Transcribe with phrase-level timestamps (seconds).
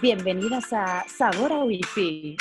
[0.00, 2.34] Bienvenidas a Sabor a Wifi.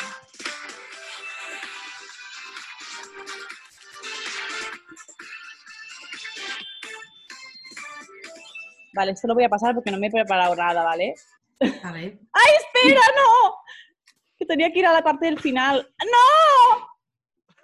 [8.94, 11.14] Vale, esto lo voy a pasar porque no me he preparado nada, ¿vale?
[11.84, 12.18] A ver.
[12.32, 13.56] ¡Ay, espera, no!
[14.38, 15.94] Que tenía que ir a la parte del final.
[16.06, 16.88] ¡No!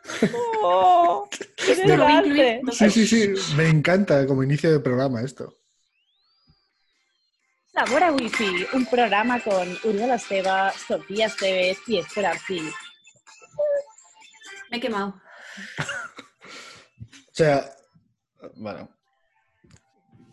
[0.63, 1.29] ¡Oh!
[1.31, 2.61] ¡Qué!
[2.71, 5.53] Sí, sí, sí, me encanta como inicio de programa esto.
[7.77, 12.71] Sabor a Wifi, un programa con Uriel Esteba, Sofía Esteves y Esther Arcil.
[14.71, 15.13] Me he quemado.
[17.29, 17.69] O sea,
[18.55, 18.89] bueno,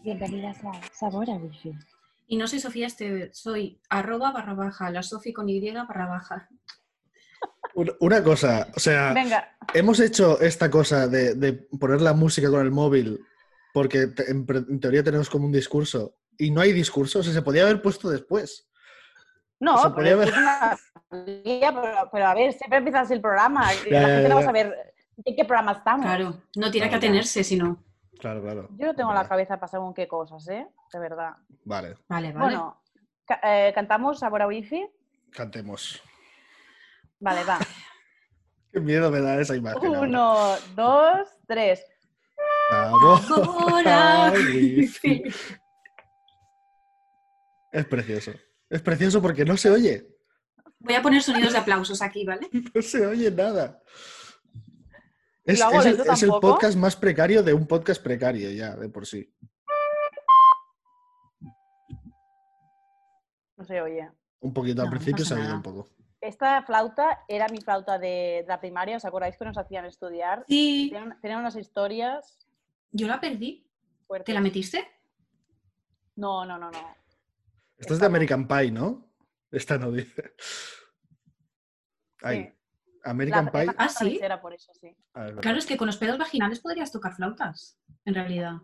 [0.02, 1.72] Bienvenidas a Sabor a Wifi.
[2.28, 6.48] Y no soy Sofía Este, soy arroba barra baja, la Sofi con Y barra baja.
[8.00, 12.62] una- cosa, o sea, Venga, hemos hecho esta cosa de, de poner la música con
[12.62, 13.20] el móvil
[13.74, 17.22] porque te- en, pre- en teoría tenemos como un discurso y no hay discurso, o
[17.22, 18.68] sea, se podía haber puesto después.
[19.60, 20.78] no, Se pero, podía es una
[21.44, 24.34] guía, pero, pero a ver, siempre empiezas el programa y Ya, la ya, gente no
[24.34, 24.46] va a ya.
[24.46, 24.94] saber
[25.24, 26.06] en qué programa estamos.
[26.06, 26.96] Claro, no tiene que Claro.
[26.96, 27.82] atenerse, sino.
[28.18, 28.68] Claro, claro.
[28.78, 30.66] Yo no tengo la cabeza para según qué cosas, ¿eh?
[30.92, 31.34] De verdad.
[31.64, 32.38] Vale, Vale, vale.
[32.38, 32.82] Bueno,
[33.26, 34.86] ca- eh, ¿cantamos Sabor a Wifi?
[35.32, 36.00] cantemos.
[37.20, 37.58] Vale, va.
[38.72, 39.86] Qué miedo me da esa imagen.
[39.86, 40.00] ahora.
[40.00, 41.84] Uno, dos, tres.
[42.70, 43.20] Sabor
[43.86, 44.26] Ahora.
[44.28, 45.22] a wifi.
[47.74, 48.32] Es precioso.
[48.70, 50.06] Es precioso porque no se oye.
[50.78, 52.48] Voy a poner sonidos de aplausos aquí, ¿vale?
[52.74, 53.82] No se oye nada.
[55.44, 59.28] Es, el, es podcast más precario de un podcast precario ya, de por sí.
[63.56, 64.08] No se oye.
[64.40, 65.56] Un poquito al No, no principio pasa se ha oído nada.
[65.56, 65.88] un poco.
[66.20, 70.44] Esta flauta era mi flauta de, de la primaria, ¿os acordáis que nos hacían estudiar?
[70.48, 72.38] Sí, Tenían, tenían unas historias
[72.92, 73.68] yo la perdí.
[74.06, 74.26] fuertes.
[74.26, 74.86] ¿Te la metiste?
[76.16, 76.96] No, no, no, no.
[77.78, 78.06] Esto es de.
[78.06, 79.10] American Pie, ¿no?
[79.50, 80.34] Esta no dice.
[82.22, 82.44] Ahí.
[82.44, 82.52] Sí.
[83.04, 83.66] American La- Pie.
[83.76, 84.18] Ah, ¿sí?
[84.22, 84.96] era por eso, sí.
[85.14, 85.36] Ah, es.
[85.36, 88.54] Claro, es que con los pedos vaginales podrías tocar flautas, en realidad.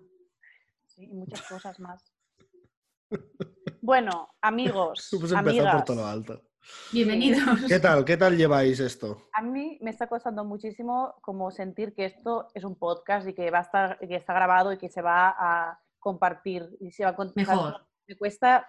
[0.87, 2.13] Sí, y muchas cosas más.
[3.83, 6.43] Bueno, amigos, Hemos empezado por amigas, todo lo alto.
[6.93, 7.43] Bienvenidos.
[7.69, 8.05] ¿Qué tal?
[8.05, 9.29] ¿Qué tal lleváis esto?
[9.33, 13.51] a mí me está costando muchísimo como sentir que esto es un podcast y que
[13.51, 17.11] va a estar, que está grabado y que se va a compartir y se va
[17.11, 17.87] a Mejor.
[18.07, 18.67] Me cuesta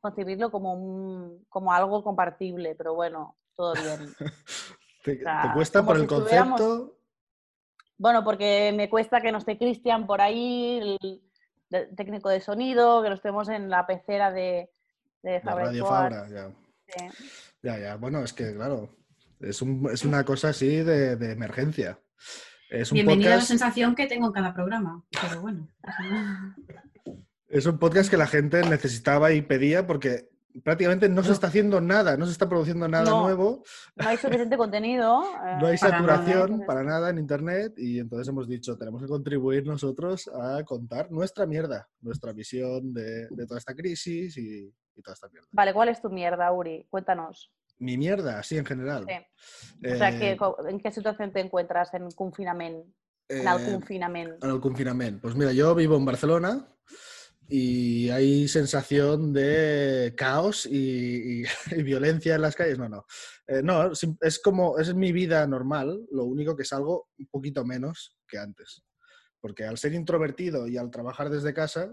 [0.00, 4.14] concebirlo como un, como algo compartible, pero bueno, todo bien.
[5.04, 6.96] ¿Te, sea, cuesta por el concepto?
[7.96, 11.22] Bueno, porque me cuesta que no esté Cristian por ahí, el,
[11.70, 14.70] el técnico de sonido, que no estemos en la pecera de,
[15.22, 16.50] de De Fabra Radio ya.
[16.86, 17.04] sí.
[17.62, 17.96] Ya, ya.
[17.96, 18.96] Bueno, es que claro,
[19.40, 21.98] es, un- es una cosa así de, de emergencia.
[22.70, 25.04] Es un, Bienvenida a la sensación que tengo en cada programa.
[25.10, 25.68] Pero bueno.
[27.50, 30.30] es un podcast que la gente necesitaba y pedía porque
[30.64, 33.22] prácticamente no se está haciendo nada, no se está produciendo nada No.
[33.22, 33.62] nuevo,
[33.94, 35.20] No hay suficiente contenido.
[35.22, 39.08] no hay eh, nada, saturación para nada en Internet y entonces hemos dicho, tenemos que
[39.08, 45.02] contribuir nosotros a contar nuestra mierda, nuestra visión de, de toda esta crisis y, y
[45.02, 45.46] toda esta mierda.
[45.52, 46.86] Vale, ¿cuál es tu mierda, Uri?
[46.90, 47.52] Cuéntanos.
[47.78, 49.06] Mi mierda, así en general.
[49.08, 49.86] Sí.
[49.88, 50.38] O sea, ¿qué- Eh,
[50.68, 52.86] ¿en qué situación te encuentras en confinamiento?
[53.28, 54.46] En el eh, confinamiento.
[54.46, 55.20] en el confinamiento.
[55.22, 56.66] Pues mira, yo vivo en Barcelona
[57.52, 61.42] y hay sensación de caos y,
[61.82, 62.78] violencia en las calles.
[62.78, 63.04] No, no.
[63.46, 63.90] Eh, no,
[64.20, 68.84] es como, es mi vida normal, lo único que salgo un poquito menos que antes.
[69.40, 71.92] Porque al ser introvertido y al trabajar desde casa,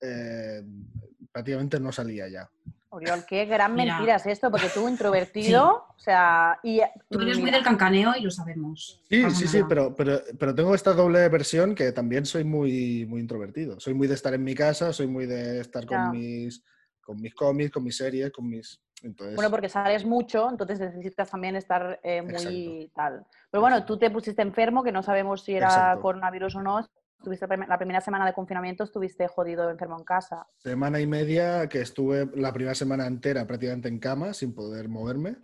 [0.00, 0.62] eh,
[1.32, 2.48] prácticamente no salía ya.
[2.94, 3.94] Oriol, qué gran Mira.
[3.94, 8.12] mentira es esto, porque tú introvertido, o sea, y Tú eres muy mira, del cancaneo
[8.18, 9.02] y lo sabemos.
[9.08, 13.22] Sí, sí, sí, pero, pero, pero tengo esta doble versión que también soy muy, muy
[13.22, 13.80] introvertido.
[13.80, 16.62] Soy muy de estar en mi casa, soy muy de estar con mis,
[17.00, 18.78] con mis cómics, con mis series, con mis...
[19.02, 23.24] Entonces, Bueno, porque sales mucho, entonces necesitas también estar eh, muy tal.
[23.50, 26.02] Pero bueno, tú te pusiste enfermo, que no sabemos si era Exacto.
[26.02, 26.86] coronavirus o no.
[27.22, 30.44] Estuviste la prim- la primera semana de confinamiento, estuviste jodido enfermo en casa.
[30.58, 35.36] semana y media que estuve la primera semana entera prácticamente en cama, sin poder moverme,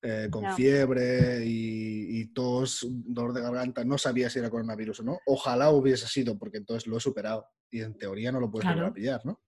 [0.00, 3.84] eh, con fiebre y, y tos, dolor de garganta.
[3.84, 5.18] No sabía si era coronavirus o no.
[5.26, 7.46] Ojalá hubiese sido, porque entonces lo he superado.
[7.70, 8.90] Y en teoría no lo puedes volver Claro.
[8.90, 9.38] a pillar, ¿no?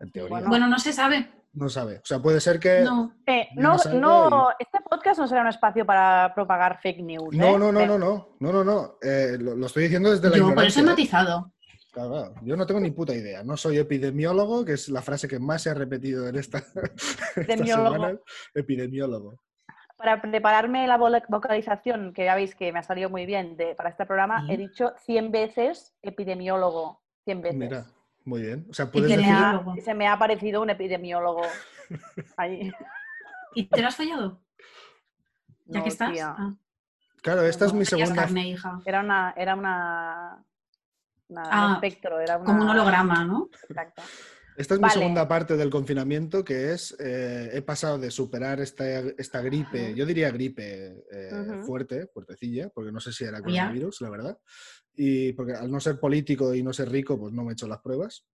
[0.00, 0.40] En teoría.
[0.46, 1.30] Bueno, no se sabe.
[1.58, 1.96] No sabe.
[1.96, 2.80] O sea, puede ser que...
[2.82, 3.14] No.
[3.26, 7.34] Eh, no, no no, este podcast no será un espacio para propagar fake news.
[7.36, 7.58] No, ¿eh?
[7.58, 8.98] no, no, Eh, no, no, no, no, no.
[9.02, 10.86] Eh, lo, lo estoy diciendo desde la Yo por eso he ¿eh?
[10.86, 11.52] matizado.
[11.92, 12.34] Claro, claro.
[12.42, 13.42] Yo no tengo ni puta idea.
[13.42, 16.58] No soy epidemiólogo, que es la frase que más se ha repetido en esta,
[17.36, 17.92] esta Epidemiólogo.
[17.92, 18.18] semana.
[18.54, 19.34] Epidemiólogo.
[19.96, 23.90] Para prepararme la vocalización, que ya veis que me ha salido muy bien de, para
[23.90, 24.52] este programa, Sí.
[24.52, 27.02] he dicho 100 veces epidemiólogo.
[27.24, 27.58] 100 veces.
[27.58, 27.86] Mira,
[28.28, 28.66] muy bien.
[28.70, 29.34] O sea, puedes tiene decir...
[29.34, 29.82] a- Ah, Epidemiólogo.
[29.84, 31.42] se me ha aparecido un epidemiólogo
[32.36, 32.70] ahí.
[33.54, 34.40] ¿Y te lo has fallado?
[35.66, 36.18] Ya No, que estás.
[36.22, 36.54] Ah,
[37.22, 38.14] Claro, esta es mi segunda...
[38.14, 38.80] carne, hija.
[38.84, 40.44] Era una, era una,
[41.28, 43.48] una un Ah, espectro, era una, Como un holograma, ¿no?
[43.68, 44.02] Exacto.
[44.58, 44.94] Esta es mi Vale.
[44.94, 50.04] segunda parte del confinamiento, que es, eh, he pasado de superar esta, esta gripe, yo
[50.04, 51.62] diría gripe eh, Ujú.
[51.62, 54.38] fuerte, fuertecilla, porque no sé si era coronavirus, la verdad.
[54.96, 57.68] Y porque al no ser político y no ser rico, pues no me he hecho
[57.68, 58.26] las pruebas.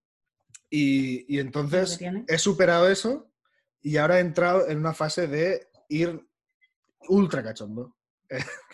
[0.70, 3.30] Y, y entonces he superado eso
[3.82, 6.26] y ahora he entrado en una fase de ir
[7.06, 7.98] ultra cachondo.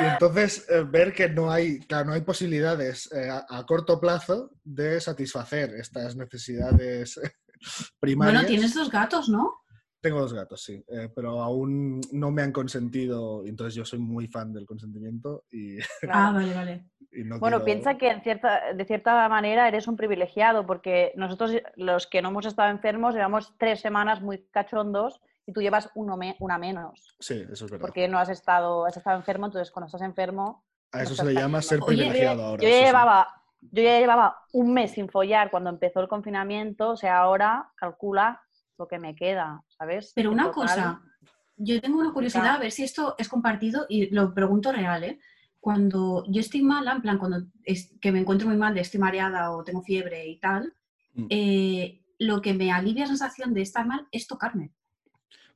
[0.00, 4.00] y entonces eh, ver que no hay, claro, no hay posibilidades eh, a, a corto
[4.00, 7.20] plazo de satisfacer estas necesidades
[8.00, 8.34] primarias.
[8.42, 9.54] Bueno, tienes dos gatos, ¿no?
[10.00, 14.28] Tengo dos gatos, sí, eh, pero aún no me han consentido, entonces yo soy muy
[14.28, 15.78] fan del consentimiento y,
[16.08, 16.84] Ah, vale, vale.
[17.10, 21.10] y no Bueno, quiero- piensa que en cierta, de cierta manera eres un privilegiado, porque
[21.16, 25.88] nosotros, los que no hemos estado enfermos, llevamos tres semanas muy cachondos y tú llevas
[25.94, 27.80] uno me- una menos, Sí, eso es verdad.
[27.80, 30.66] porque no has estado, has estado enfermo, entonces cuando estás enfermo...
[30.92, 31.80] A no eso se le llama ser.
[31.82, 32.62] Oye, privilegiado ahora.
[32.62, 32.84] Yo ya, sí.
[32.84, 33.28] llevaba,
[33.62, 38.42] yo ya llevaba un mes sin follar cuando empezó el confinamiento, o sea, ahora calcula
[38.78, 40.12] lo que me queda, ¿sabes?
[40.14, 41.02] Pero En una total, cosa,
[41.56, 45.18] yo tengo una curiosidad, a ver si esto es compartido y lo pregunto real, ¿eh?
[45.60, 49.00] Cuando yo estoy mala, en plan, cuando es- que me encuentro muy mal, de estoy
[49.00, 50.74] mareada o tengo fiebre y tal,
[51.14, 51.26] Mm.
[51.30, 54.72] eh, lo que me alivia la sensación de estar mal es tocarme.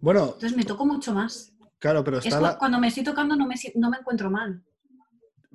[0.03, 1.53] Bueno, Entonces me toco mucho más.
[1.79, 4.63] claro, pero Es está la- cuando me estoy tocando no me, no me encuentro mal.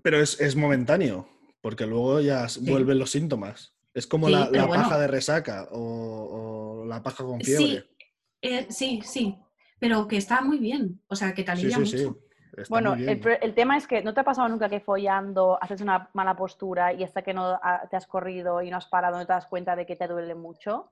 [0.02, 1.28] pero es, es momentáneo,
[1.62, 3.74] porque luego ya vuelven los síntomas.
[3.94, 4.84] Es como Sí, la, pero la bueno.
[4.84, 7.90] paja de resaca o, o la paja con Sí, fiebre.
[8.42, 9.38] eh, sí, sí,
[9.80, 12.06] pero que está muy bien, o sea, que te Sí, alivia sí, sí.
[12.06, 12.20] mucho.
[12.56, 15.82] Está Bueno, el, el tema es que no te ha pasado nunca que follando haces
[15.82, 17.60] una mala postura y hasta que no
[17.90, 20.36] te has corrido y no has parado no te das cuenta de que te duele
[20.36, 20.92] mucho.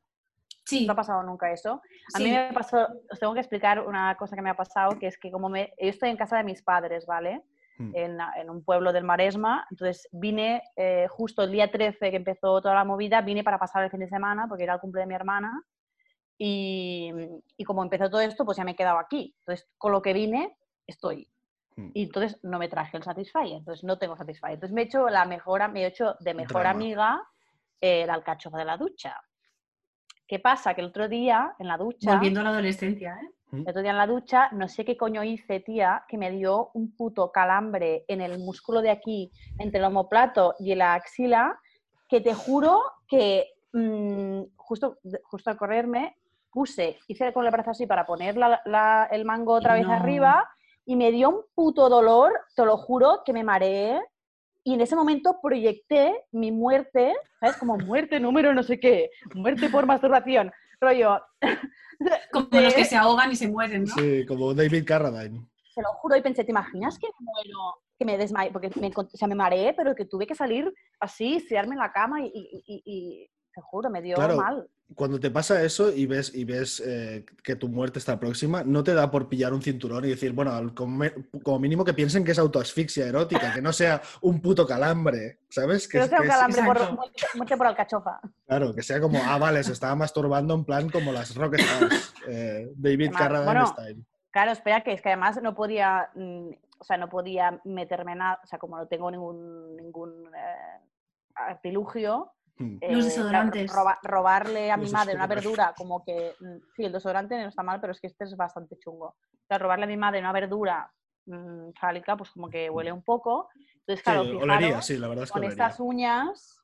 [0.66, 1.82] Sí, ¿No ha pasado nunca eso?
[2.14, 2.32] A mí sí.
[2.32, 5.32] me pasó, os tengo que explicar una cosa que me ha pasado, que es que
[5.32, 7.44] como me, yo estoy en casa de mis padres, ¿vale?
[7.78, 7.92] Mm.
[7.96, 12.62] En, en un pueblo del Maresma, entonces vine eh, justo el día 13 que empezó
[12.62, 15.08] toda la movida, vine para pasar el fin de semana porque era el cumple de
[15.08, 15.62] mi hermana
[16.38, 17.12] y,
[17.58, 19.36] y como empezó todo esto, pues ya me he quedado aquí.
[19.40, 20.58] Entonces, con lo que vine,
[20.88, 21.30] estoy.
[21.76, 21.90] Mm.
[21.94, 24.54] Y entonces no me traje el Satisfyer, entonces no tengo Satisfyer.
[24.54, 26.70] Entonces me he hecho la mejor, me he hecho de mejor Drama.
[26.72, 27.24] amiga
[27.82, 29.22] eh, la alcachofa de la ducha.
[30.28, 30.74] ¿Qué pasa?
[30.74, 33.30] Que el otro día en la ducha, Volviendo a la adolescencia, ¿eh?
[33.52, 36.72] el otro día en la ducha, no sé qué coño hice, tía, que me dio
[36.74, 41.58] un puto calambre en el músculo de aquí, entre el omoplato y la axila,
[42.10, 46.16] que te juro que mm, justo, justo al correrme,
[46.52, 49.94] puse, hice con el brazo así para poner la- la- el mango otra vez No.
[49.94, 50.50] arriba
[50.86, 54.02] y me dio un puto dolor, te lo juro, que me mareé.
[54.68, 57.56] Y en ese momento proyecté mi muerte, ¿sabes?
[57.58, 60.52] Como muerte número no sé qué, muerte por masturbación.
[60.82, 61.22] Rollo,
[62.34, 63.94] Como de- los que se ahogan y se mueren, ¿no?
[63.96, 65.46] Sí, como David Carradine.
[65.76, 68.52] te lo juro, y pensé, ¿te imaginas que me muero, que me desmayé?
[68.52, 71.80] Porque me, encont- o sea, me mareé, pero que tuve que salir así, estirarme en
[71.80, 74.36] la cama y, y- y- y- te juro, me dio Claro.
[74.36, 74.68] mal.
[74.94, 78.84] Cuando te pasa eso y ves, y ves eh, que tu muerte está próxima, no
[78.84, 81.12] te da por pillar un cinturón y decir, bueno, al- como, me-
[81.44, 85.88] como mínimo que piensen que es autoasfixia erótica, que no sea un puto calambre, ¿sabes?
[85.88, 88.20] Que no sea un es- calambre por, muerte, muerte por alcachofa.
[88.48, 92.72] Claro, que sea como, ah, vale, se estaba masturbando en plan como las Rockstars, eh,
[92.76, 94.06] David Carradine bueno, style.
[94.30, 98.40] Claro, espera, que es que además no podía, mm, o sea, no podía meterme nada,
[98.44, 100.80] o sea, como no tengo ningún, ningún eh,
[101.34, 102.32] artilugio.
[102.60, 103.72] Eh, Los claro, desodorantes.
[103.74, 107.50] roba- robarle a mi Los madre una verdura, como que, mm, sí, el desodorante no
[107.50, 109.08] está mal, pero es que este es bastante chungo.
[109.08, 110.92] O sea, robarle a mi madre una verdura
[111.26, 113.50] mm, fálica, pues como que huele un poco.
[113.80, 115.66] Entonces, claro, Sí, fijaros, olería, sí, la verdad es que con olería.
[115.68, 116.62] estas uñas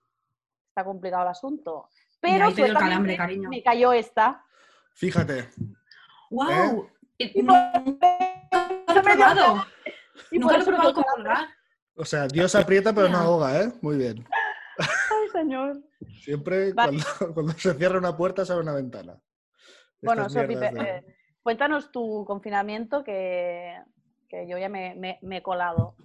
[0.70, 1.90] está complicado el asunto.
[2.14, 3.50] Y Pero suertamente calambre, cariño.
[3.50, 4.46] me cayó esta.
[4.94, 5.50] Fíjate,
[6.30, 6.90] ¡Wow!
[7.18, 8.18] Eh, Y no- nunca
[8.94, 9.66] lo he probado.
[10.32, 11.48] y Nunca lo he probado con colgar.
[11.96, 13.72] o sea, Dios aprieta pero no ahoga, ¿eh?
[13.82, 14.26] Muy bien.
[15.32, 15.82] Señor.
[16.24, 17.00] Siempre Vale.
[17.20, 19.20] cuando, cuando se cierra una puerta se abre una ventana.
[20.02, 21.06] Bueno, Sofi, de- eh,
[21.44, 23.76] cuéntanos tu confinamiento que,
[24.28, 25.96] que yo ya me, me- me he colado.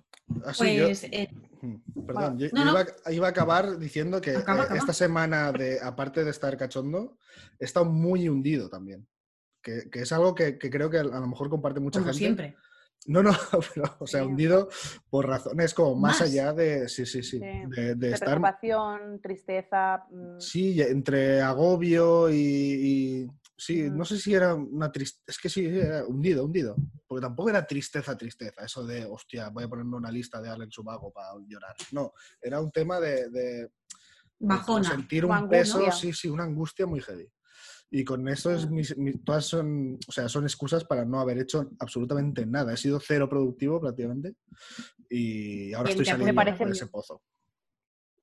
[0.45, 1.29] Ah, sí, yo- Pues eh,
[1.63, 2.71] Mm, Perdón, yo, no, yo.
[2.71, 4.79] Iba, a- iba a acabar diciendo que Acaba, eh, acaba.
[4.79, 7.17] esta semana, de, aparte de estar cachondo,
[7.59, 9.09] he estado muy hundido también.
[9.63, 12.19] Que, que es algo que, que creo que a lo mejor comparte mucha como gente.
[12.19, 12.57] siempre.
[13.07, 13.31] No, no,
[13.75, 14.27] pero, o sea, Sí.
[14.27, 14.69] hundido
[15.09, 16.29] por razones como más, Más.
[16.31, 17.41] allá de, sí, sí, sí, Sí.
[17.41, 20.05] de, de De estar, preocupación, tristeza.
[20.11, 23.97] mm, sí, entre agobio y, y- sí, Ujú.
[23.97, 27.67] no sé si era una tristeza, es que sí, era hundido, hundido, porque tampoco era
[27.67, 31.75] tristeza, tristeza, eso de, hostia, voy a ponerme una lista de Alex Ubago para llorar,
[31.93, 33.71] no, era un tema de, de-
[34.39, 34.91] Bajona.
[34.91, 37.27] Sentir un peso, sí, sí, una angustia muy heavy.
[37.91, 41.71] Y con eso es mis- todas son, o sea, son excusas para no haber hecho
[41.79, 42.73] absolutamente nada.
[42.73, 44.35] He sido cero productivo prácticamente
[45.09, 47.23] y ahora Bien, estoy saliendo parece de ese pozo.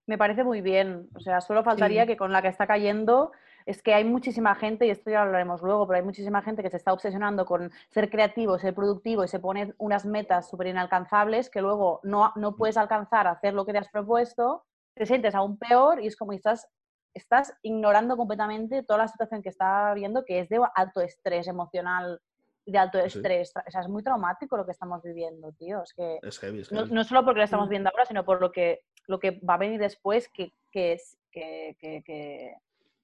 [0.06, 1.08] Me parece muy bien.
[1.16, 2.08] O sea, solo faltaría Sí.
[2.08, 3.32] que con la que está cayendo
[3.66, 6.62] es que hay muchísima gente, y esto ya lo hablaremos luego, pero hay muchísima gente
[6.62, 10.68] que se está obsesionando con ser creativo, ser productivo y se pone unas metas súper
[10.68, 15.06] inalcanzables que luego no, no puedes alcanzar a hacer lo que te has propuesto, te
[15.06, 16.68] sientes aún peor y es como estás,
[17.14, 22.20] estás ignorando completamente toda la situación que está habiendo, que es de alto estrés emocional
[22.66, 23.08] y de alto Sí.
[23.08, 23.52] estrés.
[23.68, 25.84] O sea, es muy traumático lo que estamos viviendo, tío.
[25.84, 26.94] Es que Es heavy, es no, heavy.
[26.94, 27.70] no solo porque lo estamos Mm.
[27.70, 31.18] viendo ahora, sino por lo que, lo que va a venir después, que, que, es,
[31.32, 32.56] que, que- que-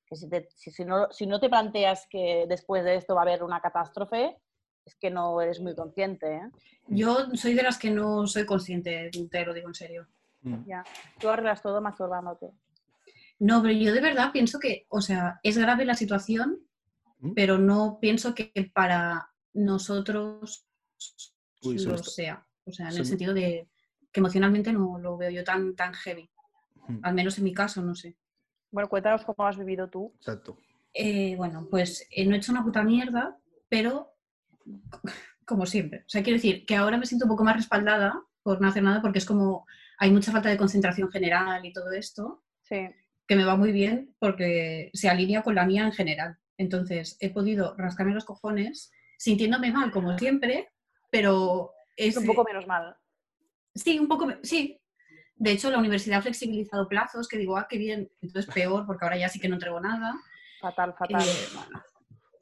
[0.05, 3.21] que si, te- si- si no, si no te planteas que después de esto va
[3.21, 4.37] a haber una catástrofe,
[4.85, 6.35] es que no eres muy consciente.
[6.37, 6.49] ¿eh?
[6.87, 10.07] Yo soy de las que no soy consciente, te lo digo en serio.
[10.41, 10.63] Mm.
[10.65, 10.83] Ya.
[11.19, 12.49] Tú arreglas todo masturbándote.
[13.39, 16.59] No, pero yo de verdad pienso que, o sea, es grave la situación,
[17.19, 17.33] ¿Mm?
[17.33, 20.65] pero no pienso que para nosotros
[21.63, 22.45] Uy, lo está- sea.
[22.65, 23.67] O sea, en se el me- sentido de
[24.11, 26.29] que emocionalmente no lo veo yo tan, tan heavy.
[26.87, 26.99] Mm.
[27.03, 28.15] Al menos en mi caso, no sé.
[28.71, 30.13] Bueno, cuéntanos cómo has vivido tú.
[30.17, 30.57] Exacto.
[30.93, 33.37] Eh, bueno, pues eh, no he hecho una puta mierda,
[33.69, 34.13] pero
[35.45, 35.99] como siempre.
[36.01, 38.83] O sea, quiero decir que ahora me siento un poco más respaldada por no hacer
[38.83, 39.65] nada porque es como
[39.97, 42.87] hay mucha falta de concentración general y todo esto, Sí.
[43.29, 46.37] Que me va muy bien porque se alinea con la mía en general.
[46.57, 50.67] Entonces, he podido rascarme los cojones sintiéndome mal como siempre,
[51.11, 52.95] pero es un poco menos mal.
[53.75, 54.81] Sí, un poco, sí.
[55.35, 59.05] De hecho, la universidad ha flexibilizado plazos, que digo, ah, qué bien, entonces peor, porque
[59.05, 60.15] ahora ya sí que no entrego nada.
[60.59, 61.21] Fatal, fatal.
[61.21, 61.83] Eh, bueno,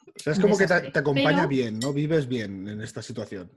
[0.08, 1.92] O sea, es como que te, acompaña Pero- bien, ¿no?
[1.92, 3.52] Vives bien en esta situación.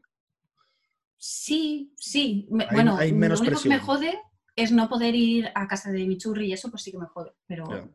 [1.17, 2.49] sí, sí.
[2.51, 4.19] me- Hay- bueno, hay menos lo único que me jode
[4.57, 7.07] es no poder ir a casa de mi churri y eso, pues sí que me
[7.07, 7.33] jode.
[7.47, 7.88] Pero Ya.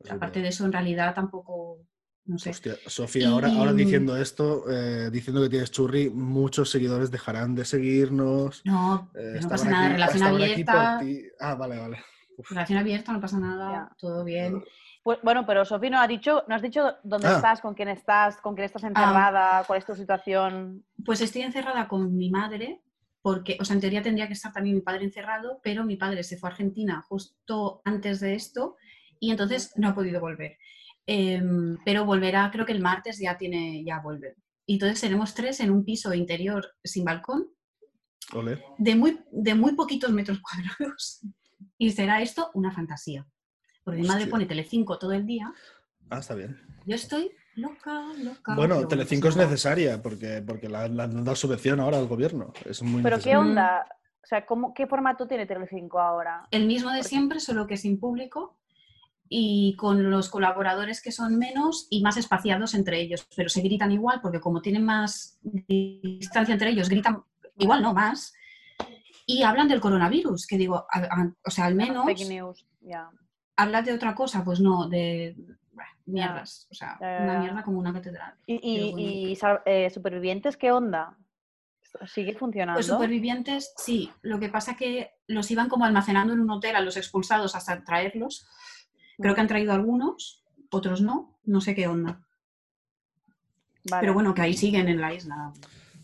[0.00, 0.42] es aparte verdad.
[0.42, 1.78] de eso, en realidad tampoco,
[2.26, 2.50] no sé.
[2.50, 7.54] Hostia, Sofía, ahora, ahora Y- diciendo esto, eh, diciendo que tienes churri, muchos seguidores dejarán
[7.54, 8.62] de seguirnos.
[8.64, 11.00] No, eh, no pasa nada, aquí- relación abierta.
[11.40, 11.98] Ah, vale, vale.
[12.36, 14.62] Uf, Relación abierta, no pasa nada, todo bien.
[15.02, 17.36] Pues, bueno, pero Sofía no ha dicho, no has dicho dónde Ah.
[17.36, 20.84] estás, con quién estás, con quién estás encerrada, cuál es tu situación.
[21.04, 22.82] Pues estoy encerrada con mi madre,
[23.22, 26.22] porque, o sea, en teoría tendría que estar también mi padre encerrado, pero mi padre
[26.22, 28.76] se fue a Argentina justo antes de esto
[29.18, 30.56] y entonces no ha podido volver.
[31.06, 34.36] Em, pero volverá, creo que el martes ya tiene, ya vuelve.
[34.64, 37.48] Y entonces seremos tres en un piso interior sin balcón,
[38.32, 38.62] ole.
[38.78, 40.40] de muy, de muy poquitos metros
[40.78, 41.20] cuadrados.
[41.76, 43.26] Y será esto una fantasía.
[43.84, 45.52] Porque mi madre pone Telecinco todo el día.
[46.10, 46.60] Ah, está bien.
[46.86, 48.54] Yo estoy loca, loca.
[48.54, 52.52] Bueno, pero Telecinco es necesaria porque, porque la, la han dado subvención ahora al gobierno.
[52.64, 53.86] Es muy Pero ¿qué onda?
[54.22, 56.46] O sea, ¿cómo, ¿qué formato tiene Telecinco ahora?
[56.50, 58.56] el mismo de siempre, solo que sin público
[59.28, 63.92] y con los colaboradores que son menos y más espaciados entre ellos, pero se gritan
[63.92, 67.22] igual porque como tienen más distancia entre ellos, gritan
[67.56, 68.34] igual, no más.
[69.26, 73.08] Y hablan del coronavirus, que digo, a- a- o sea, al menos Fake news, ya.
[73.56, 75.36] hablas de otra cosa, pues no, de
[76.10, 78.34] mierdas, o sea, Ya, ya, una mierda como una catedral.
[78.46, 79.60] ¿Y, y- bueno.
[79.66, 81.16] eh, supervivientes qué onda?
[82.06, 82.78] ¿Sigue funcionando?
[82.78, 86.80] Los supervivientes, sí, lo que pasa que los iban como almacenando en un hotel a
[86.80, 88.46] los expulsados hasta traerlos.
[89.18, 92.20] Creo que han traído algunos, otros no, no sé qué onda.
[93.90, 94.00] Vale.
[94.02, 95.52] Pero bueno, que ahí siguen en la isla.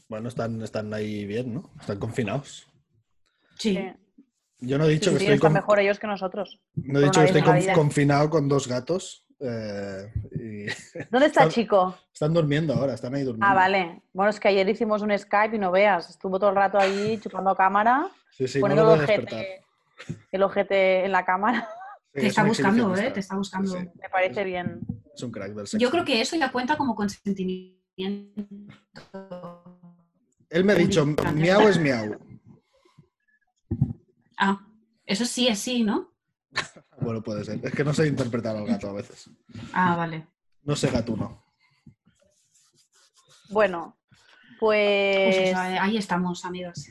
[0.08, 1.70] Bueno, están, están ahí bien, ¿no?
[1.80, 2.66] Están confinados.
[3.58, 3.78] Sí.
[4.60, 6.58] Yo no he dicho Sí, que sí, estoy, están con- mejor ellos que nosotros.
[6.74, 9.25] no he dicho que estoy con- confinado con dos gatos.
[9.40, 10.66] Eh, y
[11.10, 11.98] ¿Dónde está Están- Chico?
[12.12, 13.46] están durmiendo ahora, están ahí durmiendo.
[13.46, 14.02] Ah, vale.
[14.12, 16.10] Bueno, es que ayer hicimos un Skype y no veas.
[16.10, 19.64] Estuvo todo el rato ahí chupando cámara, Sí, sí, poniendo el ojete,
[20.32, 21.68] el ojete en la cámara.
[22.14, 23.10] Sí, Te es está buscando, ¿eh?
[23.10, 23.74] Te está buscando.
[23.74, 24.80] Me parece bien.
[25.14, 25.78] Es un crack del sexo.
[25.82, 27.76] Yo creo que eso ya cuenta como consentimiento.
[30.48, 32.18] Él me ha dicho, miau es miau.
[34.38, 34.60] Ah,
[35.04, 36.12] eso sí es sí, ¿no?
[37.06, 37.64] Bueno, puede ser.
[37.64, 39.30] Es que no sé interpretar al gato a veces.
[39.72, 40.26] Ah, vale.
[40.64, 41.40] No sé gatuno.
[43.48, 43.96] Bueno,
[44.58, 46.88] Pues pues, eso, eh, ahí estamos, amigas.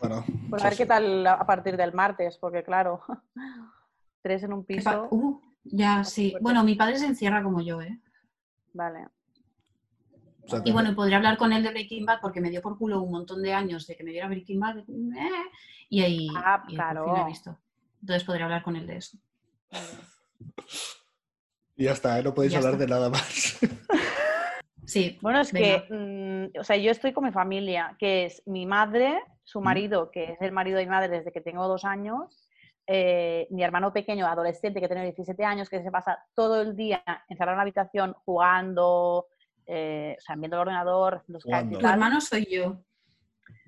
[0.00, 3.00] Bueno, pues a ver qué tal a partir del martes, porque claro,
[4.22, 5.08] tres en un ¿Qué pa- piso.
[5.10, 6.34] Uh, ya, sí.
[6.42, 7.98] Bueno, mi padre se encierra como yo, ¿eh?
[8.74, 9.06] Vale.
[10.44, 12.76] o sea, Y bueno, podría hablar con él de Breaking Bad porque me dio por
[12.76, 14.78] culo un montón de años de que me viera Breaking Bad.
[14.80, 15.44] eh,
[15.88, 17.16] y ahí Ah, y claro.
[17.16, 17.56] he visto.
[18.02, 19.16] Entonces podría hablar con él de eso.
[21.76, 22.22] Ya está, ¿eh?
[22.22, 22.84] no podéis Ya hablar está.
[22.84, 23.58] de nada más.
[24.86, 25.86] Sí, Bueno, es Venga.
[25.88, 30.10] que, mm, o sea, yo estoy con mi familia, que es mi madre, su marido,
[30.10, 32.46] que es el marido de mi madre desde que tengo dos años,
[32.86, 37.02] eh, mi hermano pequeño, adolescente, que tiene 17 años, que se pasa todo el día
[37.30, 39.28] encerrado en la habitación jugando,
[39.66, 41.78] eh, o sea, viendo el ordenador, y Jugando.
[41.78, 42.76] Tu hermano soy yo.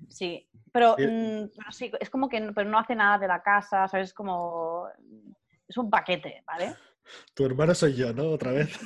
[0.07, 1.07] Sí, pero, Sí.
[1.07, 4.09] mm, pero sí, es como que no- pero no hace nada de la casa, ¿sabes?
[4.09, 4.87] Es como...
[5.67, 6.73] Es un paquete, ¿vale?
[7.33, 8.23] Tu hermano soy yo, ¿no?
[8.31, 8.77] Otra vez.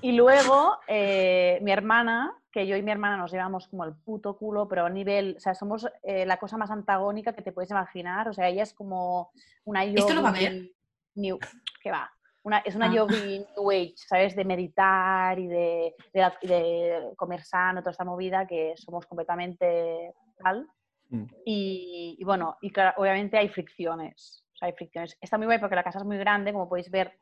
[0.00, 4.36] Y luego eh, mi hermana, que yo y mi hermana nos llevamos como el puto
[4.36, 7.70] culo, pero a nivel, o sea, somos eh, la cosa más antagónica que te puedes
[7.70, 8.28] imaginar.
[8.28, 9.30] O sea, ella es como
[9.64, 9.98] una yogi...
[9.98, 10.70] ¿Esto lo va a ver?
[11.16, 11.38] New,
[11.82, 12.10] ¿Qué va?
[12.42, 12.94] Una, es una Ah.
[12.94, 14.34] yogi New Age, ¿sabes?
[14.36, 19.06] De meditar y de, de la- y de comer sano, toda esta movida, que somos
[19.06, 20.66] completamente tal.
[21.10, 21.24] Mm.
[21.46, 24.43] Y, y bueno, y claro, obviamente hay fricciones.
[24.64, 25.16] Hay fricciones.
[25.20, 27.18] Está muy guay porque la casa es muy grande, como podéis ver,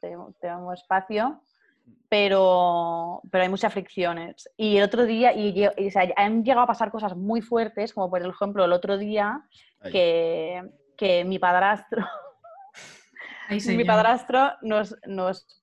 [0.00, 1.40] tenemos, tenemos espacio,
[2.08, 4.48] pero, pero hay muchas fricciones.
[4.56, 7.92] Y el otro día, y, y, o sea, han llegado a pasar cosas muy fuertes,
[7.92, 9.42] como por ejemplo el otro día
[9.92, 10.62] que,
[10.96, 12.04] que mi padrastro,
[13.76, 15.62] mi padrastro nos, nos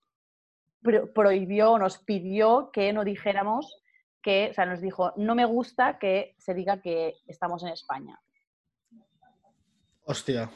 [0.81, 3.81] pro- prohibió, nos pidió que no dijéramos
[4.21, 8.17] que, o sea, nos dijo, no me gusta que se diga que estamos en España.
[10.05, 10.49] Hostia.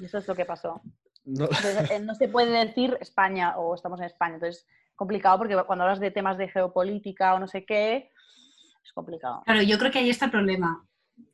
[0.00, 0.80] Y eso es lo que pasó.
[1.24, 4.34] No, Entonces, eh, no se puede decir España o estamos en España.
[4.34, 8.10] Entonces, complicado porque cuando hablas de temas de geopolítica o no sé qué,
[8.84, 9.42] es complicado.
[9.44, 10.86] Claro, yo creo que ahí está el problema,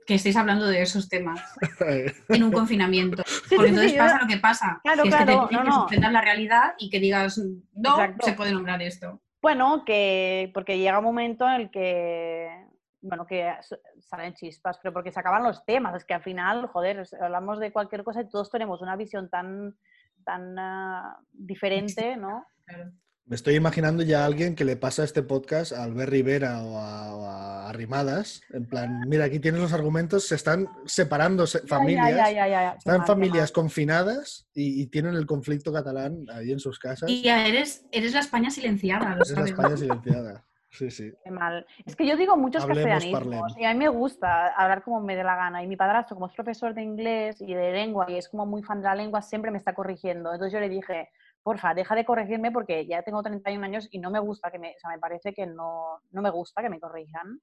[0.06, 1.40] que estéis hablando de esos temas
[2.28, 3.22] en un confinamiento.
[3.26, 5.66] sí, Porque sí, entonces pasa lo que pasa, Claro, que es que claro, te tienes
[5.66, 5.80] no, que no.
[5.82, 7.38] suspender la realidad y que digas,
[7.74, 8.26] no, Exacto.
[8.26, 9.20] se puede nombrar esto.
[9.42, 12.66] Bueno, que porque llega un momento en el que,
[13.02, 15.94] bueno, que s- salen chispas, pero porque se acaban los temas.
[15.96, 19.76] Es que al final, joder, hablamos de cualquier cosa y todos tenemos una visión tan,
[20.24, 22.44] tan ah, diferente, ¿no?
[22.66, 22.90] Claro.
[23.26, 26.78] Me estoy imaginando ya a alguien que le pasa este podcast a Albert Rivera o
[26.78, 28.40] a, o a Arrimadas.
[28.52, 32.10] En plan, mira, aquí tienes los argumentos, se están separando se- familias.
[32.10, 32.72] Ya, ya, ya, ya, ya.
[32.72, 37.08] Qué Están mal, familias confinadas y, y tienen el conflicto catalán ahí en sus casas.
[37.08, 39.44] Y ya eres, eres la España silenciada, lo Es la.
[39.44, 40.44] España silenciada.
[40.70, 41.12] Sí, sí.
[41.24, 41.66] Qué mal.
[41.84, 43.58] Es que yo digo muchos Hablemos, castellanismos parlem.
[43.62, 45.62] y a mí me gusta hablar como me dé la gana.
[45.62, 48.62] Y mi padrastro, como es profesor de inglés y de lengua y es como muy
[48.62, 50.32] fan de la lengua, siempre me está corrigiendo.
[50.32, 51.10] Entonces yo le dije,
[51.42, 54.70] porfa, deja de corregirme porque ya tengo 31 años y no me gusta que me,
[54.76, 57.40] o sea, me parece que no, no me gusta que me corrijan.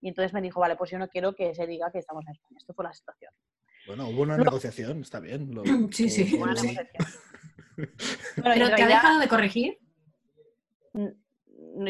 [0.00, 2.32] Y entonces me dijo, vale, pues yo no quiero que se diga que estamos en
[2.32, 2.56] España.
[2.58, 3.32] Esto fue la situación.
[3.86, 5.54] Bueno, hubo una Lo- negociación, está bien.
[5.54, 6.36] lo- Sí, sí.
[6.36, 6.88] negociación.
[7.76, 9.78] Bueno, en Pero te ha dejado de corregir.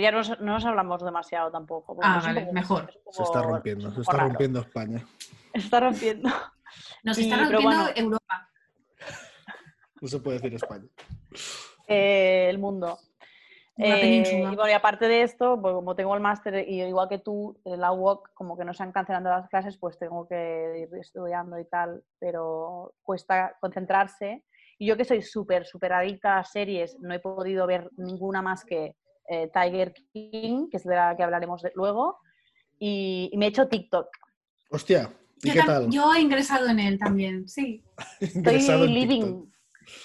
[0.00, 1.98] Ya no nos, no nos hablamos demasiado tampoco.
[2.02, 2.90] Ah, vale, poco- mejor.
[3.10, 4.28] es Se está rompiendo, es se está raro.
[4.28, 5.04] rompiendo España.
[5.52, 6.28] Se está rompiendo.
[7.04, 7.90] Nos Y- está rompiendo bueno.
[7.94, 8.48] Europa.
[10.00, 10.86] No se puede decir España.
[11.86, 12.98] eh, el mundo.
[13.76, 17.18] Eh, y bueno, y aparte de esto, pues como tengo el máster y igual que
[17.18, 20.86] tú, en la UOC, como que no se han cancelando las clases, pues tengo que
[20.88, 24.44] ir estudiando y tal, pero cuesta concentrarse.
[24.78, 28.64] Y yo que soy súper, súper adicta a series, no he podido ver ninguna más
[28.64, 28.94] que
[29.28, 32.18] eh, Tiger King, que es de la que hablaremos de- luego,
[32.78, 34.08] y, y me he hecho TikTok.
[34.70, 35.10] Hostia,
[35.42, 35.90] ¿y Yo, qué tal?
[35.90, 37.82] yo he ingresado en él también, sí.
[38.20, 39.44] Estoy living.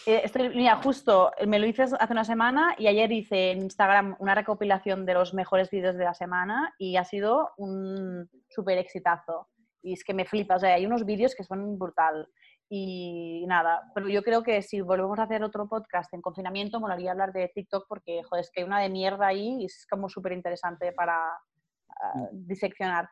[0.05, 3.62] Eh, estoy, mira, justo eh, me lo hice hace una semana y ayer hice en
[3.62, 8.77] Instagram una recopilación de los mejores vídeos de la semana y ha sido un súper
[8.77, 9.47] exitazo.
[9.82, 12.27] Y es que me flipa, o sea, hay unos vídeos que son brutal.
[12.71, 17.12] Y nada, pero yo creo que si volvemos a hacer otro podcast en confinamiento, molaría
[17.12, 20.08] hablar de TikTok porque, joder, es que hay una de mierda ahí y es como
[20.08, 23.10] súper interesante para ah, diseccionar.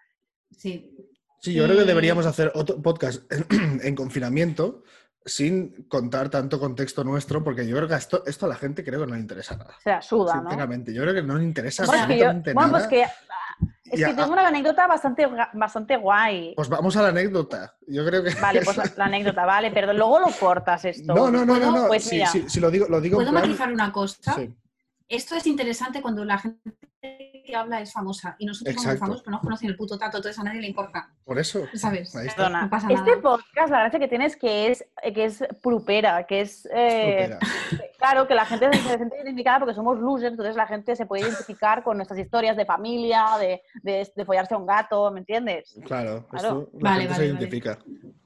[0.52, 0.96] Sí.
[1.40, 3.32] Sí, yo creo que deberíamos hacer otro podcast
[3.84, 4.84] en confinamiento
[5.28, 9.02] sin contar tanto contexto nuestro, porque yo creo que esto, esto a la gente creo
[9.02, 9.76] que no le interesa nada.
[9.78, 10.42] O sea, suda, ¿no?
[10.42, 12.88] Sinceramente, yo creo que no le interesa Bueno, yo- absolutamente bueno, nada.
[12.88, 13.12] pues que,
[13.92, 16.54] es que tengo una anécdota bastante, bastante guay.
[16.56, 17.76] Pues vamos a la anécdota.
[17.88, 18.34] Yo creo que.
[18.36, 21.14] Vale, pues la, la anécdota, vale, pero luego lo cortas esto.
[21.14, 21.88] No, no, no, no, no.
[21.88, 22.28] Pues Sí, mira.
[22.28, 23.44] sí, sí, lo digo, lo digo ¿Puedo plan.
[23.44, 24.34] matizar una cosa?
[24.34, 24.54] Sí.
[25.10, 29.00] Esto es interesante cuando la gente que habla es famosa y nosotros somos Exacto.
[29.00, 31.66] famosos, pero no conocen el puto tato, entonces a nadie le importa, Por eso.
[31.76, 32.14] ¿sabes?
[32.16, 32.44] Ahí está.
[32.44, 32.62] Perdona.
[32.64, 33.22] No pasa este nada.
[33.22, 36.68] podcast, la gracia que tiene es que es, que es prupera, que es...
[36.74, 37.38] eh,
[37.98, 41.24] claro, que la gente se siente identificada porque somos losers, entonces la gente se puede
[41.24, 45.80] identificar con nuestras historias de familia, de, de, de follarse a un gato, ¿me entiendes?
[45.86, 46.62] Claro, Claro.
[46.64, 47.26] esto la Vale, gente vale, se vale.
[47.28, 47.80] identifica.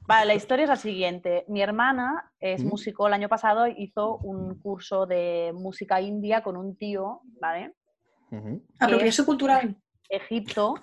[0.08, 1.46] Vale, la historia es la siguiente.
[1.48, 2.68] Mi hermana es ¿Mm?
[2.68, 7.74] músico, el año pasado hizo un curso de música india con un tío, ¿vale?
[8.32, 8.66] Ujú.
[8.80, 9.78] Apropiación cultural.
[10.10, 10.76] Egipto.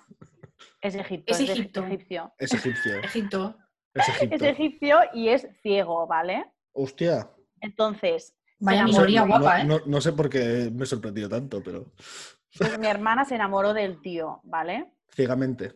[0.81, 1.33] Es Egipto.
[1.33, 1.85] Es Egipto.
[1.85, 2.33] egipcio.
[2.37, 2.99] Es egipcio.
[3.03, 3.57] Egipto.
[3.93, 4.35] Es Egipto.
[4.35, 6.45] Es egipcio y es ciego, ¿vale?
[6.73, 7.29] Hostia.
[7.61, 9.63] Entonces, Vaya minoría no, guapa, ¿eh?
[9.65, 11.91] no- no sé por qué me he sorprendido tanto, pero
[12.57, 14.93] pues mi hermana se enamoró del tío, ¿vale?
[15.13, 15.73] ciegamente.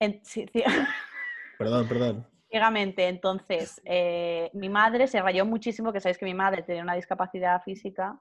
[0.00, 0.62] En- sí, sí.
[1.58, 2.26] Perdón, perdón.
[2.50, 3.06] Ciegamente.
[3.08, 7.62] Entonces, eh, mi madre se rayó muchísimo, que sabéis que mi madre tenía una discapacidad
[7.62, 8.18] física,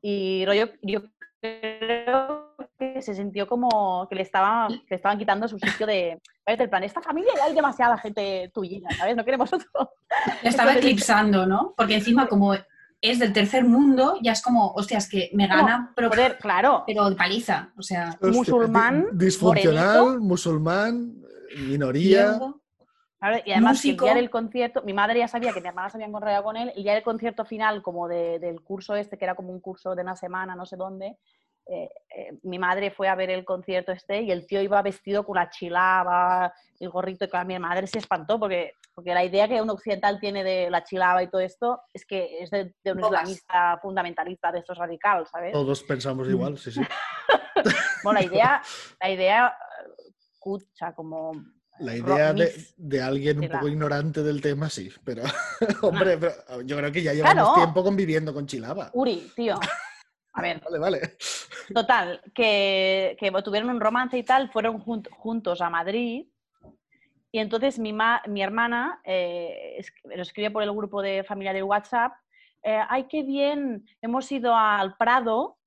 [0.00, 1.02] y rollo, yo
[1.42, 6.20] creo que se sintió como que le, estaba, que le estaban quitando su sitio de,
[6.44, 6.58] ¿sabes?
[6.58, 9.16] Del plan, esta familia ya hay demasiada gente tuya, ¿sabes?
[9.16, 9.68] No queremos otro.
[10.42, 11.74] Estaba Entonces- eclipsando, ¿no?
[11.76, 12.54] Porque encima como
[13.00, 16.84] es del tercer mundo, ya es como, hostia, es que me gana, pero, Joder, claro.
[16.86, 17.72] pero de paliza.
[17.76, 20.24] O sea, Hostia, Musulmán, di- Disfuncional, morenito.
[20.24, 21.14] musulmán,
[21.66, 22.38] minoría.
[23.22, 24.04] Claro, y además que el Músico.
[24.06, 26.72] día del concierto, mi madre ya sabía que mi hermana se había encontrado con él,
[26.74, 29.94] el día del concierto final, como de- del curso este, que era como un curso
[29.94, 31.18] de una semana, no sé dónde,
[31.68, 35.24] eh, eh, mi madre fue a ver el concierto este y el tío iba vestido
[35.24, 39.46] con la chilaba, el gorrito, y claro, mi madre se espantó porque, porque la idea
[39.46, 42.90] que un occidental tiene de la chilaba y todo esto es que es de, de
[42.92, 43.22] un Bobas.
[43.22, 45.52] islamista fundamentalista de estos radicales, ¿sabes?
[45.52, 46.80] Todos pensamos igual, sí, sí.
[48.02, 48.62] Bueno, la idea,
[49.00, 49.56] la idea,
[49.86, 51.30] eh, cucha, como...
[51.78, 54.90] La idea de, de alguien un poco ignorante del tema, sí.
[55.04, 55.22] Pero,
[55.82, 57.54] hombre, pero yo creo que ya llevamos Claro.
[57.54, 58.90] tiempo conviviendo con Chilaba.
[58.92, 59.58] Uri, tío.
[60.34, 61.00] A ver, Vale, vale.
[61.74, 66.26] Total, que, que tuvieron un romance y tal, fueron jun- juntos a Madrid.
[67.34, 71.52] Y entonces mi, ma- mi hermana eh, es- lo escribe por el grupo de familia
[71.54, 72.12] de WhatsApp.
[72.62, 73.86] eh, ¡Ay, qué bien!
[74.02, 75.58] Hemos ido al Prado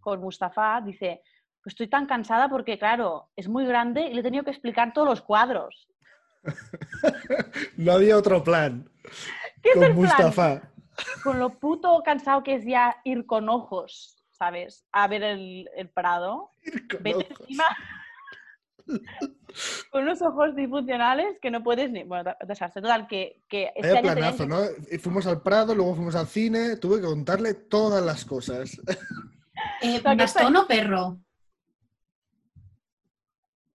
[0.00, 0.80] con Mustafa.
[0.84, 1.22] Dice,
[1.64, 4.92] pues estoy tan cansada porque, claro, es muy grande y le he tenido que explicar
[4.92, 5.88] todos los cuadros.
[7.78, 8.90] No había otro plan
[9.62, 9.94] ¿Qué es el plan?
[9.94, 10.62] Mustafa.
[11.22, 14.86] Con lo puto cansado que es ya ir con ojos, ¿sabes?
[14.92, 16.50] A ver el, el Prado.
[16.62, 17.40] Ir con vete ojos.
[17.40, 17.64] encima
[19.90, 22.04] con unos ojos disfuncionales que no puedes ni.
[22.04, 22.82] Bueno, desastre.
[22.82, 24.60] Total, que, que este Vaya año tenían planazo, ¿no?
[24.90, 28.78] Y fuimos al Prado, luego fuimos al cine, tuve que contarle todas las cosas.
[29.80, 31.23] eh, ¿Bastón o perro?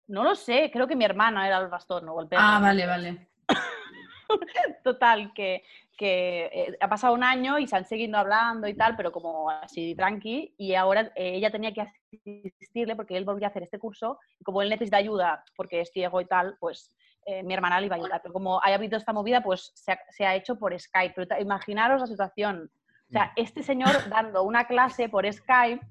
[0.10, 2.42] No lo sé, creo que mi hermana era el bastón o el perro.
[2.44, 3.28] Ah, vale, vale.
[4.84, 5.64] Total, que,
[5.96, 9.52] que eh, ha pasado un año y se han seguido hablando y tal, pero como
[9.52, 13.78] así tranqui, y ahora eh, ella tenía que asistirle porque él volvía a hacer este
[13.78, 16.92] curso, y como él necesita ayuda porque es ciego y tal, pues
[17.28, 18.22] eh, mi hermana le iba a ayudar.
[18.24, 21.14] Pero como haya habido esta movida, pues se ha, se ha hecho por Skype.
[21.16, 22.72] Pero imaginaros la situación.
[23.10, 25.86] O sea, este señor dando una clase por Skype,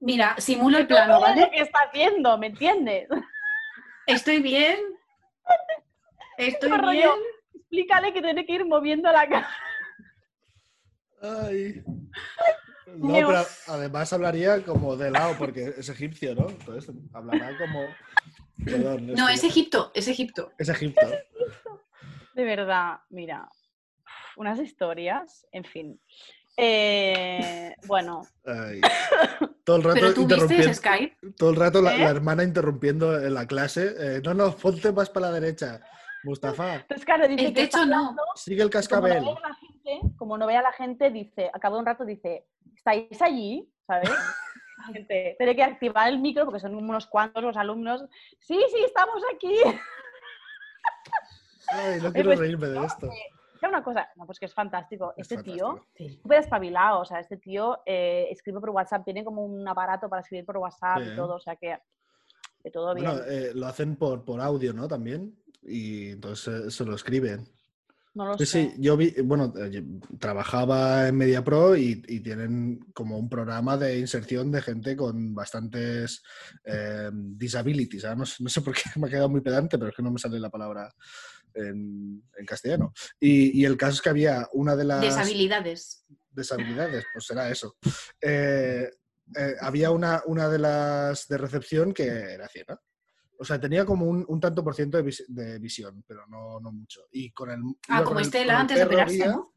[0.00, 1.50] Mira, simulo el no plano, ¿vale?
[1.50, 3.08] que está haciendo, ¿me entiendes?
[4.06, 4.78] Estoy bien.
[6.38, 7.10] Estoy Rollo, bien.
[7.54, 9.50] Explícale que tiene que ir moviendo la cara.
[11.20, 11.82] Ay.
[12.86, 16.48] No, pero además hablaría como de lado, porque es egipcio, ¿no?
[16.48, 17.84] Entonces hablará como.
[18.64, 19.06] Perdón.
[19.14, 20.52] No, es Egipto, es Egipto.
[20.56, 21.06] Es Egipto.
[22.34, 23.48] De verdad, mira,
[24.36, 26.00] unas historias, en fin.
[26.56, 28.80] Eh, bueno, Ay.
[29.64, 30.66] Todo el rato Pero tú viste interrumpiendo.
[30.70, 31.16] ese Skype.
[31.36, 31.98] Todo el rato la, ¿Eh?
[31.98, 33.94] la hermana interrumpiendo en la clase.
[33.98, 35.80] eh, no, no, ponte más para la derecha.
[36.22, 37.96] Mustafa, entonces claro, dice El que está techo no.
[37.98, 39.22] hablando, sigue el y como no cascabel.
[39.24, 41.86] ve a la gente, como no ve a la gente, dice, a cabo de un
[41.86, 43.70] rato dice, ¿estáis allí?
[43.86, 44.10] ¿Sabes?
[44.78, 48.04] La gente tiene que activar el micro porque son unos cuantos los alumnos.
[48.40, 49.54] Sí, sí, estamos aquí.
[51.68, 53.08] Ay, no quiero pues, reírme de esto.
[53.68, 55.12] Una cosa, no, pues que es fantástico.
[55.16, 56.22] Es Este tío fantástico.
[56.22, 60.22] súper espabilado, o sea, este tío eh, escribe por WhatsApp, tiene como un aparato para
[60.22, 61.10] escribir por WhatsApp Sí.
[61.12, 61.76] y todo, o sea que,
[62.62, 63.06] que todo bien.
[63.10, 64.86] Bueno, eh, lo hacen por, por audio, ¿no?
[64.88, 65.34] También.
[65.62, 67.44] Y entonces eh, se lo escriben.
[68.14, 68.70] no lo Sí, sé.
[68.70, 69.84] sí, yo vi, bueno, eh,
[70.18, 76.22] trabajaba en MediaPro y, y tienen como un programa de inserción de gente con bastantes
[76.64, 78.04] eh, disabilities.
[78.04, 78.14] ¿ah?
[78.14, 80.18] No, no sé por qué me ha quedado muy pedante, pero es que no me
[80.18, 80.88] sale la palabra
[81.56, 82.92] en, en castellano.
[83.18, 86.04] Y, y el caso es que había una de las Deshabilidades.
[86.30, 87.76] deshabilidades, pues será eso.
[88.20, 88.88] Eh,
[89.36, 92.80] eh, había una, una de las de recepción que era ciega.
[93.38, 96.58] O sea, tenía como un, un tanto por ciento de, vis- de visión, pero no,
[96.60, 97.02] no mucho.
[97.12, 97.60] Y con el.
[97.88, 99.26] Ah, como Estela antes de operarse, guía.
[99.26, 99.52] ¿no?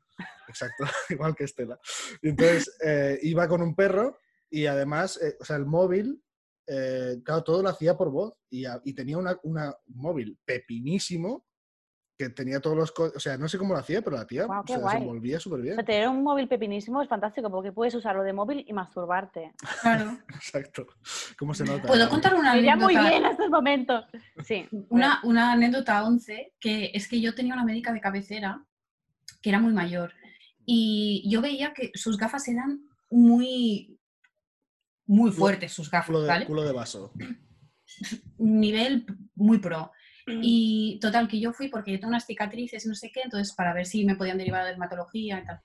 [0.49, 1.79] Exacto, igual que Estela.
[2.21, 4.17] Y entonces eh, iba con un perro
[4.49, 6.21] y además, eh, o sea, el móvil,
[6.67, 10.37] eh, claro, todo lo hacía por voz y, a- y tenía una, una- un móvil
[10.43, 11.45] pepinísimo
[12.19, 12.93] que tenía todos los...
[13.15, 14.95] O sea, no sé cómo lo hacía, pero la tía se guay.
[14.95, 15.75] desenvolvía súper O bien.
[15.75, 19.53] sea, tener un móvil pepinísimo es fantástico porque puedes usarlo de móvil y masturbarte.
[19.81, 20.17] Claro.
[20.35, 20.85] Exacto.
[21.37, 21.87] ¿Cómo se nota?
[21.87, 23.09] ¿Puedo contar una iría muy anécdota?
[23.09, 24.05] bien a estos momentos.
[24.43, 24.67] Sí.
[24.89, 28.65] Una, una anécdota 11, que es que yo tenía una médica de cabecera
[29.41, 30.11] que era muy mayor
[30.65, 33.97] y yo veía que sus gafas eran muy,
[35.07, 36.45] muy fuertes, sus gafas, Culo de, ¿vale?
[36.45, 37.13] culo de vaso.
[38.37, 39.05] Nivel
[39.35, 39.91] muy pro.
[40.41, 43.53] Y total, que yo fui porque yo tengo unas cicatrices y no sé qué, entonces
[43.55, 45.61] para ver si me podían derivar a dermatología y tal.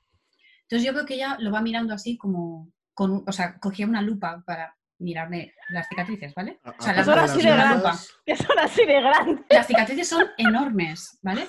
[0.63, 4.03] Entonces yo veo que ella lo va mirando así como, con, o sea, cogía una
[4.03, 6.59] lupa para mirarme las cicatrices, ¿vale?
[6.65, 8.15] O sea, las son así y de grandes.
[8.25, 9.45] Que son así de grandes.
[9.51, 11.49] Las cicatrices son enormes, ¿vale?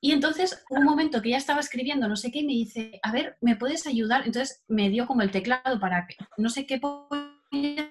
[0.00, 3.12] Y entonces, un momento que ya estaba escribiendo no sé qué y me dice, a
[3.12, 4.26] ver, ¿me puedes ayudar?
[4.26, 7.86] Entonces me dio como el teclado para que, no sé qué, pollas.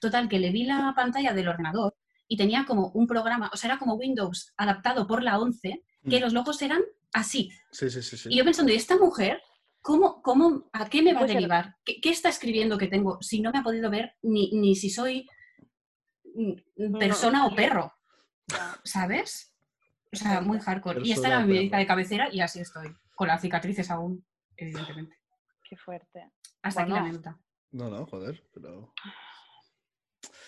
[0.00, 1.94] total, que le vi la pantalla del ordenador
[2.28, 6.18] y tenía como un programa, o sea, era como Windows adaptado por la 11, que
[6.18, 6.22] Mm.
[6.22, 6.82] los logos eran
[7.12, 7.50] así.
[7.70, 8.16] Sí, sí, sí.
[8.16, 8.28] sí.
[8.30, 9.40] Y yo pensando, ¿y esta mujer?
[9.80, 11.76] ¿Cómo, cómo, ¿A qué me va a derivar?
[11.84, 14.88] ¿Qué, qué está escribiendo que tengo si no me ha podido ver ni, ni si
[14.88, 15.28] soy
[16.34, 17.92] mm, persona o perro?
[18.82, 19.54] ¿Sabes?
[20.12, 21.00] O sea, muy hardcore.
[21.04, 22.88] Y esta era mi médica de cabecera y así estoy.
[23.14, 24.24] Con las cicatrices aún,
[24.56, 25.16] evidentemente.
[25.68, 26.30] Qué fuerte.
[26.62, 27.38] Hasta aquí la anécdota.
[27.72, 28.92] No, no, joder, pero...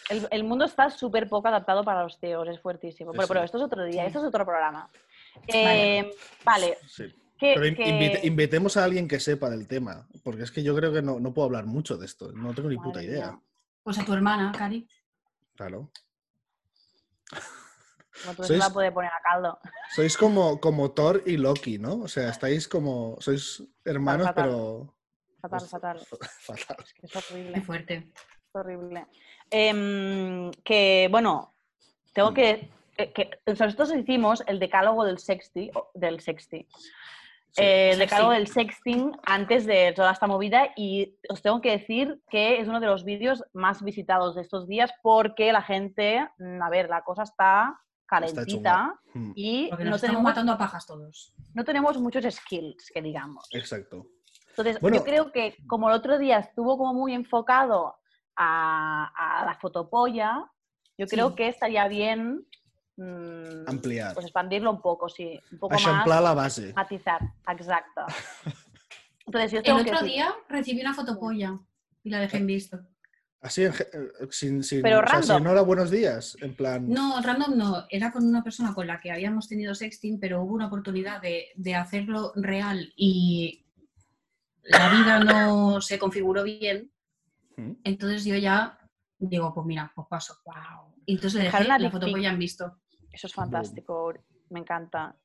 [0.09, 3.13] El, el mundo está súper poco adaptado para los teos, es fuertísimo.
[3.13, 4.07] Sí, Pero, pero esto es otro día, Sí.
[4.09, 4.89] esto es otro programa.
[5.49, 5.99] Vale.
[5.99, 6.11] Eh,
[6.45, 7.05] vale, Sí.
[7.39, 10.63] que, Pero in- que- invite- invitemos a alguien que sepa del tema, porque es que
[10.63, 13.33] yo creo que no, no puedo hablar mucho de esto, no tengo ni puta idea.
[13.33, 13.41] mía.
[13.83, 14.89] Pues a tu hermana, Cari.
[15.57, 15.91] Claro.
[18.25, 19.59] como tú no se sois- va a poder poner a caldo.
[19.95, 21.97] Sois como, como Thor y Loki, ¿no?
[22.03, 23.17] O sea, estáis como...
[23.21, 24.45] Sois hermanos, fatal.
[24.45, 24.95] pero...
[25.43, 26.01] Fatal, fatal.
[26.41, 26.77] fatal.
[26.85, 27.53] Es que es horrible.
[27.53, 27.95] Qué fuerte.
[28.15, 29.07] Es horrible.
[29.51, 31.55] Em, que, bueno,
[32.13, 36.67] tengo que, que- que- o sea, nosotros hicimos el decálogo del sexti, o- del sexti,
[37.51, 37.63] Sí.
[37.63, 37.99] eh, el Sexting.
[37.99, 42.69] decálogo del sexting antes de toda esta movida y os tengo que decir que es
[42.69, 46.89] uno de los vídeos más visitados de estos días porque la gente, mm, a ver,
[46.89, 48.95] la cosa está calentita.
[49.15, 51.33] Mm, y Porque no nos estamos tenemos, matando a pajas todos.
[51.55, 53.47] no tenemos muchos skills, que digamos.
[53.53, 54.07] Exacto.
[54.51, 54.99] Entonces, Bueno.
[54.99, 57.97] yo creo que como el otro día estuvo como muy enfocado
[58.37, 60.45] a, a la fotopolla,
[60.99, 61.35] yo creo Sí.
[61.37, 62.47] que estaría bien
[62.97, 64.15] mm, Ampliar.
[64.15, 66.73] pues expandirlo un poco, sí, un poco Eixamplar más, la base.
[66.75, 68.03] matizar, exacto.
[69.27, 71.59] Entonces, yo El que otro decir- día recibí una fotopolla
[72.05, 72.79] y la dejé en visto.
[73.41, 73.73] Así, eh,
[74.31, 75.43] sin, sin, Pero o sea, random.
[75.45, 76.89] no era buenos días, en plan...
[76.89, 77.85] No, random no.
[77.91, 81.49] Era con una persona con la que habíamos tenido sexting, pero hubo una oportunidad de,
[81.55, 83.67] de hacerlo real y
[84.63, 86.91] la vida no se configuró bien.
[87.57, 88.79] Mm, Entonces yo ya
[89.19, 90.37] digo, pues mira, pues paso.
[90.45, 91.93] Wow, Y entonces le dejé la dick pic.
[92.01, 92.79] fotopolla en visto.
[93.13, 94.13] eso es fantástico,
[94.51, 95.17] me encanta.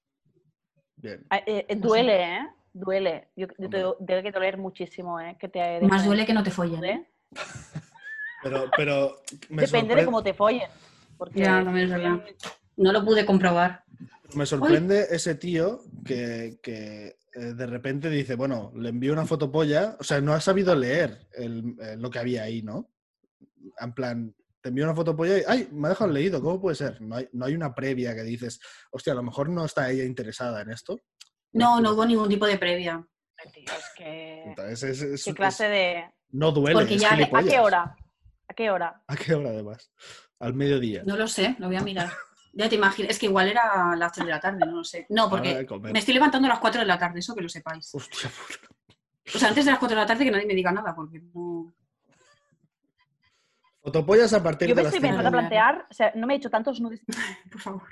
[0.96, 1.26] Bien.
[1.30, 2.48] Ah, eh, eh, duele, ¿eh?
[2.74, 3.30] Duele.
[3.36, 5.36] Yo, yo te, debe que doler muchísimo, ¿eh?
[5.40, 6.84] Que te Más duele que no te follen.
[6.86, 7.08] ¿eh?
[8.44, 10.68] Pero, pero me, Depende de sorpre- cómo te follen.
[11.16, 12.20] Porque Ya, también es verdad.
[12.78, 13.84] No lo pude comprobar.
[14.34, 19.96] me sorprende ese tío que, que, eh, de repente dice, bueno, le envío una fotopolla,
[20.00, 22.92] o sea, no ha sabido leer el- eh, lo que había ahí, ¿no?
[23.80, 27.02] En plan, te envío una fotopolla y, ay, me ha dejado leído, ¿cómo puede ser?
[27.02, 28.60] No hay, no hay una previa que dices,
[28.92, 31.00] hostia, a lo mejor no está ella interesada en esto.
[31.54, 33.06] No, no hubo ningún tipo de previa.
[33.44, 34.44] Es que...
[34.46, 36.04] Entonces, es, es- ¿Qué es- clase de...?
[36.32, 37.50] no duele, Porque es ya- ¿a ¿A gilipollas.
[37.54, 37.96] qué hora?
[38.48, 39.04] ¿A qué hora?
[39.08, 39.92] ¿A qué hora además?
[40.40, 41.04] Al mediodía.
[41.06, 42.10] No lo sé, lo voy a mirar.
[42.54, 44.84] Ya te imaginas, es que igual era a las 3 de la tarde, no lo
[44.84, 45.06] sé.
[45.10, 47.90] No, porque me estoy levantando a las 4 de la tarde, eso que lo sepáis.
[47.96, 48.68] Hostia puta.
[49.34, 51.22] O sea, antes de las 4 de la tarde que nadie me diga nada, porque
[51.34, 51.74] no...
[53.82, 56.34] Fotopollas a partir Yo de me las estoy empezando a plantear, o sea, no me
[56.34, 57.02] he hecho tantos nudes,
[57.52, 57.90] Por favor.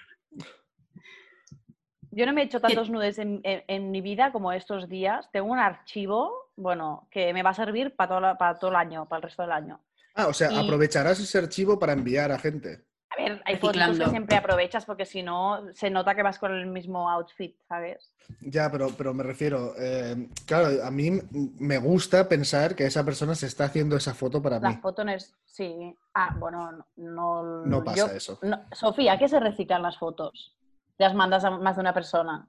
[2.11, 5.29] yo no me he hecho tantos nudes en, en- en mi vida como estos días.
[5.31, 9.07] Tengo un archivo, bueno, que me va a servir para todo, para todo el año,
[9.07, 9.79] para el resto del año.
[10.15, 12.85] Ah, o sea, Y- aprovecharás ese archivo para enviar a gente.
[13.23, 16.67] Ver, hay fotos que siempre aprovechas porque si no se nota que vas con el
[16.67, 18.13] mismo outfit, ¿sabes?
[18.41, 21.19] Ya, pero, pero me refiero, eh, claro, a mí
[21.59, 24.81] me gusta pensar que esa persona se está haciendo esa foto para Las mí.
[24.81, 25.33] fotos no es...
[25.45, 25.93] Sí.
[26.13, 27.65] Ah, bueno, no...
[27.65, 28.39] No pasa yo- eso.
[28.43, 30.55] no- Sofía, ¿a qué se reciclan las fotos?
[30.97, 32.47] Las mandas a más de una persona.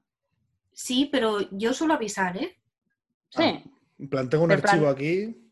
[0.73, 2.57] Sí, pero yo suelo avisar, ¿eh?
[3.31, 3.43] Sí.
[3.43, 3.63] Ah,
[3.99, 5.50] En plan, tengo un En plan- archivo aquí.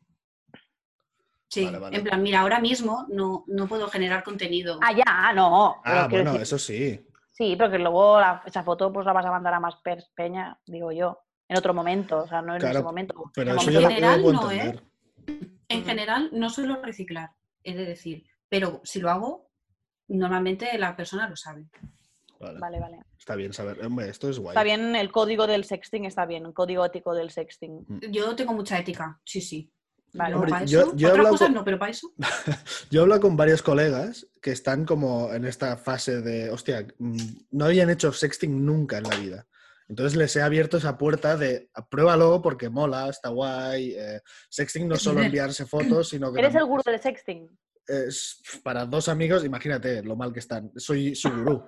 [1.51, 1.97] Sí, Vale, vale.
[1.97, 4.79] en plan, mira, ahora mismo no, no puedo generar contenido.
[4.83, 5.77] Ah, ya, no.
[5.83, 7.07] pero Ah, bueno, decir- eso sí.
[7.31, 9.77] Sí, pero que luego la- esa foto pues la vas a mandar a más
[10.15, 13.31] peña, digo yo, en otro momento, o sea, no en Claro, ese momento.
[13.35, 14.79] Pero En eso general, puedo no, ¿eh?
[15.69, 17.31] En general, no suelo reciclar,
[17.65, 18.25] de decir.
[18.49, 19.51] Pero si lo hago,
[20.09, 21.67] normalmente la persona lo sabe.
[22.41, 22.59] Vale.
[22.61, 22.99] Vale, vale.
[23.19, 23.85] Está bien saber.
[23.85, 24.53] Hombre, esto es guay.
[24.55, 27.85] Está bien el código del sexting, está bien, el código ético del sexting.
[28.11, 29.71] Yo tengo mucha ética, sí, sí.
[30.19, 30.35] Vale.
[30.35, 32.13] Hombre, para yo- eso- yo he Otras cosas con- no, pero para eso.
[32.91, 37.17] Yo hablo con varios colegas que están como en esta fase de, hostia, mm,
[37.53, 39.47] no habían hecho sexting nunca en la vida.
[39.89, 43.95] Entonces les he abierto esa puerta de pruébalo porque mola, está guay.
[43.97, 47.49] eh, sexting no es solo enviarse fotos, sino que ¿Eres el gurú del sexting?
[47.89, 50.71] Es para dos amigos, imagínate lo mal que están.
[50.77, 51.65] Soy su gurú.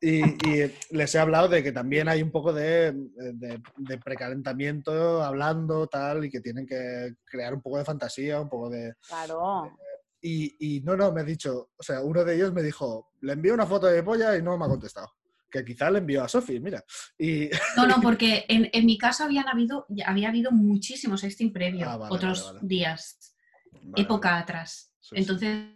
[0.00, 5.22] Y, y les he hablado de que también hay un poco de, de- de precalentamiento,
[5.22, 9.76] hablando, tal, y que tienen que crear un poco de fantasía, un poco de, Claro.
[10.20, 13.34] Y, y no, no, me ha dicho, o sea, uno de ellos me dijo, le
[13.34, 15.08] envié una foto de polla y no me ha contestado.
[15.50, 16.84] Que quizá le envió a Sofi, mira.
[17.16, 21.88] Y No, no, porque en, en mi caso habían habido, había habido muchísimo sexting previo,
[21.88, 22.68] Ah, vale, otros vale, vale.
[22.68, 23.34] días,
[23.82, 24.92] Vale, época atrás.
[25.08, 25.14] Sí.
[25.16, 25.74] Entonces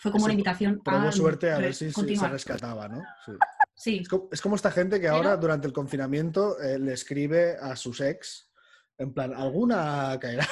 [0.00, 3.02] fue como Sí, una invitación Probó a suerte a ver si, si se rescataba, ¿no?
[3.24, 3.32] Sí.
[3.74, 6.92] Sí, Es como, es como esta gente que Pero- ahora, durante el confinamiento, eh, le
[6.94, 8.50] escribe a sus ex,
[8.98, 10.46] en plan, alguna caerá.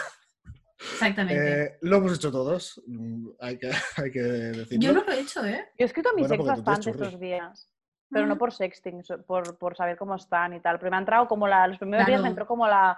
[0.79, 1.63] exactamente.
[1.65, 4.81] Eh, lo hemos hecho todos, mm, hay que, hay que decirlo.
[4.87, 5.69] Yo no lo he hecho, ¿eh?
[5.79, 7.69] Yo he escrito a mis Bueno, ex bastante estos días,
[8.11, 8.29] pero Ah.
[8.29, 10.79] no por sexting, por, por saber cómo están y tal.
[10.79, 12.97] Pero me ha entrado como la, los primeros días me entró como la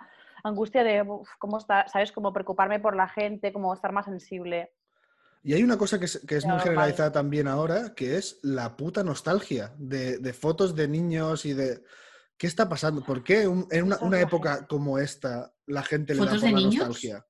[0.49, 2.13] angustia de "Uf, cómo está, ¿sabes?
[2.13, 4.73] Como preocuparme por la gente, como estar más sensible.
[5.43, 8.77] Y hay una cosa que es, que es muy generalizada también ahora, que es la
[8.77, 11.83] puta nostalgia de, de fotos de niños y de...
[12.39, 13.03] ¿Qué está pasando?
[13.03, 16.51] ¿Por qué un- en una, una época como esta la gente le da ¿Fotos por
[16.51, 16.75] la niños?
[16.77, 17.25] nostalgia?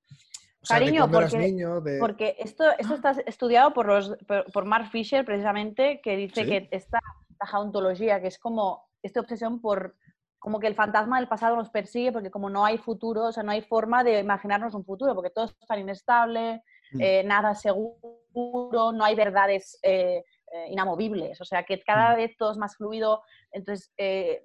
[0.62, 1.98] O sea, Cariño, porque- niño, de...
[2.00, 2.96] Porque esto, esto Ah.
[2.96, 6.48] está estudiado por, los, por, por Mark Fisher precisamente, que dice ¿Sí?
[6.48, 6.98] que esta
[7.38, 9.94] la jauntología, que es como esta obsesión por
[10.38, 13.42] como que el fantasma del pasado nos persigue porque como no hay futuro, o sea,
[13.42, 17.00] no hay forma de imaginarnos un futuro, porque todo es tan inestable, Mm.
[17.00, 20.22] eh, nada seguro, no hay verdades eh,
[20.52, 22.16] eh, inamovibles, o sea, que cada Mm.
[22.16, 23.22] vez todo es más fluido.
[23.50, 24.44] Entonces, eh,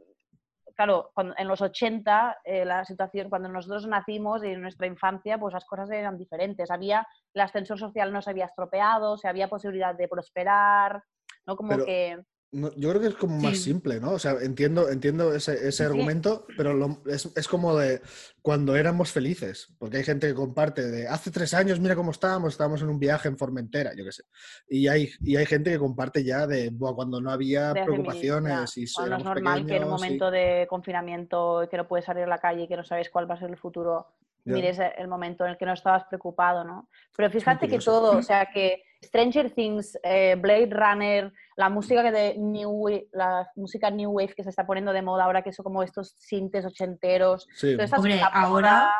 [0.75, 5.37] claro, cuando- en los 80, eh, la situación, cuando nosotros nacimos y en nuestra infancia,
[5.37, 6.71] pues las cosas eran diferentes.
[6.71, 11.03] Había, el ascensor social no se había estropeado, se había posibilidad de prosperar,
[11.45, 11.55] ¿no?
[11.55, 12.19] Como Pero- que...
[12.53, 13.63] No, yo creo que es como más Sí.
[13.63, 14.11] simple, ¿no?
[14.11, 18.01] O sea, entiendo, entiendo ese, ese argumento, pero lo- es, es como de
[18.41, 22.51] cuando éramos felices, porque hay gente que comparte de hace tres años, mira cómo estábamos,
[22.53, 24.23] estábamos en un viaje en Formentera, yo qué sé.
[24.67, 27.83] Y hay, y hay gente que comparte ya de "Buah, cuando no había de mil-
[27.85, 31.77] preocupaciones ya, y cuando es normal que en un pequeños y- momento de confinamiento, que
[31.77, 33.57] no puedes salir a la calle y que no sabes cuál va a ser el
[33.57, 34.07] futuro,
[34.43, 36.89] mires el momento en el que no estabas preocupado, ¿no?
[37.15, 42.11] Pero fíjate que todo, o sea, que Stranger Things, eh, Blade Runner, la música que
[42.11, 45.51] de New Wave, la música New Wave que se está poniendo de moda ahora, que
[45.51, 47.47] son como estos sintes ochenteros.
[47.55, 47.75] Sí.
[47.95, 48.91] Hombre, ahora,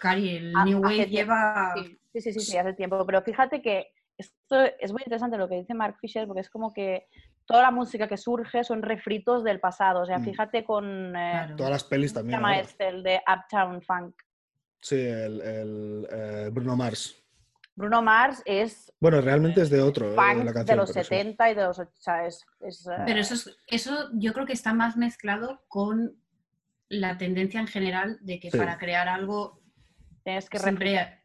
[0.00, 1.72] Cari, el New Wave tiempo, lleva...
[1.76, 3.04] Sí, sí, sí, sí, sí, hace tiempo.
[3.04, 6.72] Pero fíjate que esto es muy interesante lo que dice Mark Fisher, porque es como
[6.72, 7.06] que
[7.44, 10.02] toda la música que surge son refritos del pasado.
[10.02, 10.24] O sea, Mm.
[10.24, 11.16] fíjate con...
[11.16, 11.56] eh, Claro.
[11.56, 12.38] Todas las pelis ¿cómo se también.
[12.38, 12.88] llama este?
[12.88, 14.14] El de Uptown Funk.
[14.80, 17.21] Sí, el, el, eh, Bruno Mars.
[17.74, 20.76] Bruno Mars es Bueno, realmente es de otro, eh, la de canción.
[20.78, 21.08] los pero sí.
[21.08, 21.78] 70 y de los...
[21.78, 22.44] O sea, es...
[22.60, 26.16] es, eh, Pero eso, es- eso yo creo que está más mezclado con
[26.88, 28.58] la tendencia en general de que Sí.
[28.58, 29.60] para crear algo
[30.24, 31.22] tienes que siempre,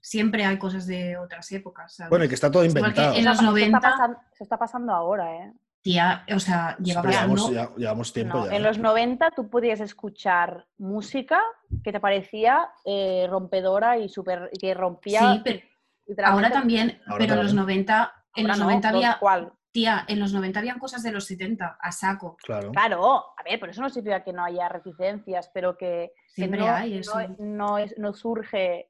[0.00, 1.94] siempre hay cosas de otras épocas.
[1.94, 2.10] ¿sabes?
[2.10, 3.14] Bueno, y que está todo Igual que inventado.
[3.16, 5.52] en los Eso está 90, pasan- se está pasando ahora, ¿eh?
[5.82, 7.34] Tía, o sea, lleva Pero pasando...
[7.36, 8.50] llevamos, ya- llevamos tiempo No, ya.
[8.56, 8.64] en ¿eh?
[8.64, 11.40] los 90 tú podías escuchar música
[11.82, 15.20] que te parecía eh, rompedora y super, que rompía.
[15.20, 17.84] Sí, pero ahora también, Ahora pero en los también.
[17.86, 19.52] 90, en Ahora los no, 90 ¿por había, cuál?
[19.72, 22.36] tía, en los 90 habían cosas de los 70, a saco.
[22.42, 22.72] Claro.
[22.72, 26.60] Claro, a ver, pero eso no significa que no haya reticencias, pero que, que Siempre
[26.60, 27.18] no, hay eso.
[27.20, 28.89] no, no es, no surge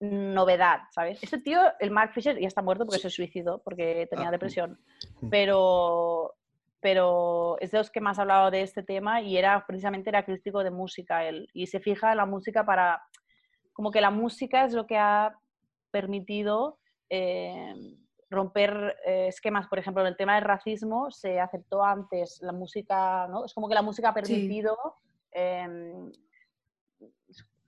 [0.00, 1.22] novedad, ¿sabes?
[1.22, 4.30] Este tío, el Mark Fisher, ya está muerto porque se suicidó, porque tenía Ah.
[4.30, 4.78] depresión,
[5.22, 5.30] Mm.
[5.30, 6.34] pero,
[6.80, 10.24] pero es de los que más ha hablado de este tema y era precisamente era
[10.24, 13.02] crítico de música él, y se fija en la música para,
[13.72, 15.34] como que la música es lo que ha
[15.90, 16.78] permitido
[17.08, 17.74] eh,
[18.28, 23.26] romper eh, esquemas, por ejemplo, en el tema del racismo se aceptó antes la música,
[23.28, 23.44] ¿no?
[23.44, 24.76] Es como que la música ha permitido
[25.30, 26.10] em,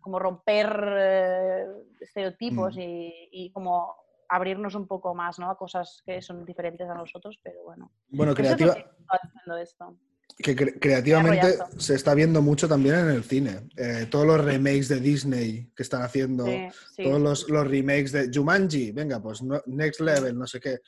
[0.01, 0.67] como romper
[0.99, 1.65] eh,
[2.01, 2.81] estereotipos Mm.
[2.81, 3.95] y, y como
[4.29, 5.51] abrirnos un poco más ¿no?
[5.51, 7.91] a cosas que son diferentes a nosotros, pero bueno.
[8.09, 9.97] Bueno, creativa, que estaba diciendo esto.
[10.37, 13.69] que cre- creativamente se está viendo mucho también en el cine.
[13.77, 18.13] Eh, todos los remakes de Disney que están haciendo, Sí, sí, todos los, los remakes
[18.13, 20.79] de Jumanji, venga, pues no- Next Level, no sé qué.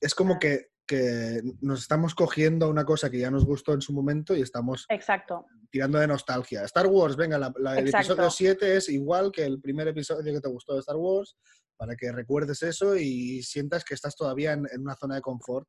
[0.00, 0.38] Es como Ah.
[0.40, 4.42] que, que nos estamos cogiendo una cosa que ya nos gustó en su momento y
[4.42, 5.46] estamos Exacto.
[5.70, 6.62] tirando de nostalgia.
[6.64, 10.40] Star Wars, venga, la- la- el episodio 7 es igual que el primer episodio que
[10.40, 11.36] te gustó de Star Wars,
[11.76, 15.68] para que recuerdes eso y sientas que estás todavía en, en una zona de confort.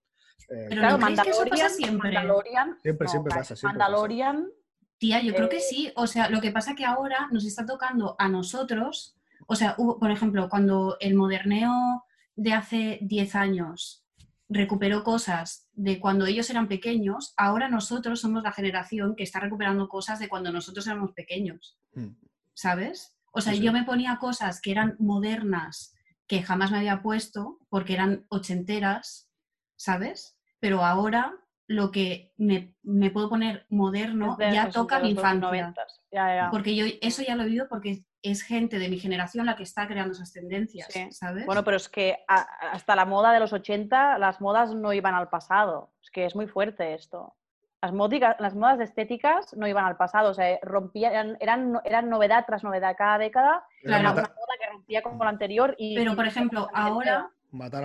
[0.49, 2.11] Eh, Pero Claro, ¿no creéis que eso pasa Mandalorian, siempre?
[2.13, 3.89] Mandalorian, Siempre, no, siempre ca- pasa, siempre pasa.
[3.91, 4.51] Mandalorian,
[4.99, 5.91] Tía, yo creo que Eh, sí.
[5.95, 9.15] O sea, lo que pasa que ahora nos está tocando a nosotros.
[9.47, 12.03] O sea, hubo, por ejemplo, cuando el moderneo
[12.35, 14.03] de hace 10 años
[14.49, 19.89] recuperó cosas de cuando ellos eran pequeños, ahora nosotros somos la generación que está recuperando
[19.89, 22.07] cosas de cuando nosotros éramos pequeños, mm.
[22.53, 23.13] ¿sabes?
[23.31, 23.65] O sea, Sí, sí.
[23.65, 25.93] yo me ponía cosas que eran modernas
[26.27, 29.29] que jamás me había puesto porque eran ochenteras,
[29.75, 30.37] ¿sabes?
[30.59, 31.33] Pero ahora
[31.67, 35.73] lo que me, me puedo poner moderno ya toca mi infancia.
[35.73, 36.01] 90s.
[36.11, 36.49] Ya, ya.
[36.51, 39.63] Porque yo eso ya lo he vivido porque es gente de mi generación la que
[39.63, 41.11] está creando esas tendencias, Sí.
[41.11, 41.45] ¿sabes?
[41.45, 45.15] Bueno, pero es que a- hasta la moda de los 80, las modas no iban
[45.15, 45.91] al pasado.
[46.03, 47.35] Es que es muy fuerte esto.
[47.81, 51.81] Las, módica- las modas estéticas no iban al pasado, o sea, rompían, eran, eran, no-
[51.85, 52.95] eran novedad tras novedad.
[52.97, 54.13] Cada década Era era Claro.
[54.13, 55.75] una moda que rompía con la anterior.
[55.77, 57.29] Y, Pero, por ejemplo, ahora,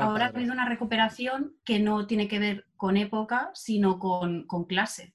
[0.00, 4.64] ahora ha habido una recuperación que no tiene que ver con época, sino con, con
[4.64, 5.14] clase.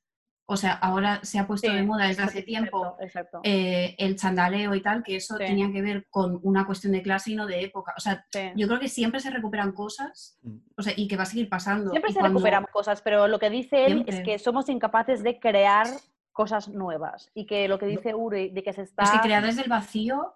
[0.50, 3.40] O sea, ahora se ha puesto Sí, de moda desde hace exacto, tiempo Exacto.
[3.44, 5.44] eh, el chandaleo y tal, que eso Sí.
[5.44, 7.94] tenía que ver con una cuestión de clase y no de época.
[7.98, 8.52] O sea, sí.
[8.56, 10.58] yo creo que siempre se recuperan cosas Mm.
[10.78, 11.92] o sea, y que va a seguir pasando.
[11.92, 14.24] Siempre Y se cuando- recuperan cosas, pero lo que dice él es Siempre.
[14.24, 15.86] que somos incapaces de crear
[16.32, 19.44] cosas nuevas y que lo que dice Uri de que se está Es que crear
[19.46, 20.34] desde el vacío.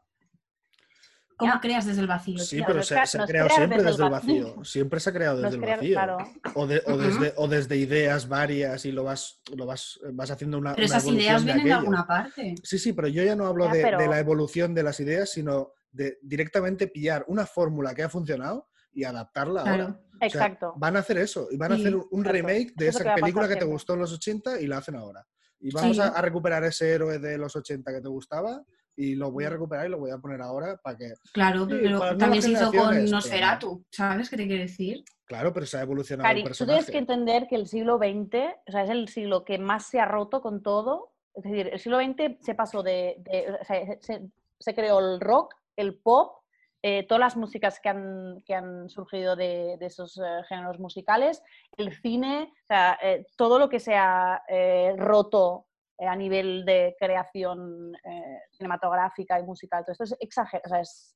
[1.42, 1.60] ¿Cómo Ya.
[1.60, 2.38] creas desde el vacío?
[2.38, 4.46] Sí, pero se, ha es creado siempre desde desde el vacío.
[4.48, 4.64] vacío.
[4.66, 5.94] Siempre se ha creado desde es el vacío.
[5.96, 6.18] claro.
[6.54, 7.02] O, de- o Ujú.
[7.02, 10.98] desde, o desde ideas varias y lo vas, lo vas, vas haciendo una, Pero una
[10.98, 12.56] esas ideas de vienen de alguna parte.
[12.64, 15.74] Sí, sí, pero yo ya no hablo Ya, de, la evolución de las ideas, sino
[15.92, 19.74] de directamente pillar una fórmula que ha funcionado y adaptarla ahora.
[19.76, 20.00] Claro.
[20.14, 20.74] O sea, Exacto.
[20.78, 22.32] van a hacer eso y van a Sí, hacer un- un exacto.
[22.32, 23.74] remake de Eso que esa película que te siempre.
[23.74, 25.26] gustó en los 80 y la hacen ahora.
[25.60, 26.02] Y vamos Sí.
[26.02, 28.64] a, a recuperar ese héroe de los 80 que te gustaba
[29.02, 31.14] y lo voy a recuperar y lo voy a poner ahora para que...
[31.34, 33.84] Claro, Sí, pero también se hizo con Nosferatu.
[33.89, 35.04] ¿Sabes qué te quiero decir?
[35.26, 38.36] Claro, pero se ha evolucionado Cari, el tú tienes que entender que el siglo XX,
[38.68, 41.14] o sea, es el siglo que más se ha roto con todo.
[41.34, 44.30] Es decir, el siglo XX se pasó de, de- o sea, se,
[44.60, 46.41] se creó el rock, el pop,
[46.84, 51.41] eh, todas las músicas que han, que han surgido de, de esos eh, géneros musicales,
[51.78, 55.66] el cine, o sea, eh, todo lo que se ha eh, roto
[56.08, 60.70] a nivel de creación eh, cinematográfica y musical, todo esto es exagerado.
[60.70, 61.16] Sea, es,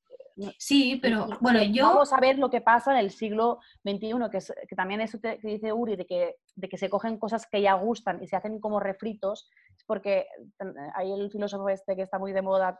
[0.57, 1.87] Sí, pero bueno, yo.
[1.87, 5.19] Vamos a ver lo que pasa en el siglo XXI, que, es, que también eso
[5.21, 8.27] que que dice Uri, de que, de que se cogen cosas que ya gustan y
[8.27, 12.41] se hacen como refritos, es porque eh, hay el filósofo este que está muy de
[12.41, 12.79] moda,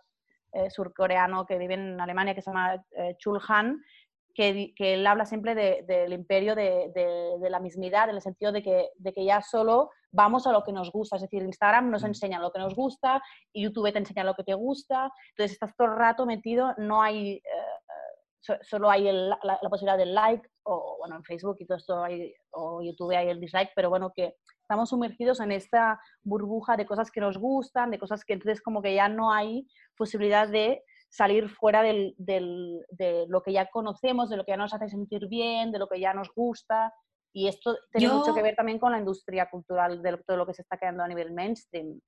[0.52, 3.82] eh, surcoreano, que vive en Alemania, que se llama eh, Chul Han,
[4.36, 8.22] que, que él habla siempre de- del imperio de, de- de la mismidad, en el
[8.22, 11.16] sentido de que, de que ya solo vamos a lo que nos gusta.
[11.16, 12.08] Es decir, Instagram nos Mm.
[12.08, 13.22] enseña lo que nos gusta
[13.54, 15.10] y YouTube te enseña lo que te gusta.
[15.32, 17.42] Entonces estás todo el rato metido, no hay, eh,
[18.42, 21.78] so- solo hay el- la, la posibilidad del like, o bueno, en Facebook y todo
[21.78, 26.76] esto, hay, o YouTube hay el dislike, pero bueno, que estamos sumergidos en esta burbuja
[26.76, 30.48] de cosas que nos gustan, de cosas que entonces como que ya no hay posibilidad
[30.48, 34.74] de salir fuera del, del- de lo que ya conocemos, de lo que ya nos
[34.74, 36.94] hace sentir bien, de lo que ya nos gusta.
[37.34, 40.46] Y esto tiene Yo- mucho que ver también con la industria cultural de todo lo
[40.46, 42.00] que se está creando a nivel mainstream.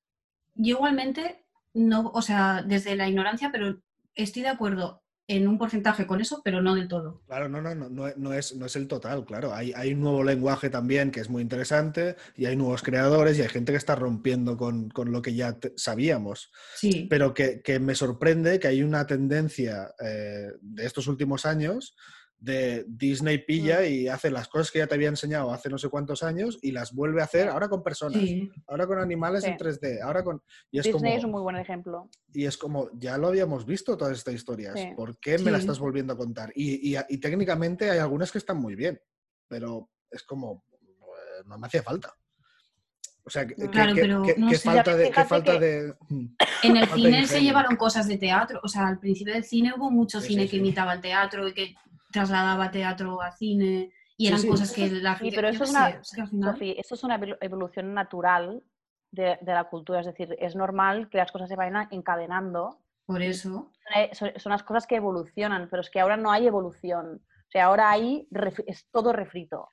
[0.55, 3.77] Yo igualmente, no, o sea, desde la ignorancia, pero
[4.15, 7.21] estoy de acuerdo en un porcentaje con eso, pero no del todo.
[7.27, 9.53] Claro, no, no, no, no, es, no es el total, claro.
[9.53, 13.41] Hay, hay un nuevo lenguaje también que es muy interesante y hay nuevos creadores y
[13.41, 16.51] hay gente que está rompiendo con, con lo que ya sabíamos.
[16.75, 17.07] Sí.
[17.09, 21.95] Pero que, que me sorprende que hay una tendencia eh, de estos últimos años
[22.39, 25.89] de Disney pilla y hace las cosas que ya te había enseñado hace no sé
[25.89, 28.51] cuántos años y las vuelve a hacer ahora con personas, Sí.
[28.67, 29.49] ahora con animales Sí.
[29.49, 30.43] en 3D, ahora con...
[30.69, 32.09] Y es, Disney como, es un muy buen ejemplo.
[32.33, 34.89] y es como, ya lo habíamos visto todas estas historias, Sí.
[34.95, 35.65] ¿por qué me las Sí.
[35.65, 36.51] estás volviendo a contar?
[36.55, 39.01] Y, y- y técnicamente hay algunas que están muy bien,
[39.47, 40.63] pero es como,
[41.45, 42.13] no me hacía falta.
[43.23, 44.63] O sea, Claro, que- pero que- no que sé.
[44.69, 45.11] falta de...
[45.11, 45.95] que falta de...
[46.63, 49.73] En el Falta cine se llevaron cosas de teatro, o sea, al principio del cine
[49.77, 50.57] hubo mucho Sí, cine sí, que sí.
[50.59, 51.75] imitaba el teatro y que
[52.11, 54.47] trasladaba teatro a cine y Sí, eran sí.
[54.47, 55.35] cosas que la Sí, gente...
[55.35, 57.37] pero yo eso es una, sé, es que al final- Sofi, eso es una evolu-
[57.41, 58.63] evolución natural
[59.11, 59.99] de, de la cultura.
[59.99, 62.79] Es decir, es normal que las cosas se vayan encadenando.
[63.05, 63.71] Por eso.
[63.95, 67.21] Eh, Son, son las cosas que evolucionan, pero es que ahora no hay evolución.
[67.47, 68.27] O sea, ahora hay
[68.65, 69.69] es todo refrito.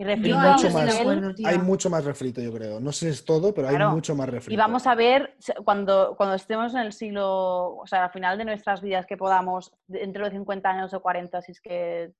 [0.00, 1.00] Y refrito ahí mucho más.
[1.00, 1.32] acuerdo.
[1.44, 2.78] Hay mucho más refrito, yo creo.
[2.78, 3.90] No sé si es todo, pero hay Claro.
[3.90, 4.52] mucho más refrito.
[4.54, 5.34] Y vamos a ver
[5.64, 9.74] cuando, cuando estemos en el siglo, o sea, al final de nuestras vidas que podamos,
[9.88, 12.12] de- entre los 50 años o 40, si es que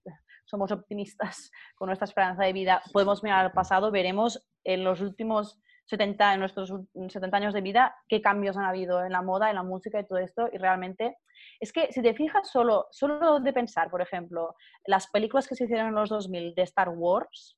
[0.45, 5.61] somos optimistas con nuestra esperanza de vida, podemos mirar al pasado, veremos en los últimos
[5.87, 9.51] 70, en nuestros ul- 70 años de vida, qué cambios han habido en la moda,
[9.51, 10.49] en la música y todo esto.
[10.53, 11.17] Y realmente,
[11.61, 15.65] es que si te fijas solo, solo de pensar, por ejemplo, las películas que se
[15.65, 17.55] hicieron en los 2000 de Star Wars,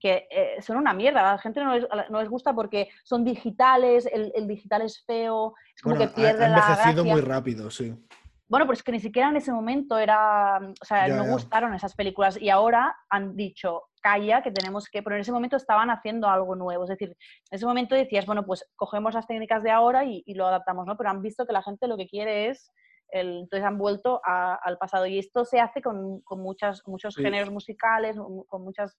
[0.00, 2.88] que eh, son una mierda, a la gente no les, la- no les gusta porque
[3.04, 6.58] son digitales, el, el digital es feo, es como Bueno, que ha- pierde ha la
[6.58, 7.12] envejecido gracia.
[7.12, 7.94] muy rápido, sí.
[8.48, 11.30] Bueno, pues que ni siquiera en ese momento era, o sea, Ya, no ya.
[11.30, 15.56] gustaron esas películas y ahora han dicho, calla, que tenemos que, pero en ese momento
[15.56, 17.16] estaban haciendo algo nuevo, es decir, en
[17.56, 20.96] ese momento decías, bueno, pues cogemos las técnicas de ahora y, y lo adaptamos, ¿no?
[20.96, 22.72] Pero han visto que la gente lo que quiere es,
[23.12, 27.14] el, entonces han vuelto a- al pasado y esto se hace con, con muchas, muchos
[27.14, 27.22] Sí.
[27.22, 28.96] géneros musicales, mu- con muchas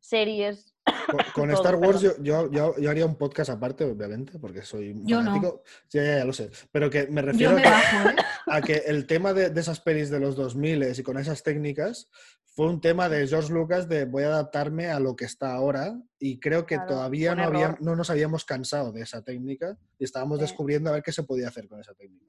[0.00, 0.74] series
[1.06, 4.62] Con, con Todo, Star Wars yo, yo, yo- yo haría un podcast aparte, obviamente, porque
[4.62, 5.30] soy un Yo no.
[5.30, 5.62] fanático.
[5.88, 6.50] Sí, ya, ya lo sé.
[6.72, 8.16] Pero que me refiero a bajo, ¿eh?
[8.46, 12.08] a que el tema de, de esas pelis de los 2000 y con esas técnicas
[12.54, 15.98] fue un tema de George Lucas de voy a adaptarme a lo que está ahora
[16.18, 20.04] y creo que Claro, todavía no, había- no nos habíamos cansado de esa técnica y
[20.04, 20.42] estábamos Sí.
[20.42, 22.26] descubriendo a ver qué se podía hacer con esa técnica.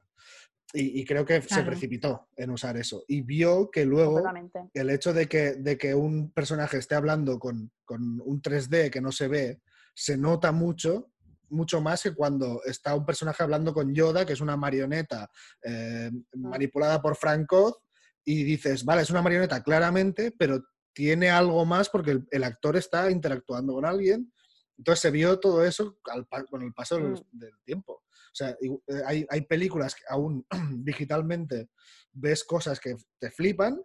[0.76, 4.24] Y, y creo que se precipitó en usar eso y vio que luego
[4.74, 9.00] el hecho de que, de que un personaje esté hablando con, con un 3D que
[9.00, 9.62] no se ve,
[9.94, 11.12] se nota mucho,
[11.50, 15.30] mucho más que cuando está un personaje hablando con Yoda, que es una marioneta
[15.64, 17.78] eh, manipulada por Frank Oz,
[18.26, 20.64] y dices, vale, es una marioneta claramente, pero
[20.94, 24.32] tiene algo más porque el, el actor está interactuando con alguien.
[24.78, 27.18] Entonces se vio todo eso al con el paso del, Mm.
[27.32, 28.04] del tiempo.
[28.34, 30.46] O sea, eh, hay, hay películas que aún
[30.84, 31.70] digitalmente
[32.12, 33.80] ves cosas que te flipan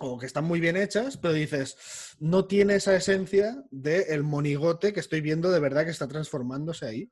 [0.00, 1.76] o que están muy bien hechas, pero dices,
[2.20, 7.10] no tiene esa esencia del monigote que estoy viendo de verdad que está transformándose ahí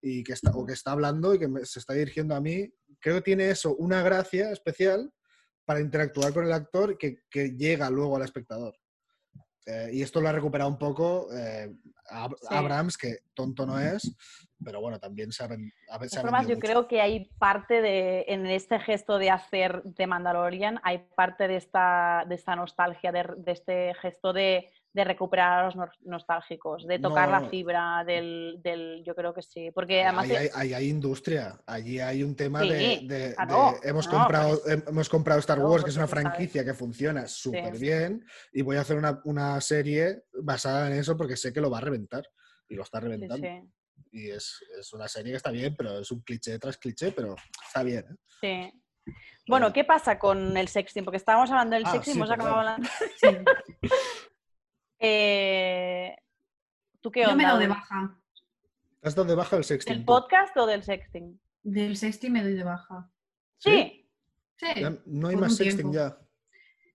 [0.00, 2.70] y que está, o que está hablando y que me- se está dirigiendo a mí.
[3.00, 5.10] Creo que tiene eso, una gracia especial
[5.66, 8.74] para interactuar con el actor que, que llega luego al espectador.
[9.70, 11.70] Eh, y esto lo ha recuperado un poco eh,
[12.10, 12.46] Ab- Sí.
[12.48, 14.16] Abrams, que tonto no es,
[14.64, 15.30] pero bueno, también
[15.90, 16.60] ha- De formas, yo mucho.
[16.66, 21.56] creo que hay parte de, en este gesto de hacer de Mandalorian, hay parte de
[21.56, 26.98] esta, de esta nostalgia, de, de este gesto de, de recuperar a los nostálgicos, de
[26.98, 27.40] tocar No.
[27.40, 30.30] la fibra del, del- Yo creo que sí, porque Ahí además...
[30.30, 34.06] hay, hay- ahí hay industria, allí hay un tema Sí, de, de- claro, de- hemos,
[34.06, 36.22] no, comprado, pues- hem- hemos comprado Star Wars, que es porque una sabes.
[36.32, 37.80] franquicia que funciona súper Sí.
[37.82, 41.70] bien, y voy a hacer una, una serie basada en eso porque sé que lo
[41.70, 42.24] va a reventar,
[42.68, 43.36] y lo está reventando.
[43.46, 43.70] sí,
[44.10, 47.36] Y es, es una serie que está bien, pero es un cliché tras cliché, pero
[47.66, 48.04] está bien.
[48.10, 48.16] ¿eh?
[48.40, 48.82] sí.
[49.48, 51.02] Bueno, ¿qué pasa con el sexting?
[51.04, 52.86] Porque estábamos hablando del Ah, sexting, sí, hemos acabado hablando...
[54.98, 56.16] Eh,
[57.00, 57.48] ¿Tú qué Yo me he onda?
[57.48, 58.18] dado de baja.
[59.02, 59.94] ¿Has dado de baja el sexting?
[59.94, 61.40] ¿Del podcast o del sexting?
[61.62, 63.10] Del sexting me doy de baja.
[63.58, 64.08] Sí.
[64.56, 64.66] Sí.
[64.80, 65.94] Ya no hay por más sexting tiempo.
[65.94, 66.18] ya.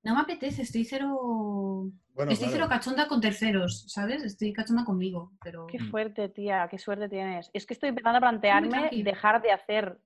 [0.04, 1.89] No me apetece, estoy cero.
[2.14, 2.66] Bueno, estoy claro.
[2.66, 4.22] cero cachonda con terceros, ¿sabes?
[4.24, 5.66] Estoy cachonda conmigo, pero.
[5.68, 7.49] Qué fuerte, tía, qué suerte tienes.
[7.54, 9.97] Es que estoy empezando a plantearme dejar de hacer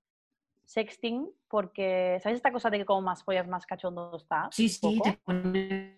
[0.66, 4.56] sexting porque, ¿sabes esta cosa de que como más follas, más cachondo estás?
[4.56, 5.98] Sí, sí, te pone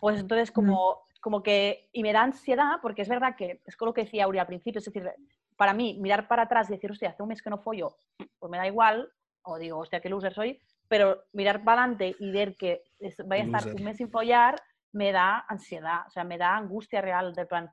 [0.00, 3.86] Pues entonces como, como que, y me da ansiedad porque es verdad que es con
[3.86, 5.10] lo que decía Auri al principio, es decir,
[5.56, 7.96] para mí mirar para atrás y decir, hostia, hace un mes que no follo,
[8.38, 9.10] pues me da igual,
[9.42, 12.82] o digo, hostia, qué loser soy, pero mirar para adelante y ver que
[13.24, 13.74] voy a estar Loser.
[13.76, 14.56] un mes sin follar
[14.92, 17.70] me da ansiedad, o sea, me da angustia real, del plan,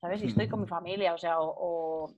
[0.00, 0.22] ¿sabes?
[0.22, 1.54] Y estoy con mi familia, o sea, o...
[2.04, 2.10] o,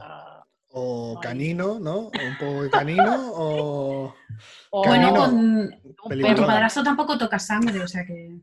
[0.00, 1.96] ah, O canino, ¿no?
[2.08, 4.14] O un poco de canino, o...
[4.70, 8.38] o- Bueno, con, con tu padrastro tampoco toca sangre, o sea que.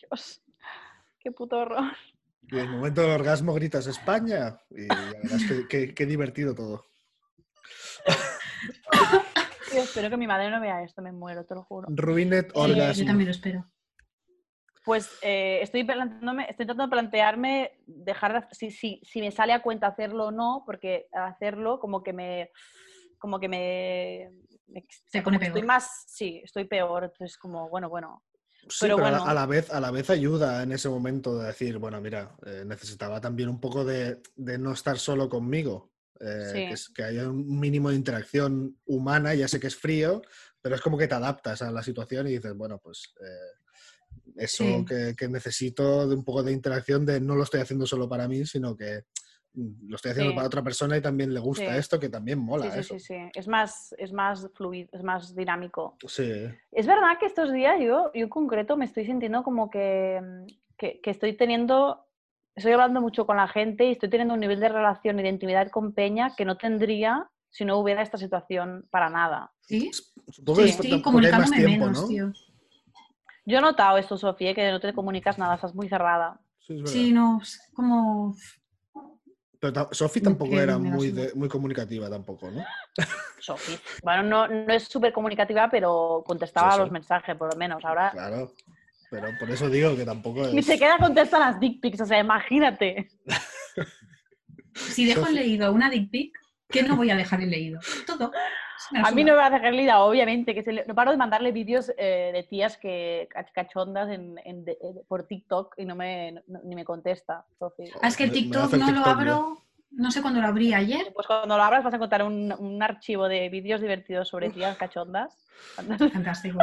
[0.00, 0.42] Dios,
[1.20, 1.84] qué puto horror.
[2.50, 6.54] Y en el momento del orgasmo gritas España y ya verás qué, qué- qué divertido
[6.54, 6.84] todo.
[9.70, 11.88] Tío, espero que mi madre no vea esto, me muero, te lo juro.
[11.90, 13.06] Ruinet Sí, yo orgasmo.
[13.06, 13.66] también lo espero.
[14.84, 19.52] Pues eh, estoy, planteándome, estoy tratando de plantearme dejar de, si, si, si me sale
[19.52, 22.50] a cuenta hacerlo o no, porque hacerlo como que me
[23.18, 24.30] como que me,
[25.22, 25.66] como pone que estoy peor.
[25.66, 29.30] más, sí, estoy peor, entonces como, bueno, bueno, Sí, pero pero, a la- bueno.
[29.30, 32.64] a, la vez, a la vez ayuda en ese momento de decir, bueno, mira, eh,
[32.66, 35.92] necesitaba también un poco de, de no estar solo conmigo.
[36.20, 36.66] eh, Sí.
[36.68, 40.22] que, es- que haya un mínimo de interacción humana, ya sé que es frío,
[40.62, 43.58] pero es como que te adaptas a la situación y dices, bueno, pues eh,
[44.36, 44.84] eso Sí.
[44.88, 48.26] que, que necesito de un poco de interacción, de no lo estoy haciendo solo para
[48.28, 49.04] mí, sino que
[49.54, 50.36] mm, lo estoy haciendo Sí.
[50.36, 51.78] para otra persona y también le gusta Sí.
[51.78, 52.94] esto, que también mola sí, sí, eso.
[52.98, 55.96] sí, sí, es más, es más fluido, es más dinámico.
[56.08, 56.32] Sí.
[56.72, 60.46] Es verdad que estos días yo, yo en concreto me estoy sintiendo como que, mm,
[60.76, 62.04] que, que estoy teniendo,
[62.56, 65.28] estoy hablando mucho con la gente y estoy teniendo un nivel de relación y de
[65.28, 69.52] intimidad con Peña que no tendría si no hubiera esta situación para nada.
[69.60, 69.88] ¿Sí?
[70.28, 72.08] Supongo que Sí, Estoy comunicándome tiempo, menos, ¿no?
[72.08, 72.32] tío.
[73.46, 76.40] Yo he notado esto, Sofía, que no te comunicas nada, estás muy cerrada.
[76.60, 76.90] Sí, es.
[76.90, 78.34] Sí, no, es como.
[79.60, 82.64] Pero Sofi tampoco era muy, de- muy comunicativa tampoco, ¿no?
[83.40, 83.78] Sofía.
[84.02, 87.84] Bueno, no, no es súper comunicativa, pero contestaba Sí, los mensajes, por lo menos.
[87.84, 88.52] Ahora Claro.
[89.10, 90.66] Pero por eso digo que tampoco ni es...
[90.66, 93.08] siquiera contesta las dick pics, o sea, imagínate.
[94.74, 96.36] Si dejo en leído una dick pic,
[96.68, 97.80] ¿qué no voy a dejar en leído?
[98.06, 98.32] Todo.
[99.02, 101.16] A mí no me va a dejar lida, obviamente, que se le- no paro de
[101.16, 105.84] mandarle vídeos eh, de tías que cach- cachondas en, en- de- eh, por TikTok y
[105.84, 107.44] no me, no- ni me contesta.
[108.02, 109.58] Ah, es que el TikTok hace no lo TikTok abro,
[109.92, 111.12] no sé cuándo lo abrí ayer.
[111.14, 114.76] Pues cuando lo abras vas a encontrar un, un archivo de vídeos divertidos sobre tías
[114.76, 115.36] cachondas.
[115.76, 116.58] Fantástico.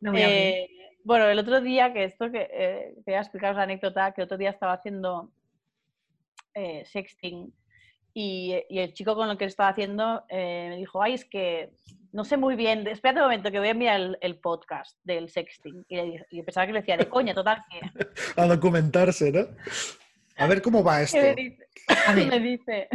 [0.00, 0.40] Lo voy a abrir.
[0.40, 0.68] Eh,
[1.04, 4.36] Bueno, el otro día, que esto que eh, quería explicaros la anécdota, que el otro
[4.36, 5.30] día estaba haciendo
[6.54, 7.52] eh, sexting
[8.20, 11.70] y, y el chico con el que estaba haciendo eh, me dijo, ay, es que
[12.10, 15.28] no sé muy bien, espérate un momento que voy a enviar el, el podcast del
[15.28, 15.84] sexting.
[15.88, 17.80] Y, le dije- y pensaba que le decía de coña, total, que,
[18.40, 19.46] A documentarse, ¿no?
[20.36, 21.16] A ver cómo va esto.
[21.18, 21.66] me dice,
[22.28, 22.88] me dice,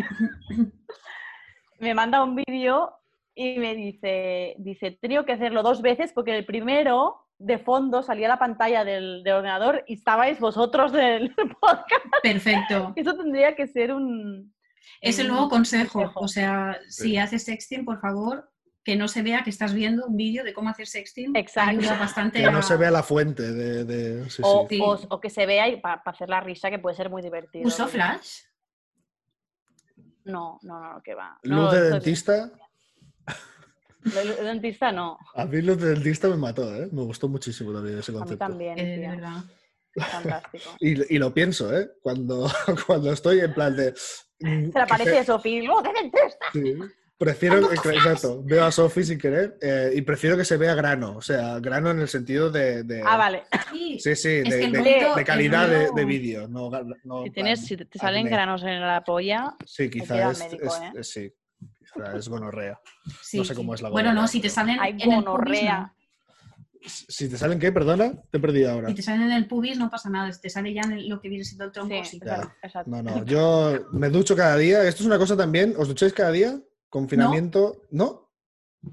[1.80, 2.94] me manda un vídeo
[3.36, 7.58] y me dice, dice, he tenido que hacerlo dos veces porque en el primero de
[7.58, 12.06] fondo salía la pantalla del, del ordenador y estabais vosotros del podcast.
[12.22, 12.94] Perfecto.
[12.96, 14.53] Eso tendría que ser un...
[15.02, 16.00] Es el un nuevo consejo.
[16.00, 16.20] consejo.
[16.20, 18.50] O sea, si haces sexting, por favor,
[18.84, 21.36] que no se vea que estás viendo un vídeo de cómo hacer sexting.
[21.36, 21.72] Exacto.
[21.80, 23.86] Ayuda bastante Que no se vea la fuente de...
[23.86, 24.76] de- sí, O, sí.
[24.76, 24.82] Sí.
[24.84, 27.66] o- o que se vea y para hacer la risa, que puede ser muy divertido.
[27.68, 28.40] ¿Usó flash?
[30.26, 31.38] No, no, no, que va.
[31.44, 32.50] Luz No, de dentista.
[34.04, 35.18] de luz de dentista no.
[35.36, 36.88] A mí luz de dentista me mató, ¿eh?
[36.92, 38.46] Me gustó muchísimo también ese A mí concepto.
[38.46, 38.80] también.
[38.80, 39.44] Eh, de verdad.
[39.96, 40.72] Fantástico.
[40.80, 41.90] Y, y lo pienso, ¿eh?
[42.02, 42.50] Cuando,
[42.88, 43.94] cuando estoy en plan de...
[44.44, 46.46] mm, Se que le aparece Sofía, ¡luz de dentista!
[46.54, 46.76] Sí.
[47.16, 51.22] Prefiero, exacto, veo a Sofi sin querer eh, y prefiero que se vea grano, o
[51.22, 52.84] sea, grano en el sentido de...
[52.84, 53.44] de- Ah, vale.
[53.72, 56.48] Sí, Sí, de, de- de calidad de, vídeo.
[56.50, 56.70] No,
[57.06, 58.32] no Si, en tienes, si te salen acné.
[58.32, 60.92] granos en la polla, Sí, que ir quizá al es, médico, es- ¿eh?
[61.00, 61.34] es- sí,
[61.78, 62.82] quizá es gonorrea.
[63.22, 65.80] sí, no sé cómo es la Bueno, no, gonorrea, si te salen hay en gonorrea.
[65.80, 66.03] no.
[66.86, 68.90] Si te salen qué, perdona, te he perdido ahora.
[68.90, 70.32] Si te salen en el pubis no pasa nada.
[70.32, 72.92] Si te sale ya en el- lo que viene siendo el tronco, Sí, exacto, exacto.
[72.92, 74.84] No, no, yo me ducho cada día.
[74.88, 75.74] Esto es una cosa también.
[75.78, 76.60] ¿Os ducháis cada día?
[76.90, 77.84] ¿Confinamiento?
[77.92, 78.30] ¿No?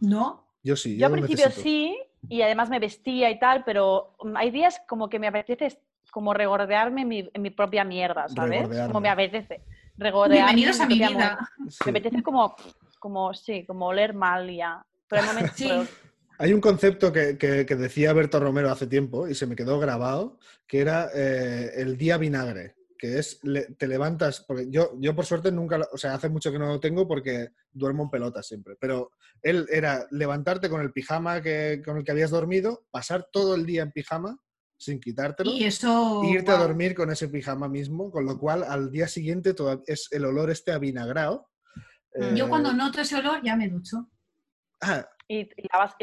[0.01, 0.47] ¿No?
[0.63, 0.97] Yo sí.
[0.97, 1.63] Yo al lo principio necesito.
[1.69, 5.81] sí, y además me vestía y tal, pero hay días como que me apetece
[6.13, 8.69] como regordearme en mi, en mi propia mierda, ¿sabes?
[8.89, 9.63] Como me apetece.
[9.97, 11.39] Regordearme Bienvenidos en a mi propia vida.
[11.69, 11.79] Sí.
[11.87, 12.55] Me apetece como,
[12.99, 14.85] como, sí, como oler mal ya.
[15.09, 15.65] Pero hay momentos, Sí.
[15.69, 15.87] pero-
[16.43, 19.79] Hay un concepto que, que- que decía Berto Romero hace tiempo y se me quedó
[19.79, 25.15] grabado, que era eh, el día vinagre, que es, le- te levantas, porque yo, yo
[25.15, 28.47] por suerte nunca, o sea, hace mucho que no lo tengo porque duermo en pelotas
[28.47, 29.11] siempre, pero
[29.43, 33.67] él era levantarte con el pijama que, con el que habías dormido, pasar todo el
[33.67, 34.39] día en pijama
[34.79, 35.51] sin quitártelo.
[35.51, 36.23] Y eso.
[36.25, 39.83] e irte a dormir con ese pijama mismo, con lo cual al día siguiente toda-
[39.87, 41.51] es el olor este avinagrado.
[42.35, 44.09] Yo Eh, cuando noto ese olor ya me ducho.
[44.81, 45.49] ah, ¿Y,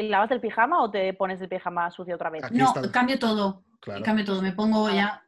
[0.08, 2.42] lavas, el pijama o te pones el pijama sucio otra vez?
[2.44, 2.90] Aquí No, está.
[2.90, 3.62] cambio todo.
[3.78, 4.02] claro.
[4.02, 4.40] Cambio todo.
[4.40, 5.22] Me pongo ya.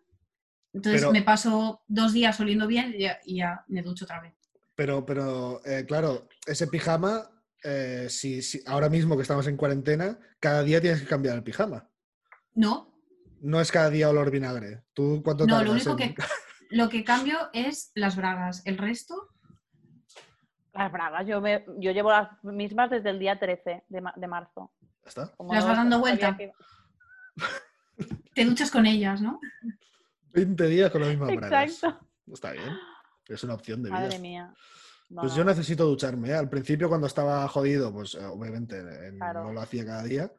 [0.72, 4.22] Entonces Pero- me paso dos días oliendo bien y ya, y ya me ducho otra
[4.22, 4.32] vez.
[4.74, 7.28] Pero, pero eh, claro, ese pijama,
[7.62, 11.42] eh, si, si ahora mismo que estamos en cuarentena, cada día tienes que cambiar el
[11.42, 11.86] pijama.
[12.54, 12.94] No,
[13.42, 14.82] No es cada día olor vinagre.
[14.94, 16.22] ¿Tú cuánto no, tardas lo único en- que,
[16.70, 18.62] lo que cambio es las bragas.
[18.64, 19.28] El resto,
[20.72, 24.26] Las bragas, yo, me, yo llevo las mismas desde el día 13 de, ma- de
[24.28, 24.72] marzo.
[25.04, 25.28] Está.
[25.36, 26.36] Como ¿Las no vas dando vuelta?
[26.36, 26.52] que-
[28.34, 29.40] te duchas con ellas, ¿no?
[30.32, 31.70] 20 días con las mismas bragas.
[31.72, 32.06] Exacto.
[32.32, 32.76] Está bien.
[33.26, 34.00] Es una opción de vida.
[34.00, 34.54] Madre mía.
[35.08, 35.38] No, Pues no.
[35.38, 36.28] yo necesito ducharme.
[36.30, 36.34] ¿eh?
[36.36, 39.44] Al principio, cuando estaba jodido, pues eh, obviamente eh, Claro.
[39.44, 40.30] no lo hacía cada día.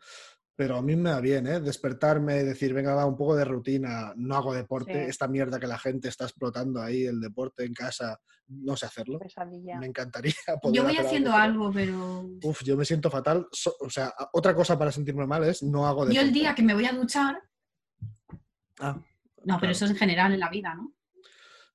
[0.55, 1.59] Pero a mí me va bien, ¿eh?
[1.59, 4.93] Despertarme, decir, venga, va, un poco de rutina, no hago deporte.
[5.05, 5.09] Sí.
[5.09, 9.17] Esta mierda que la gente está explotando ahí, el deporte en casa, no sé hacerlo.
[9.17, 9.79] Pesadilla.
[9.79, 13.47] Me encantaría poder Yo voy hacer haciendo algo, pero Uf, yo me siento fatal.
[13.51, 16.15] So- o sea, otra cosa para sentirme mal es no hago deporte.
[16.15, 17.39] yo el día que me voy a duchar,
[18.79, 19.03] Ah, no,
[19.43, 19.59] Claro.
[19.61, 20.93] pero eso es en general en la vida, ¿no?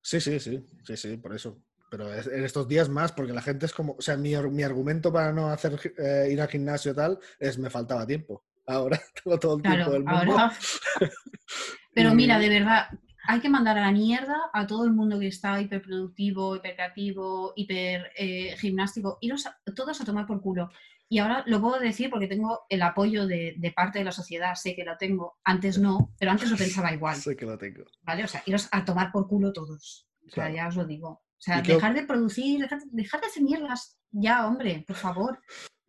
[0.01, 1.61] sí, sí, sí, sí, sí, por eso.
[1.89, 5.11] Pero en estos días más, porque la gente es como, o sea, mi, mi argumento
[5.11, 8.45] para no hacer eh, ir al gimnasio y tal es me faltaba tiempo.
[8.67, 10.33] Ahora tengo todo el tiempo del mundo.
[10.33, 10.53] ahora.
[11.93, 12.87] Pero Y- mira, de verdad,
[13.27, 18.11] hay que mandar a la mierda a todo el mundo que está hiperproductivo, hipercreativo, hiper
[18.17, 20.69] eh, gimnástico, iros a- todos a tomar por culo.
[21.09, 24.55] Y ahora lo puedo decir porque tengo el apoyo de, de parte de la sociedad,
[24.55, 27.85] sé que lo tengo, antes no, pero antes lo pensaba igual, Sé que lo tengo.
[28.01, 28.25] ¿vale?
[28.25, 30.07] O sea, iros a tomar por culo todos.
[30.25, 30.55] O sea, Claro.
[30.55, 31.09] ya os lo digo.
[31.09, 34.95] O sea, ¿Y qué dejar de producir, dejar, dejar de hacer mierdas ya, hombre, por
[34.97, 35.39] favor.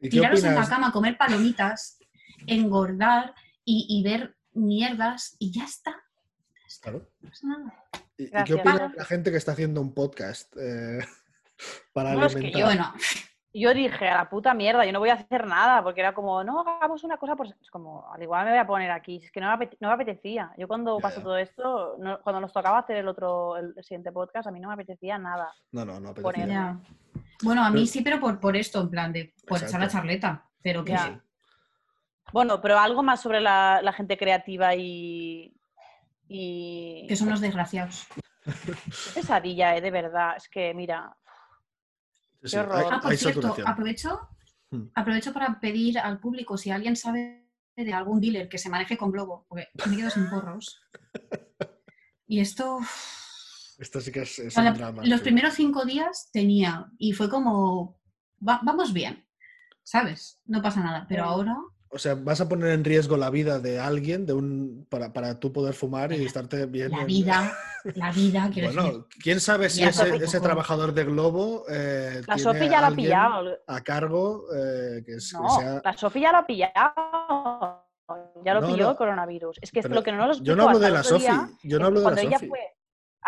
[0.00, 1.98] ¿Y Tiraros en la cama, comer palomitas,
[2.46, 3.34] engordar
[3.64, 5.96] y, y ver mierdas y ya está.
[6.82, 7.08] Claro.
[7.20, 7.84] No pasa nada.
[8.16, 8.58] ¿Y, y qué Gracias.
[8.60, 10.98] opina la gente que está haciendo un podcast eh,
[11.92, 12.60] para No, es que alimentar?
[12.60, 12.92] yo- Bueno,
[13.54, 16.44] Yo dije, a la puta mierda, yo no voy a hacer nada, porque era como,
[16.44, 19.32] no, hagamos una cosa, pues es como, al igual me voy a poner aquí, es
[19.32, 20.52] que no me, apete- no me apetecía.
[20.58, 21.22] Yo cuando Ya, pasó ya.
[21.22, 24.68] todo esto, no- cuando nos tocaba hacer el otro, el siguiente podcast, a mí no
[24.68, 25.50] me apetecía nada.
[25.72, 26.14] No, no, no.
[26.46, 26.78] Ya.
[27.42, 29.86] Bueno, a mí Pero- sí, pero por, por esto, en plan de por echar la
[29.86, 29.92] Exacto.
[29.92, 30.44] charleta.
[30.62, 31.20] Pero que Ya.
[32.32, 35.54] Bueno, pero algo más sobre la, la gente creativa y...
[36.28, 37.06] y...
[37.08, 38.06] que son los desgraciados.
[38.44, 40.36] Qué pesadilla, eh, de verdad.
[40.36, 41.16] Es que, mira,
[42.40, 42.76] Qué sí, horror.
[42.76, 43.68] hay, Ah, por cierto, saturación.
[43.68, 44.28] aprovecho,
[44.70, 44.88] Hmm.
[44.94, 49.10] aprovecho para pedir al público si alguien sabe de algún dealer que se maneje con
[49.10, 50.78] Globo, porque me quedo sin porros.
[52.26, 52.78] Y esto,
[53.78, 55.02] Esto sí que es, es un drama.
[55.06, 55.24] los sí.
[55.24, 57.98] primeros cinco días tenía y fue como,
[58.46, 59.26] "Va- vamos bien,
[59.82, 60.38] ¿sabes?
[60.44, 61.28] No pasa nada, pero Sí.
[61.30, 61.56] ahora
[61.90, 65.40] O sea, vas a poner en riesgo la vida de alguien de un, para, para
[65.40, 66.90] tú poder fumar y estarte bien.
[66.90, 67.58] la en- vida,
[67.94, 72.42] la vida, quiero decir, Bueno, quién sabe si ese, trabajador de Globo eh, La tiene
[72.42, 73.58] Sofi ya a lo ha pillado.
[73.66, 77.84] a cargo eh, que, es- que No, sea- la Sofi ya lo ha pillado.
[78.44, 78.90] Ya lo No, pilló no.
[78.92, 79.58] el coronavirus.
[79.60, 81.26] Es que Pero lo que no nos yo no hablo de la Sofi,
[81.62, 82.48] yo no es hablo de la cuando ella Sofi.
[82.48, 82.60] fue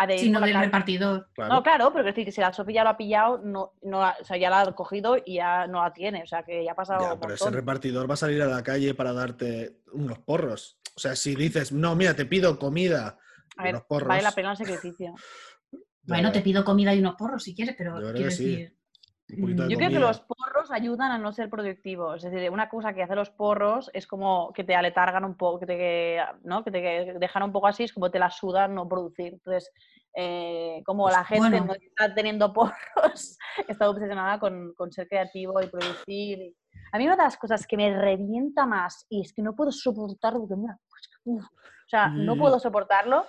[0.01, 1.29] a de sino del repartidor.
[1.33, 1.53] claro.
[1.53, 3.99] No, claro, pero es decir que si la Sofi ya lo ha pillado, no, no,
[3.99, 6.23] o sea, ya la ha cogido y ya no la tiene.
[6.23, 8.47] O sea, que ya ha pasado Ya, un pero ese repartidor va a salir a
[8.47, 10.79] la calle para darte unos porros.
[10.95, 13.17] O sea, si dices, no, mira, te pido comida
[13.57, 14.07] A ver, unos porros.
[14.09, 15.13] vale la pena el sacrificio.
[16.03, 18.67] Bueno, te pido comida y unos porros si quieres, pero quiero sí.
[19.69, 22.23] Yo creo que los porros ayudan a no ser productivos.
[22.23, 25.59] Es decir, una cosa que hace los porros es como que te aletargan un poco,
[25.59, 26.63] que te, ¿no?
[26.63, 29.33] que te dejan un poco así, es como te la sudan no producir.
[29.33, 29.71] Entonces,
[30.15, 31.65] eh, como Pues, la gente bueno.
[31.67, 36.53] no está teniendo porros, está obsesionada con, con ser creativo y producir.
[36.91, 39.71] A mí una de las cosas que me revienta más y es que no puedo
[39.71, 42.39] soportarlo, porque mira, pues, uf, o sea, no Mm.
[42.39, 43.25] puedo soportarlo.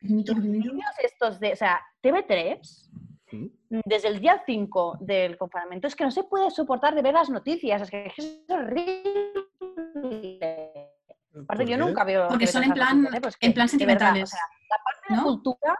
[0.00, 3.11] Los vídeos estos de, o sea, TV3 ¿Mm?
[3.70, 7.30] Desde el día 5 del confinamiento es que no se puede soportar de ver las
[7.30, 9.02] noticias, es que es horrible.
[11.44, 12.28] Aparte, ¿Por yo nunca veo.
[12.28, 13.20] Porque TV3 son en plan- noticias, ¿eh?
[13.20, 15.78] Pero es en plan verdad, sentimentales, o sea, la parte de cultura,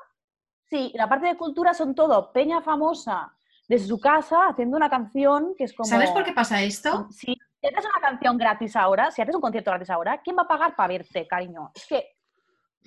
[0.71, 3.33] sí, la parte de cultura son todo peña famosa
[3.69, 5.89] desde su casa haciendo una canción que es como.
[5.89, 7.07] ¿Sabes por qué pasa esto?
[7.11, 10.49] Si haces una canción gratis ahora, si haces un concierto gratis ahora, ¿quién va a
[10.49, 11.71] pagar para verte, cariño?
[11.75, 12.17] Es que,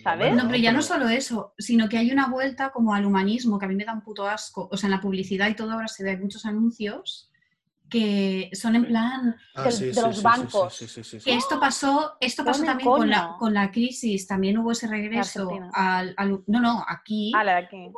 [0.04, 0.34] ¿sabes?
[0.36, 3.66] No, pero ya no solo eso, sino que hay una vuelta como al humanismo que
[3.66, 4.68] a mí me da un puto asco.
[4.72, 7.32] O sea, en la publicidad y todo ahora se ve muchos anuncios
[7.90, 10.74] que son en plan, Ah, sí, de sí, los sí, sí, bancos.
[10.76, 11.26] sí, sí, sí, sí.
[11.30, 15.50] que esto pasó, esto pasó también con la, con la crisis, también hubo ese regreso
[15.74, 17.92] al, al- no, no, aquí Ah, la de aquí.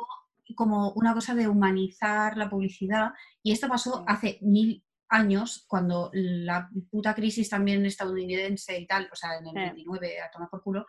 [0.54, 4.04] como una cosa de humanizar la publicidad y esto pasó Sí.
[4.08, 9.52] hace mil años cuando la puta crisis también estadounidense y tal, o sea, en el
[9.54, 9.58] Sí.
[9.60, 10.84] 29 a tomar por culo,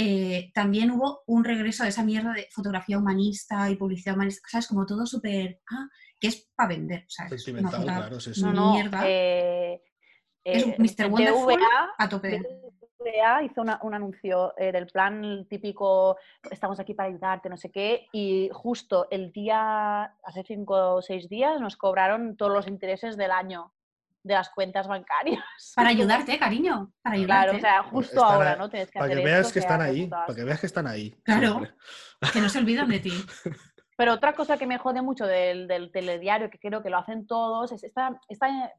[0.00, 4.68] eh, también hubo un regreso a esa mierda de fotografía humanista y publicidad humanista, ¿sabes?
[4.68, 5.88] Como todo súper, ah,
[6.20, 8.42] que es para vender, o sea, es una Sentimental, puta claro, sí, sí.
[8.42, 8.72] No, no.
[8.74, 9.82] mierda eh,
[10.44, 11.06] Es eh, Mr.
[11.10, 12.40] Wonderful BVA a tope.
[13.00, 16.16] BVA hizo una- un anuncio eh, del plan típico,
[16.50, 21.28] estamos aquí para ayudarte, no sé qué, y justo el día, hace cinco o seis
[21.28, 23.72] días, nos cobraron todos los intereses del año
[24.22, 25.42] de las cuentas bancarias.
[25.76, 27.58] Para ayudarte, cariño, para ayudarte.
[27.58, 28.68] Claro, o sea, justo Están ahora, ¿no?
[28.68, 30.86] Tienes que Para hacer que veas esto, que están ahí, para que veas que están
[30.86, 31.10] ahí.
[31.22, 31.48] Claro.
[31.50, 31.74] siempre.
[32.32, 33.12] que no se olvidan de ti.
[33.96, 37.26] Pero otra cosa que me jode mucho del, del telediario, que creo que lo hacen
[37.26, 38.72] todos, es esta, esta,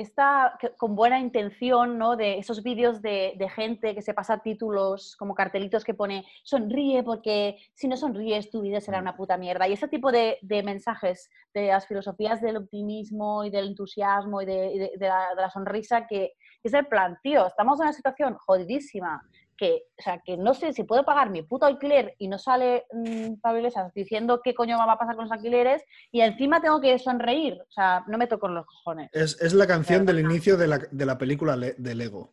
[0.00, 2.16] esta con buena intención, ¿no?
[2.16, 7.02] De esos vídeos de, de gente que se pasa títulos como cartelitos que pone sonríe
[7.02, 9.68] porque si no sonríes tu vida será una puta mierda.
[9.68, 14.46] Y ese tipo de, de mensajes de las filosofías del optimismo y del entusiasmo y
[14.46, 19.22] de, la, la sonrisa que es el plan, tío, estamos en una situación jodidísima
[19.60, 22.86] que, o sea, que no sé si puedo pagar mi puto alquiler y no sale
[22.92, 26.80] mm, Pablo Iglesias diciendo qué coño va a pasar con los alquileres y encima tengo
[26.80, 27.58] que sonreír.
[27.60, 29.10] O sea, no me toco en los cojones.
[29.12, 32.32] Es, es la canción del inicio de la, de la película Le- de Lego.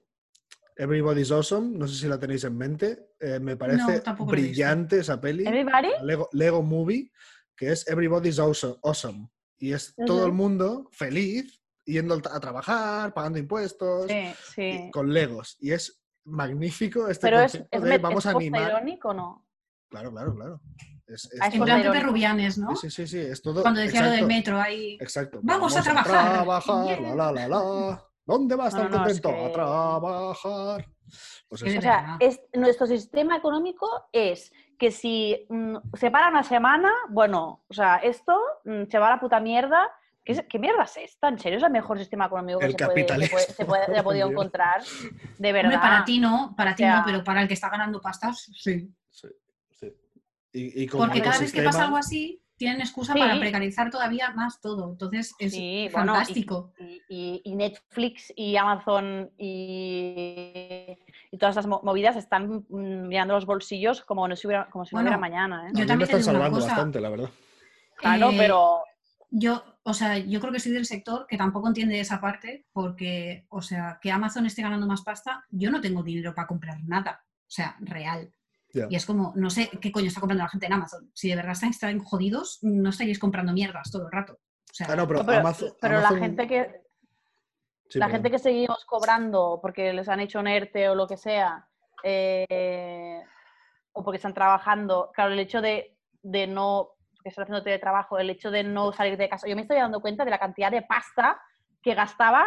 [0.77, 3.09] Everybody's Awesome, no sé si la tenéis en mente.
[3.19, 5.45] eh, me parece brillante esa peli.
[5.45, 5.89] ¿Everybody?
[6.03, 7.11] Lego, Lego Movie,
[7.57, 8.75] que es Everybody's Awesome.
[8.83, 9.27] awesome.
[9.59, 14.89] Y es todo el mundo feliz, yendo a trabajar, pagando impuestos, Sí, y- sí.
[14.93, 15.57] con Legos.
[15.59, 18.61] Y es magnífico este Pero es, concepto es, de met- vamos es a animar.
[18.61, 19.45] post-irónico o no?
[19.89, 20.61] Claro, claro, claro.
[21.07, 22.05] Es, es Ah, es En plan irónico.
[22.07, 22.75] Rubianes, ¿no?
[22.75, 23.61] Sí, sí, sí, es todo.
[23.61, 24.97] Cuando decía lo del exacto, metro ahí.
[24.99, 25.39] Exacto.
[25.41, 26.33] Vamos a trabajar.
[26.33, 28.03] trabajar, la, la, la, la.
[28.25, 29.29] ¿Dónde va a estar No, no, es contento?
[29.29, 30.85] A que- trabajar.
[31.47, 31.77] Pues Es.
[31.77, 37.63] O sea, es, nuestro sistema económico es que si mm, se para una semana, bueno,
[37.69, 39.89] o sea, esto mm, se va a la puta mierda.
[40.27, 41.29] ¿Qué, es- qué mierda es esta?
[41.29, 43.85] ¿En serio es el mejor sistema económico que El se, puede, se, puede- se puede-
[43.85, 44.81] se ha podido encontrar?
[45.37, 45.71] De verdad.
[45.75, 48.01] Hombre, para ti no, para ti O sea- no, pero para el que está ganando
[48.01, 48.91] pastas, sí.
[49.09, 49.27] Sí,
[49.71, 49.87] sí.
[50.51, 53.19] Y, y como Porque cada vez que pasa algo así, tienen excusa Sí.
[53.19, 54.89] para precarizar todavía más todo.
[54.91, 56.73] Entonces es Sí, bueno, y- fantástico.
[57.07, 60.97] y, Netflix y Amazon y,
[61.31, 64.85] y todas esas mo- movidas están mm, mirando los bolsillos como, no si hubiera, como
[64.85, 65.67] si Bueno, no hubiera mañana.
[65.67, 65.69] ¿eh?
[65.69, 66.67] A Yo mí también me te están salvando cosa.
[66.69, 67.29] bastante, la verdad.
[67.95, 68.83] Claro, Eh, pero
[69.29, 73.45] Yo, o sea, yo creo que soy del sector que tampoco entiende esa parte, porque,
[73.49, 77.23] o sea, que Amazon esté ganando más pasta, yo no tengo dinero para comprar nada.
[77.23, 78.33] O sea, real.
[78.73, 81.09] Y es como, no sé qué coño está comprando la gente en Amazon.
[81.13, 84.33] Si de verdad están, están jodidos, no estaríais comprando mierdas todo el rato.
[84.33, 86.81] O sea, Ah, no, pero, No, pero, Amazon, pero Amazon- la gente que...
[87.89, 88.11] Sí, la perdón.
[88.23, 91.65] gente que seguimos cobrando porque les han hecho un ERTE o lo que sea,
[92.03, 93.21] eh,
[93.93, 96.89] o porque están trabajando, claro, el hecho de, de no,
[97.27, 99.99] que están haciendo teletrabajo, el hecho de no salir de casa, yo me estoy dando
[99.99, 101.39] cuenta de la cantidad de pasta
[101.81, 102.45] que gastaba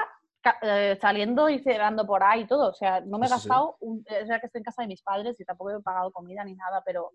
[0.62, 3.42] eh, saliendo y cenando por ahí y todo, o sea, no me he Sí, sí,
[3.42, 3.48] sí.
[3.48, 6.10] gastado, un, es verdad que estoy en casa de mis padres y tampoco he pagado
[6.12, 7.10] comida ni nada, pero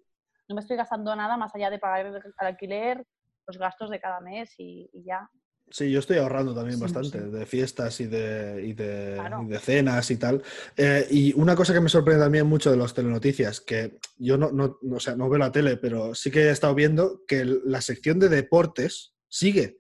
[0.48, 3.04] no me estoy gastando nada más allá de pagar el alquiler,
[3.48, 5.28] los gastos de cada mes y, y ya.
[5.70, 7.30] Sí, yo estoy ahorrando también Sí, bastante sí.
[7.32, 9.44] de fiestas y de, y de, Claro.
[9.44, 10.44] y de cenas y tal.
[10.78, 14.52] Eh, y una cosa que me sorprende también mucho de los telenoticias, que yo no,
[14.52, 17.44] no, no, o sea, no veo la tele, pero sí que he estado viendo que
[17.46, 19.80] la sección de deportes sigue.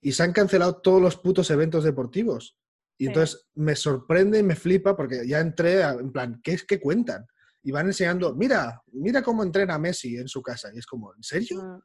[0.00, 2.56] Y se han cancelado todos los putos eventos deportivos.
[2.96, 3.08] Y Sí.
[3.08, 6.78] entonces me sorprende y me flipa porque ya entré a- en plan, ¿qué es que
[6.80, 7.26] cuentan?
[7.64, 10.70] Y van enseñando, mira, mira cómo entrena Messi en su casa.
[10.72, 11.60] Y es como, ¿en serio?
[11.62, 11.80] Mm.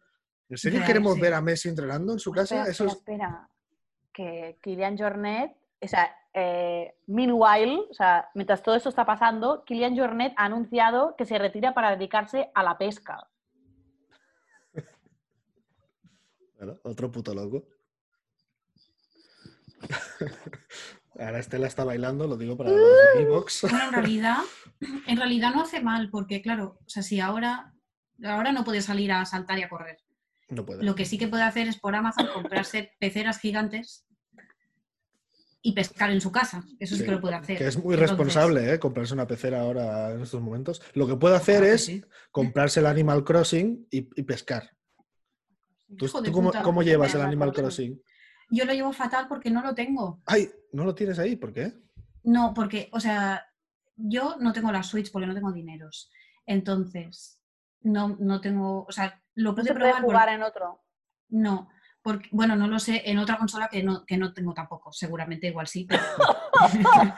[0.50, 1.22] ¿En serio Real, queremos sí.
[1.22, 2.56] ver a Messi entrenando en su casa?
[2.56, 3.32] Espera, Eso espera, es...
[3.32, 3.50] espera.
[4.14, 9.98] Que Kylian Jornet, o sea, eh, meanwhile, o sea, mientras todo esto está pasando, Kylian
[9.98, 13.28] Jornet ha anunciado que se retira para dedicarse a la pesca.
[16.56, 17.68] Claro, otro puto loco.
[21.20, 23.62] Ahora Estela está bailando, lo digo para los de Evox.
[23.64, 24.38] Bueno, en realidad,
[25.08, 27.74] en realidad no hace mal, porque claro, o sea, si ahora,
[28.24, 30.03] ahora no puede salir a saltar y a correr.
[30.54, 30.84] No puede.
[30.84, 34.06] Lo que sí que puede hacer es por Amazon comprarse peceras gigantes
[35.62, 36.64] y pescar en su casa.
[36.80, 37.58] Eso sí, Sí, que lo puede hacer.
[37.58, 38.80] Que es muy Entonces, responsable, ¿eh?
[38.80, 40.82] Comprarse una pecera ahora en estos momentos.
[40.94, 42.04] Lo que puede hacer claro es sí.
[42.32, 44.70] comprarse el Animal Crossing y, y pescar.
[45.98, 47.54] ¿Tú, tú cómo, cómo llevas el Animal.
[47.54, 48.02] Crossing?
[48.50, 50.22] Yo lo llevo fatal porque no lo tengo.
[50.26, 50.50] ¡Ay!
[50.72, 51.36] ¿No lo tienes ahí?
[51.36, 51.74] ¿Por qué?
[52.24, 53.46] No, porque, o sea,
[53.96, 56.12] yo no tengo la Switch porque no tengo dineros.
[56.46, 57.40] Entonces,
[57.82, 59.96] no, no tengo, o sea, lo No pude puede probar.
[60.02, 60.84] por- jugar en otro.
[61.30, 61.70] No,
[62.02, 64.92] porque, bueno, no lo sé, en otra consola que no, que no tengo tampoco.
[64.92, 66.04] Seguramente igual sí, pero.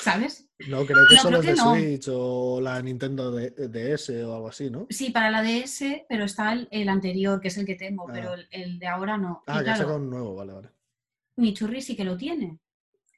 [0.00, 0.48] ¿Sabes?
[0.68, 1.74] No, creo que No, solo creo es de no.
[1.74, 4.86] Switch o la Nintendo DS o algo así, ¿no?
[4.90, 8.12] Sí, para la DS, pero está el, el anterior, que es el que tengo, Ah.
[8.12, 9.42] pero el, el de ahora no.
[9.46, 10.70] Ah, y que ha sacado claro, un nuevo, vale, vale.
[11.36, 12.58] mi churri sí que lo tiene,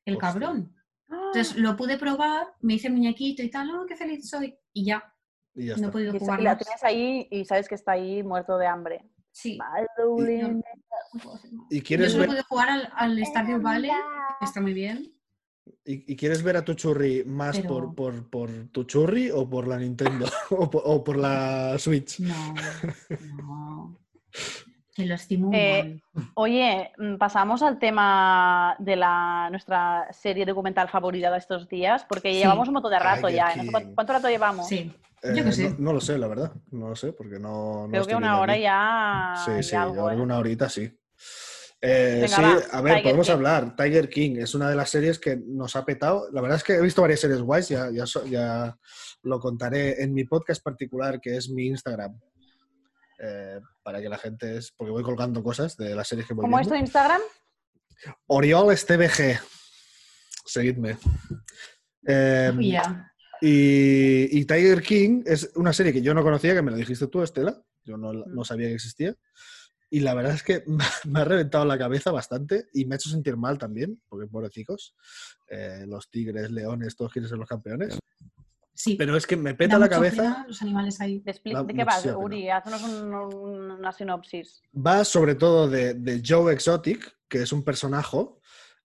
[0.05, 0.29] el Hostia.
[0.33, 0.74] cabrón.
[1.11, 4.55] Entonces lo pude probar, me hice muñequito y tal, oh, qué feliz soy.
[4.72, 5.14] Y ya,
[5.59, 5.90] Y ya no he está.
[5.92, 9.04] podido jugar y la tienes ahí y sabes que está ahí muerto de hambre.
[9.32, 9.59] Sí.
[11.70, 13.90] ¿Y Yo quieres, solo ver, pude jugar al, al Stardew Valley,
[14.38, 15.12] que está muy bien.
[15.84, 19.66] y, y quieres ver a tu churri más por, por, por tu churri o por
[19.68, 20.26] la Nintendo?
[20.50, 22.20] o, por, o por la Switch?
[22.20, 22.54] No,
[23.36, 24.00] no.
[24.99, 26.01] Que lo estimo Eh.
[26.34, 32.32] Oye, mm, pasamos al tema de la, nuestra serie documental favorita de estos días, porque
[32.32, 32.38] Sí.
[32.40, 33.53] llevamos un montón de rato Tiger ya.
[33.53, 33.57] ¿eh?
[33.59, 33.70] No sé King.
[33.70, 34.66] cuánto, cuánto rato llevamos?
[34.68, 34.92] Sí.
[35.22, 35.70] Eh, Yo qué sé.
[35.70, 36.53] No, no lo sé, la verdad.
[36.72, 37.84] No lo sé, porque no.
[37.86, 38.62] no Creo que una hora aquí.
[38.62, 39.34] ya.
[39.44, 40.16] Sí, sí, algo, que ¿eh?
[40.16, 40.92] una horita sí.
[41.80, 43.32] Eh, Venga, sí, va, a ver, Tiger podemos King.
[43.34, 43.76] hablar.
[43.76, 46.28] Tiger King es una de las series que nos ha petado.
[46.32, 48.76] La verdad es que he visto varias series guays, ya, ya, ya
[49.22, 52.18] lo contaré en mi podcast particular, que es mi Instagram.
[53.18, 54.72] Eh, para que la gente es.
[54.76, 56.78] Porque voy colgando cosas de las series que voy ¿Cómo es viendo.
[56.78, 57.20] tu Instagram?
[58.26, 59.40] Oriol STBG.
[60.44, 60.96] Seguidme.
[62.06, 63.12] Eh, ya.
[63.40, 67.08] y, y Tiger King es una serie que yo no conocía, que me la dijiste
[67.08, 67.60] tú, Estela.
[67.84, 68.44] Yo no, no Mm.
[68.44, 69.14] sabía que existía.
[69.90, 70.62] Y la verdad es que
[71.06, 74.94] me ha reventado la cabeza bastante y me ha hecho sentir mal también, porque pobrecicos,
[75.48, 77.98] eh, los tigres, leones, todos quieren ser los campeones.
[78.81, 78.95] Sí.
[78.95, 80.45] Pero es que me Da peta la cabeza.
[80.47, 81.18] los animales ahí.
[81.18, 82.16] ¿De, qué pena.
[82.16, 82.49] Uri?
[82.49, 84.62] Haznos un- un- una sinopsis.
[84.72, 88.18] Va sobre todo de, de Joe Exotic, que es un personaje,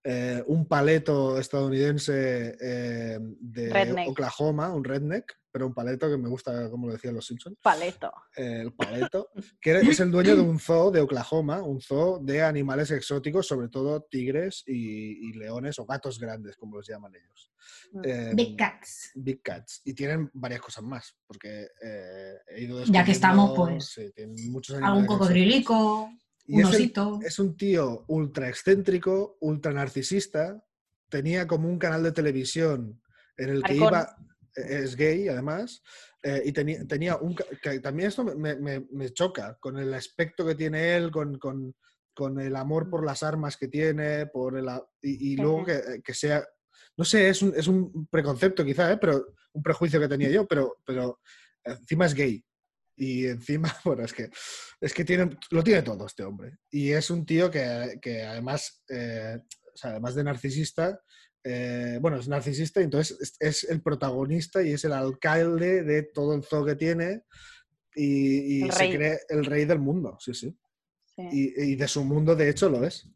[0.03, 4.09] eh, un paleto estadounidense eh, de Redneck.
[4.09, 7.55] Oklahoma, un redneck, pero un paleto que me gusta, como lo decían los Simpsons.
[7.61, 8.11] Paleto.
[8.35, 9.29] el paleto,
[9.61, 13.69] que es el dueño de un zoo de Oklahoma, un zoo de animales exóticos, sobre
[13.69, 17.51] todo tigres y, y leones o gatos grandes, como los llaman ellos.
[17.91, 18.01] Mm.
[18.03, 19.11] Eh, Big Cats.
[19.13, 19.81] Big Cats.
[19.85, 24.51] Y tienen varias cosas más, porque eh, he ido Ya que estamos, pues, sí, tienen
[24.51, 26.09] muchos Algún cocodrilico,
[26.47, 27.19] Y un es, el- osito.
[27.23, 30.65] es un tío ultra excéntrico, ultra narcisista.
[31.09, 32.99] Tenía como un canal de televisión
[33.37, 34.17] en el que iba.
[34.55, 35.81] Es gay, además.
[36.23, 37.35] eh, y tenía, un.
[37.61, 41.75] Que también esto me, me- me choca con el aspecto que tiene él, con, con-
[42.15, 44.67] con el amor por las armas que tiene, por el,
[45.01, 46.45] y, y luego que, que sea.
[46.95, 48.97] No sé, es un, es un preconcepto quizá, ¿eh?
[49.01, 51.19] pero un prejuicio que tenía yo, pero, pero
[51.63, 52.43] encima es gay.
[52.95, 54.29] Y encima, bueno, es que,
[54.79, 56.57] es que tiene, lo tiene todo este hombre.
[56.69, 59.39] Y es un tío que, que además, eh,
[59.73, 60.99] o sea, además de narcisista,
[61.43, 66.03] eh, bueno, es narcisista y entonces es, es el protagonista y es el alcalde de
[66.03, 67.23] todo el zoo que tiene
[67.95, 70.55] y, se cree el rey del mundo, sí, sí.
[71.15, 71.21] Sí.
[71.31, 73.07] Y, y de su mundo, de hecho, lo es.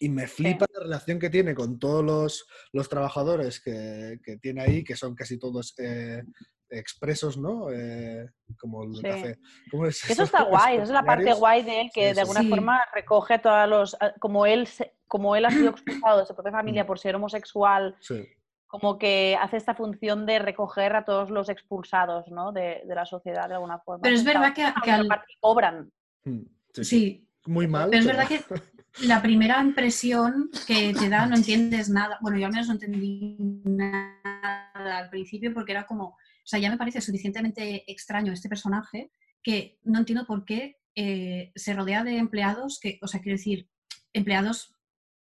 [0.00, 4.62] y me flipa la relación que tiene con todos los, los trabajadores que, que tiene
[4.62, 6.22] ahí, que son casi todos eh,
[6.70, 7.70] expresos, ¿no?
[7.70, 9.02] Eh, como el Sí.
[9.02, 9.38] café.
[9.70, 12.20] ¿Cómo es Eso está guay, esa es la parte guay de él, que Sí, de
[12.20, 12.48] alguna sí.
[12.48, 13.94] forma recoge a todos los.
[14.00, 14.68] a- Como él,
[15.06, 18.26] como él ha sido expulsado de su propia familia por ser homosexual, Sí.
[18.66, 22.52] como que hace esta función de recoger a todos los expulsados ¿no?
[22.52, 24.02] de, de la sociedad de alguna forma.
[24.02, 25.08] Pero es verdad que- está que al-
[25.40, 25.90] cobran.
[26.24, 26.40] Mm,
[26.74, 26.84] sí, sí.
[26.84, 27.88] Sí, Muy mal.
[27.88, 32.18] pero es pero- verdad que la primera impresión que te da no entiendes nada.
[32.20, 36.16] Bueno, yo al menos no entendí nada al principio porque era como,
[36.48, 39.10] sea, ya me parece suficientemente extraño este personaje
[39.42, 43.68] que no entiendo por qué eh, se rodea de empleados que, o sea, quiero decir,
[44.12, 44.74] empleados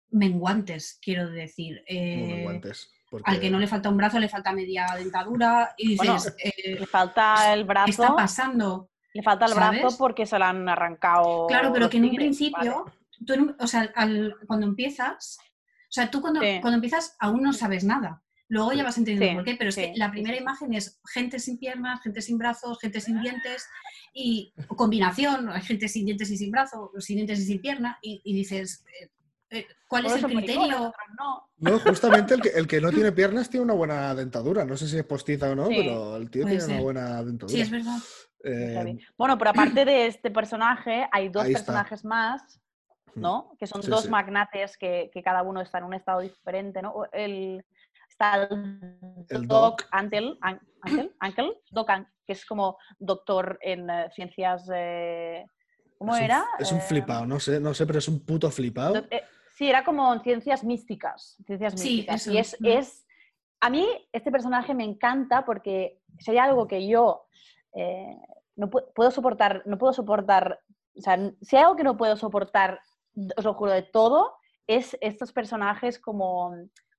[0.10, 1.84] menguantes, quiero decir.
[1.90, 5.74] Muy eh, menguantes, porque- al que no le falta un brazo le falta media dentadura
[5.78, 7.90] y dices, Bueno, eh, Le falta el ¿qué brazo.
[8.04, 8.90] está pasando?
[9.14, 11.48] Le falta el brazo porque se lo han arrancado.
[11.48, 12.98] Claro, pero que en un principio, vale.
[13.26, 16.60] tú en un- o sea, al- cuando empiezas, o sea, tú cuando, Sí.
[16.62, 18.22] cuando empiezas aún no sabes nada.
[18.54, 20.42] Luego ya vas entendiendo Sí, por qué, pero es sí, que la primera sí.
[20.44, 23.68] imagen es gente sin piernas, gente sin brazos, gente sin dientes
[24.14, 28.22] y combinación, hay gente sin dientes y sin brazos, sin dientes y sin pierna y,
[28.24, 29.10] y dices, eh,
[29.50, 30.94] eh, ¿cuál es el criterio?
[31.18, 31.50] no.
[31.58, 34.66] No, justamente el que, el que no tiene piernas tiene una buena dentadura.
[34.66, 37.56] No sé si es postiza o no, Sí, pero el tío tiene una buena dentadura.
[37.56, 37.98] Sí, es verdad.
[38.44, 38.98] Eh.
[39.18, 41.66] Bueno, pero aparte de este personaje, hay dos Ahí está.
[41.66, 42.60] personajes más,
[43.16, 43.56] ¿no?
[43.58, 44.10] Que son Sí, dos sí.
[44.10, 47.06] magnates que, que cada uno está en un estado diferente, ¿no?
[47.14, 47.64] El,
[48.14, 49.88] está el, El Doc Doc.
[49.92, 54.70] Antle, An- Antle, Antle, Doc An- que es como doctor en eh, ciencias...
[54.74, 55.46] eh,
[55.98, 56.46] ¿Cómo es un- era?
[56.60, 58.94] es un Eh, flipado, no sé, no sé, pero es un puto flipado.
[59.02, 59.24] do- eh,
[59.56, 61.38] sí, era como en ciencias místicas.
[61.46, 62.22] Ciencias Sí, místicas.
[62.22, 63.06] eso, Y es, es...
[63.62, 67.26] A mí este personaje me encanta porque si hay algo que yo
[67.74, 68.18] eh,
[68.58, 70.60] no pu- puedo soportar, no puedo soportar,
[70.98, 72.80] o sea, si hay algo que no puedo soportar,
[73.38, 74.36] os lo juro de todo,
[74.68, 76.54] es estos personajes como,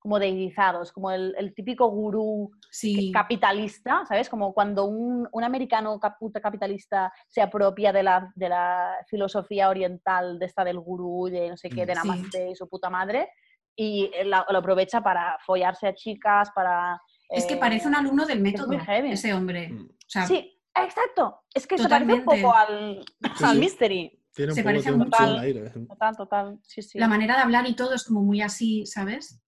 [0.05, 4.28] como deidizados, como el, el típico gurú Sí, capitalista, ¿sabes?
[4.28, 10.44] Como cuando un, un americano capitalista se apropia de la, de la filosofía oriental, de
[10.44, 11.96] esta del gurú, de no sé qué, de Mm.
[12.02, 12.09] Sí.
[12.09, 13.30] Namaste y su puta madre,
[13.74, 17.00] y la- lo aprovecha para follarse a chicas, para...
[17.30, 19.12] es que eh, parece un alumno del método, heavy.
[19.12, 19.70] ese hombre.
[19.70, 19.86] Mm.
[19.86, 21.40] O sea, Sí, exacto.
[21.55, 22.42] Es que se parece un Totalmente.
[22.42, 23.05] poco al,
[23.38, 23.59] Sí, al sí.
[23.59, 24.20] Mystery.
[24.34, 25.70] Tiene un se poco, parece tiene un buen aire.
[25.70, 26.59] Total, total.
[26.62, 26.98] Sí, sí.
[26.98, 29.40] la manera de hablar y todo es como muy así, ¿sabes?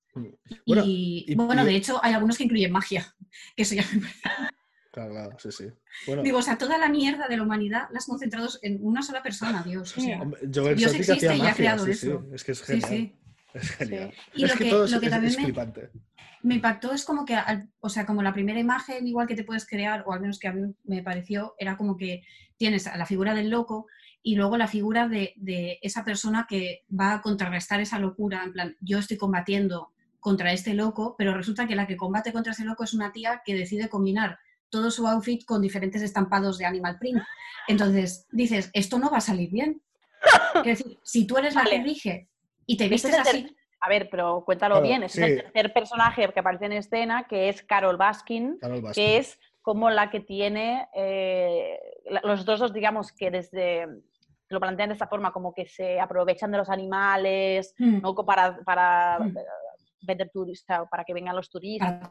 [0.66, 3.14] Bueno, y, y- bueno, y- de hecho, hay algunos que incluyen magia.
[3.54, 4.20] Que eso ya me parece-
[4.92, 5.64] Claro, claro, sí, sí.
[6.06, 9.02] Bueno, Digo, o sea, toda la mierda de la humanidad la has concentrado en una
[9.02, 9.94] sola persona, Dios.
[9.94, 12.24] O sea, Dios existe y ha creado sí, eso.
[12.26, 12.34] sí.
[12.34, 12.88] Es que es genial.
[12.90, 13.14] sí.
[13.52, 14.14] Es genial.
[14.34, 15.34] Y es lo que, que- todo es, lo que es- también
[16.42, 19.44] me- impactó es como que, al- o sea, como la primera imagen igual que te
[19.44, 22.22] puedes crear, o al menos que a mí me pareció, era como que
[22.56, 23.86] tienes a la figura del loco
[24.22, 28.52] y luego la figura de, de esa persona que va a contrarrestar esa locura, en
[28.52, 29.92] plan, yo estoy combatiendo
[30.26, 33.42] contra este loco, pero resulta que la que combate contra ese loco es una tía
[33.44, 37.22] que decide combinar todo su outfit con diferentes estampados de animal print.
[37.68, 39.80] Entonces dices, esto no va a salir bien.
[40.64, 41.84] Es decir, si tú eres la que Vale.
[41.84, 42.28] rige
[42.66, 45.04] y te vistes ter- así, A ver, pero cuéntalo Claro, bien.
[45.04, 45.22] Ese sí.
[45.22, 49.04] es el tercer personaje que aparece en escena, que es Carol Baskin, Carol Baskin.
[49.04, 51.78] que es como la que tiene eh,
[52.24, 53.86] los dos, dos, digamos, que desde
[54.48, 58.12] lo plantean de esta forma, como que se aprovechan de los animales, mm, ¿no?
[58.16, 59.34] Para, para Mm.
[60.06, 62.10] Vender turistas, para que vengan los turistas,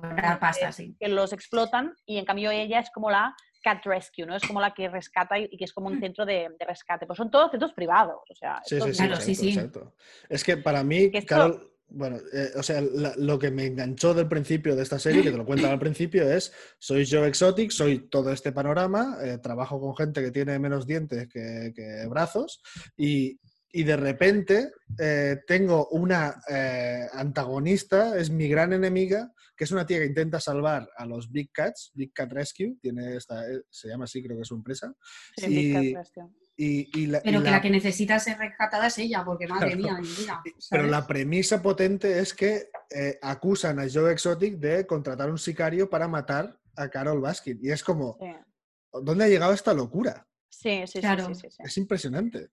[0.00, 0.94] para pasta, sí.
[0.98, 4.36] que los explotan, y en cambio ella es como la cat rescue, ¿no?
[4.36, 7.06] Es como la que rescata y, que es como un centro de, de rescate.
[7.06, 9.48] Pues son todos centros privados, o sea, Sí, sí, es sí, Claro, exacto, sí, sí.
[9.48, 9.94] exacto.
[10.28, 13.66] Es que para mí, Que esto- Carol, bueno, eh, o sea, la- lo que me
[13.66, 17.26] enganchó del principio de esta serie, que te lo cuentan al principio, es, soy Joe
[17.26, 22.06] Exotic, soy todo este panorama, eh, trabajo con gente que tiene menos dientes que, que
[22.08, 22.62] brazos,
[22.96, 23.40] y,
[23.78, 29.86] y de repente eh, tengo una eh, antagonista, es mi gran enemiga, que es una
[29.86, 33.86] tía que intenta salvar a los Big Cats, Big Cat Rescue, tiene esta, eh, se
[33.88, 34.92] llama así, creo que es su empresa,
[35.36, 36.24] Sí, y- Big Cat Rescue.
[36.56, 39.46] y, y la- y Pero que la- la que necesita ser rescatada es ella, porque
[39.46, 39.82] madre Claro.
[40.00, 40.42] mía, mi vida.
[40.44, 40.90] Pero ¿sabes?
[40.90, 46.08] la premisa potente es que eh, acusan a Joe Exotic de contratar un sicario para
[46.08, 47.58] matar a Carol Baskin.
[47.62, 48.32] Y es como, Sí,
[49.04, 50.26] ¿dónde ha llegado esta locura?
[50.50, 51.26] sí, sí, sí, Claro.
[51.28, 51.62] sí, sí, sí.
[51.64, 52.48] Es impresionante.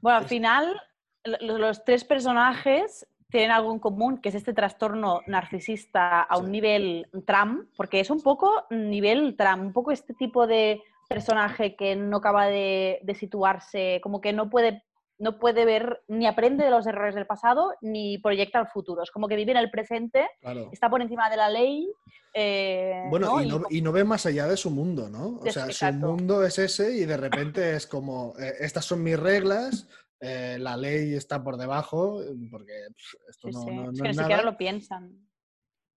[0.00, 0.80] Bueno, al final,
[1.24, 6.46] lo- los tres personajes tienen algo en común, que es este trastorno narcisista a un
[6.46, 6.50] Sí.
[6.52, 11.96] nivel tram, porque es un poco nivel tram, un poco este tipo de personaje que
[11.96, 14.84] no acaba de, de situarse, como que no puede,
[15.18, 19.02] no puede ver, ni aprende de los errores del pasado, ni proyecta al futuro.
[19.02, 20.68] Es como que vive en el presente, Claro.
[20.72, 21.88] está por encima de la ley.
[22.34, 23.42] eh, Bueno, ¿no?
[23.42, 25.38] y, no, y no ve más allá de su mundo, ¿no?
[25.40, 29.18] O sea, su mundo es ese y de repente es como, eh, estas son mis
[29.18, 29.88] reglas,
[30.20, 33.70] eh, la ley está por debajo, porque pff, esto Sí, no, sí.
[33.70, 35.28] no- es no que ni es siquiera lo piensan.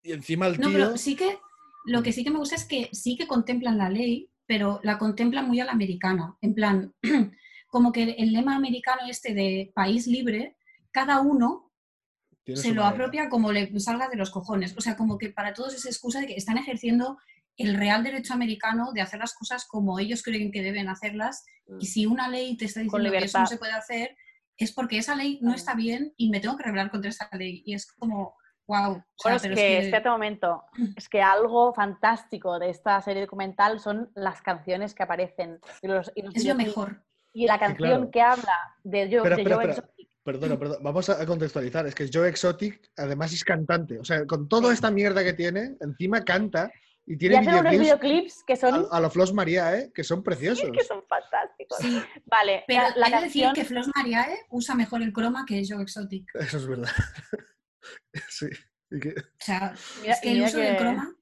[0.02, 0.78] Y encima el No, tío...
[0.78, 1.40] pero sí que
[1.86, 4.98] lo que sí que me gusta es que sí que contemplan la ley, pero la
[4.98, 6.38] contemplan muy a la americana.
[6.42, 6.94] En plan,
[7.70, 10.58] como que el lema americano este de país libre,
[10.92, 11.72] cada uno
[12.46, 12.90] se lo manera.
[12.90, 14.76] apropia como le salga de los cojones.
[14.78, 17.18] O sea, como que para todos es excusa de que están ejerciendo
[17.58, 21.46] el real derecho americano de hacer las cosas como ellos creen que deben hacerlas.
[21.80, 24.18] Y si una ley te está diciendo que eso no se puede hacer,
[24.58, 27.62] es porque esa ley no está bien y me tengo que rebelar contra esa ley.
[27.66, 29.04] Y es como, wow.
[29.24, 30.64] Bueno, es que, espérate un momento,
[30.96, 35.60] es que algo fantástico de esta serie documental son las canciones que aparecen.
[35.82, 37.04] Y, los, y los es lo mejor.
[37.34, 38.12] Y la canción claro.
[38.12, 38.54] que habla
[38.84, 39.74] de, Joe, Espera, de espera, Joe espera.
[39.88, 40.10] Exotic.
[40.24, 40.80] Perdona, perdona.
[40.84, 41.88] Vamos a contextualizar.
[41.88, 44.00] Es que Joe Exotic además es cantante.
[44.00, 46.72] O sea, con toda esta mierda que tiene, encima canta
[47.06, 49.92] y Y tiene hacen unos videoclips videoclips que son, a, a los Flos María, ¿eh?
[49.94, 50.70] que son preciosos.
[50.72, 51.78] que son fantásticos.
[51.80, 53.54] Sí, Vale, pero la, la hay que decir canción...
[53.56, 56.30] que Flos Mariae usa mejor el croma que Joe Exotic.
[56.36, 56.90] Eso es verdad.
[58.30, 58.48] sí.
[58.92, 61.16] Y que- O sea, Mira- es que y el uso del que- croma,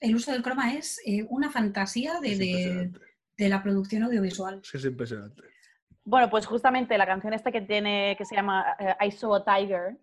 [0.00, 2.90] el uso del croma es eh, una fantasía de, es de-
[3.36, 4.60] de la producción audiovisual.
[4.62, 5.42] Sí, es impresionante.
[6.04, 9.44] Bueno, pues justamente la canción esta que tiene, que se llama eh, I Saw a
[9.44, 9.96] Tiger,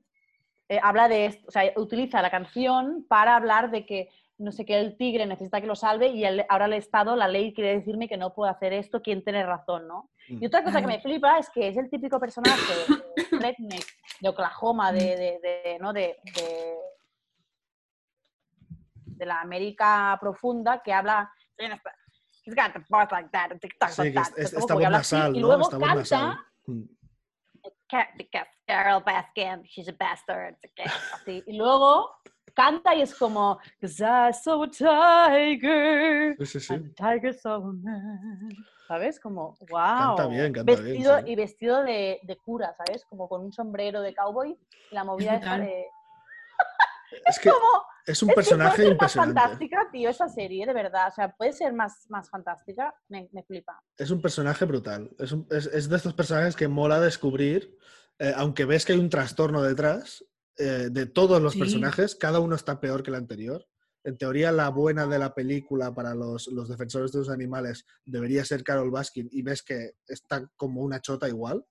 [0.70, 4.64] eh, habla de esto, o sea, utiliza la canción para hablar de que no sé
[4.66, 7.74] qué, el tigre necesita que lo salve y el- ahora el Estado, la ley quiere
[7.76, 10.10] decirme que no puedo hacer esto, ¿quién tiene razón, no?
[10.30, 10.42] Mm.
[10.44, 13.86] Y otra cosa que me flipa es que es el típico personaje de redneck,
[14.22, 15.92] de Oklahoma, de, de, de- ¿no?
[15.92, 16.76] de, de,
[19.06, 21.30] de la América profunda, que habla...
[22.46, 24.74] He's got the voice like that, tic, tac, Sí, tac, es, tac, es- como esta
[24.74, 25.48] que voz habla así, nasal, y ¿no?
[25.48, 26.38] luego Esta voz canta nasal.
[26.68, 26.84] Mm.
[28.18, 30.56] Because Carol Baskin, she's a bastard.
[31.14, 31.44] Así.
[31.48, 32.10] Y luego
[32.54, 36.74] canta y es como, "'Cause I saw a tiger, Sí, sí, sí.
[36.74, 38.50] and the tiger saw a man".
[38.88, 39.20] ¿Sabes?
[39.20, 40.16] Como, wow.
[40.16, 41.24] Canta bien, canta bien, vestido, sí.
[41.28, 43.06] Y vestido de, de cura, ¿sabes?
[43.06, 44.58] Como con un sombrero de cowboy.
[44.92, 45.62] Y la movida brutal.
[45.62, 45.86] de...
[47.26, 47.66] Es que Como,
[48.06, 49.40] es un es que personaje más impresionante.
[49.42, 51.08] fantástica, tío, esa serie, de verdad.
[51.08, 52.94] O sea, puede ser más, más fantástica.
[53.08, 53.82] Me, me flipa.
[53.98, 55.10] Es un personaje brutal.
[55.20, 57.78] Es, un- es- es de estos personajes que mola descubrir,
[58.20, 60.24] eh, aunque ves que hay un trastorno detrás,
[60.58, 61.60] eh, de todos los Sí.
[61.60, 63.66] personajes, cada uno está peor que el anterior.
[64.04, 68.46] En teoría, la buena de la película para los, los defensores de los animales debería
[68.46, 71.66] ser Carol Baskin y ves que está como una chota igual.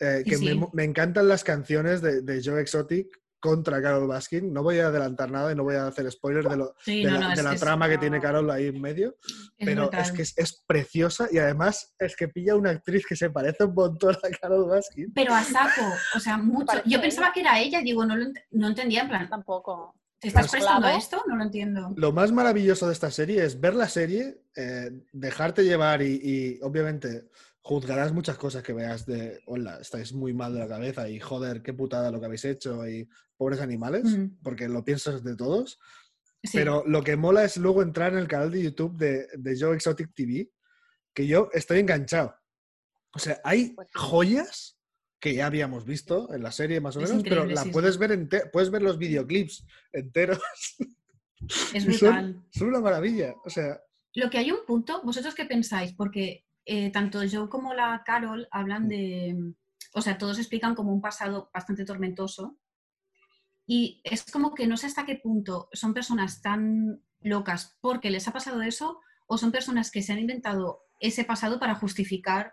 [0.00, 0.60] Eh, que me, sí.
[0.72, 3.06] me encantan las canciones de, de Joe Exotic
[3.44, 4.50] contra Carol Baskin.
[4.52, 7.10] No voy a adelantar nada y no voy a hacer spoilers de, lo- Sí, de
[7.10, 8.18] no, la, no, de es la que es- trama que tiene.
[8.20, 9.16] Carol ahí en medio
[9.58, 13.16] es pero es que es, es preciosa y además es que pilla una actriz que
[13.16, 15.12] se parece un montón a Carol Baskin.
[15.12, 15.82] Pero a saco,
[16.16, 16.72] o sea, mucho.
[16.86, 19.94] Yo pensaba que era ella, digo, no, lo ent- no entendía, en plan, Tampoco.
[20.18, 20.96] ¿te estás Pues prestando claro.
[20.98, 21.22] esto?
[21.26, 21.92] No lo entiendo.
[21.96, 26.58] Lo más maravilloso de esta serie es ver la serie, eh, dejarte llevar y, y,
[26.62, 27.28] obviamente
[27.66, 31.62] juzgarás muchas cosas que veas de, hola, estáis muy mal de la cabeza y joder,
[31.62, 33.08] qué putada lo que habéis hecho y
[33.38, 34.36] pobres animales, Mm.
[34.42, 35.78] porque lo piensas de todos.
[36.42, 36.58] Sí.
[36.58, 39.74] Pero lo que mola es luego entrar en el canal de YouTube de, de Joe
[39.74, 40.50] Exotic TV,
[41.14, 42.34] que yo estoy enganchado.
[43.14, 43.98] O sea, hay Pues sí.
[43.98, 44.78] joyas
[45.18, 47.72] que ya habíamos visto en la serie más o menos, pero la sí, sí.
[47.72, 50.38] puedes ver ente- puedes ver los videoclips enteros.
[51.38, 51.38] es
[51.74, 52.44] y son- brutal.
[52.50, 53.34] Son una maravilla.
[53.42, 53.80] O sea,
[54.12, 55.94] Lo que hay un punto, ¿vosotros qué pensáis?
[55.94, 59.54] Porque eh, tanto yo como la Carol hablan de,
[59.92, 62.56] o sea, todos explican como un pasado bastante tormentoso
[63.66, 68.28] y es como que no sé hasta qué punto son personas tan locas porque les
[68.28, 72.52] ha pasado eso o son personas que se han inventado ese pasado para justificar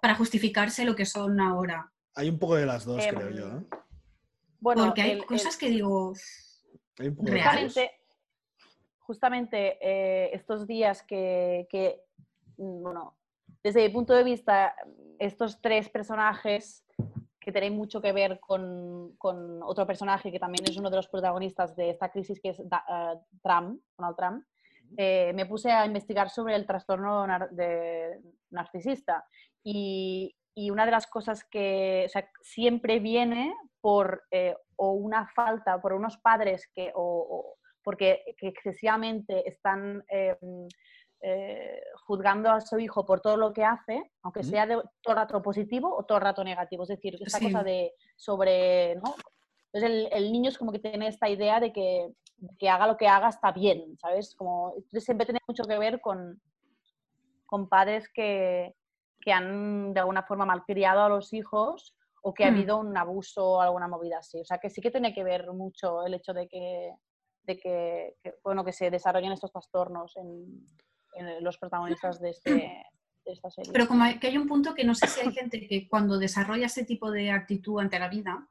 [0.00, 1.92] para justificarse lo que son ahora.
[2.14, 3.46] hay un poco de las dos, Em, creo yo.
[3.58, 3.66] ¿eh?
[4.60, 6.12] Bueno, Porque hay el- el- cosas que digo,
[6.98, 7.90] Hay un poco de justamente,
[9.00, 12.00] justamente eh, estos días que, que,
[12.56, 13.16] bueno,
[13.62, 14.74] desde mi punto de vista,
[15.18, 16.84] estos tres personajes
[17.40, 21.08] que tienen mucho que ver con, con otro personaje que también es uno de los
[21.08, 22.64] protagonistas de esta crisis, que es eh,
[23.42, 24.44] Trump, Donald Trump,
[24.96, 28.20] eh, me puse a investigar sobre el trastorno nar- de-
[28.50, 29.24] narcisista.
[29.62, 35.26] Y, y una de las cosas que o sea, siempre viene por eh, o una
[35.28, 40.36] falta, por unos padres que, o, o porque que excesivamente están eh,
[41.20, 45.16] eh, juzgando a su hijo por todo lo que hace, aunque sea de todo el
[45.16, 46.82] rato positivo o todo rato negativo.
[46.82, 47.44] Es decir, esta Sí.
[47.44, 49.14] cosa de sobre, ¿no?
[49.72, 52.12] Entonces el, el niño es como que tiene esta idea de que,
[52.58, 54.34] que haga lo que haga está bien, ¿sabes?
[54.34, 56.40] Como, siempre tiene mucho que ver con,
[57.46, 58.74] con padres que,
[59.20, 62.54] que han de alguna forma malcriado a los hijos o que ha Hmm.
[62.54, 64.40] habido un abuso o alguna movida así.
[64.40, 66.92] O sea que sí que tiene que ver mucho el hecho de que,
[67.42, 70.64] de que, que, bueno, que se desarrollen estos trastornos en
[71.40, 72.50] los protagonistas de este,
[73.24, 73.72] de esta serie.
[73.72, 76.18] Pero como hay- que hay un punto que no sé si hay gente que cuando
[76.18, 78.46] desarrolla ese tipo de actitud ante la vida,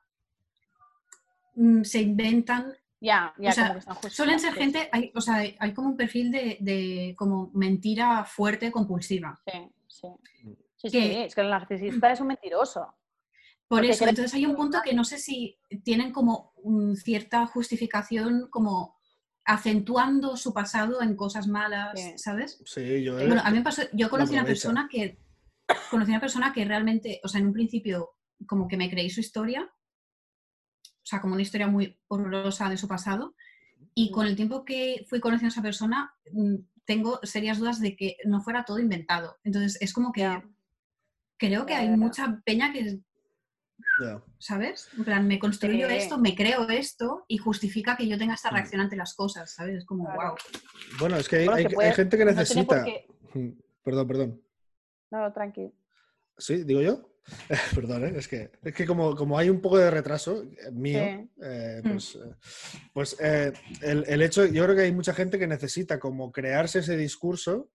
[1.55, 5.89] mm, se inventan, ya, o sea, están suelen ser gente, hay, o sea, hay como
[5.89, 9.39] un perfil de, de como mentira fuerte compulsiva.
[9.45, 10.07] Sí, sí.
[10.77, 12.81] Sí, sí, es que el narcisista es un mentiroso.
[13.67, 17.47] Por Porque eso, entonces hay un punto que no sé si tienen como mm, cierta
[17.47, 18.94] justificación como
[19.45, 22.13] acentuando su pasado en cosas malas, Sí.
[22.17, 22.59] ¿sabes?
[22.65, 25.19] Sí, yo Bueno, a mí me pasó, yo conocí una persona que
[25.89, 28.15] conocí una persona que realmente, o sea, en un principio
[28.47, 32.87] como que me creí su historia, o sea, como una historia muy horrorosa de su
[32.87, 33.35] pasado,
[33.93, 36.55] y con el tiempo que fui conociendo a esa persona, mm,
[36.85, 39.37] tengo serias dudas de que no fuera todo inventado.
[39.43, 40.43] Entonces, es como que Ya.
[41.37, 42.99] creo que hay mucha peña que,
[44.39, 44.89] ¿sabes?
[44.97, 45.95] En plan, me construyo Sí.
[45.95, 48.53] esto, me creo esto y justifica que yo tenga esta Mm.
[48.55, 49.77] reacción ante las cosas, ¿sabes?
[49.79, 50.19] Es como, Claro.
[50.29, 50.35] wow.
[50.99, 52.83] Bueno, es que hay, Bueno, hay- que hay puede- gente que necesita.
[52.83, 53.49] qué- Mm,
[53.83, 54.41] Perdón, perdón.
[55.11, 55.71] No, no, tranqui.
[56.37, 56.63] ¿Sí?
[56.63, 57.09] ¿Digo yo?
[57.87, 58.13] Perdón, ¿eh?
[58.17, 61.29] es que, es que como, como hay un poco de retraso eh, mío, Sí.
[61.43, 61.89] eh, Mm.
[61.91, 62.19] pues,
[62.93, 66.79] pues eh, el, el hecho, yo creo que hay mucha gente que necesita como crearse
[66.79, 67.69] ese discurso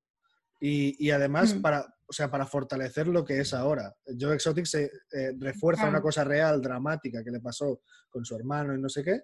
[0.61, 1.63] y, y además Mm.
[1.63, 3.95] para, o sea, para fortalecer lo que es ahora.
[4.19, 8.75] Joe Exotic se eh, refuerza una cosa real, dramática, que le pasó con su hermano
[8.75, 9.21] y no sé qué,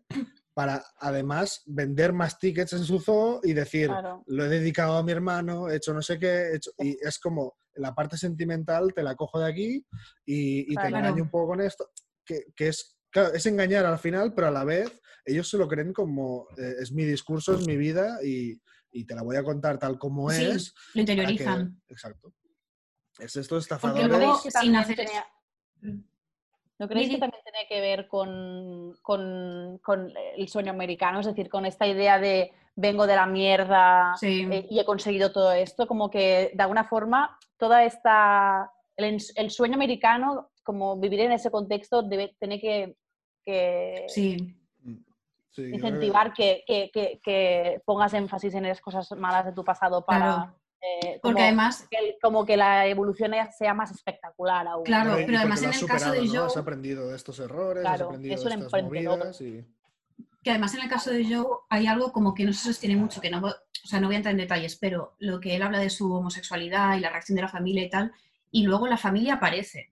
[0.54, 4.22] para además vender más tickets en su zoo y decir, Claro.
[4.28, 7.18] lo he dedicado a mi hermano, he hecho no sé qué, he hecho- y es
[7.18, 9.84] como la parte sentimental te la cojo de aquí
[10.24, 11.90] y, y te engaño un poco con esto,
[12.24, 14.88] que, que es, claro, es engañar al final, pero a la vez
[15.24, 18.58] ellos se lo creen como eh, es mi discurso, es mi vida y,
[18.92, 20.72] y te la voy a contar tal como Sí, es.
[20.72, 21.82] Lo que- interiorizan.
[21.88, 22.32] exacto.
[23.18, 24.08] Es esto Porque estafadores.
[24.08, 24.96] luego, ¿No creéis que sin también hacer
[26.78, 31.20] ¿No creéis que también tiene que ver con, con- con el sueño americano?
[31.20, 34.46] Es decir, con esta idea de vengo de la mierda Sí.
[34.50, 38.70] eh, y he conseguido todo esto, como que de alguna forma toda esta...
[38.96, 42.96] El, el sueño americano, como vivir en ese contexto, debe tener que,
[43.44, 44.54] que Sí,
[45.54, 50.04] que- incentivar que, que- que- que pongas énfasis en las cosas malas de tu pasado
[50.04, 50.18] para...
[50.34, 50.54] claro.
[51.02, 54.84] Eh, Porque como, además, que, el- como que la evolución sea más espectacular aún.
[54.84, 56.32] Claro, y pero además en has el caso superado, de ¿no?
[56.34, 59.64] Joe- Has aprendido de estos errores, has Claro, aprendido es de estas movidas y...
[60.42, 63.20] que además en el caso de Joe hay algo como que no se sostiene mucho,
[63.20, 65.78] que no, o sea, no voy a entrar en detalles, pero lo que él habla
[65.80, 68.12] de su homosexualidad y la reacción de la familia y tal,
[68.52, 69.90] y luego la familia aparece.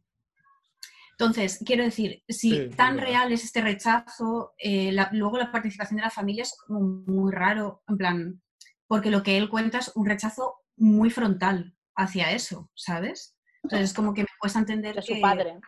[1.13, 5.97] Entonces, quiero decir, si Sí, tan real es este rechazo, eh, la- luego la participación
[5.99, 8.43] de la familia es como muy raro, en plan,
[8.89, 13.37] porque lo que él cuenta es un rechazo muy frontal hacia eso, ¿sabes?
[13.63, 15.61] Entonces, es como que me cuesta entender de su que- padre.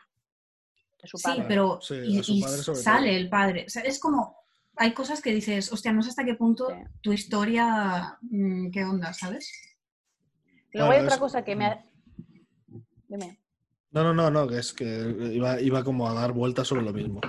[1.02, 1.44] De su Sí, padre.
[1.48, 3.16] pero Sí, y, su y sale todo.
[3.16, 3.64] el padre.
[3.66, 4.36] O sea, es como,
[4.76, 6.74] hay cosas que dices, hostia, no sé hasta qué punto Sí.
[7.00, 9.50] tu historia, mm, qué onda, ¿sabes?
[10.72, 11.66] Luego hay otra es- cosa que me...
[11.66, 11.82] ha-
[13.08, 13.38] Dime.
[13.92, 14.84] No, no, no, no, que es que
[15.32, 17.20] iba, iba como a dar vueltas sobre lo mismo.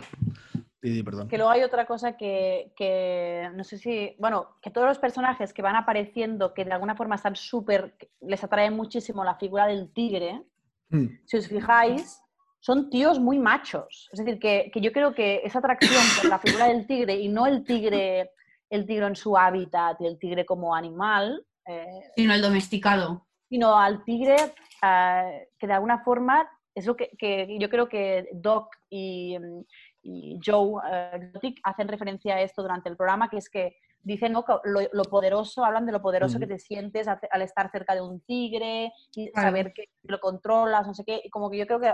[0.90, 1.28] Didi, perdón.
[1.28, 5.54] Que luego hay otra cosa que, que no sé si, bueno, que todos los personajes
[5.54, 9.92] que van apareciendo, que de alguna forma están súper, les atrae muchísimo la figura del
[9.94, 10.44] tigre,
[10.90, 12.22] Mm, si os fijáis,
[12.60, 14.10] son tíos muy machos.
[14.12, 17.28] Es decir, que, que yo creo que esa atracción por la figura del tigre y
[17.28, 18.32] no el tigre,
[18.70, 21.86] el tigre en su hábitat y el tigre como animal, eh,
[22.16, 23.28] Sino el domesticado.
[23.50, 24.36] sino al tigre
[24.84, 29.66] eh, que de alguna forma es lo que, que yo creo que Doc y, mm,
[30.10, 34.32] y Joe eh, Exotic hacen referencia a esto durante el programa, que es que dicen
[34.32, 34.46] ¿no?
[34.64, 38.22] lo, lo poderoso, hablan de lo poderoso que te sientes al estar cerca de un
[38.22, 39.48] tigre y Claro.
[39.50, 41.94] saber que lo controlas, no sé qué, y como que yo creo que,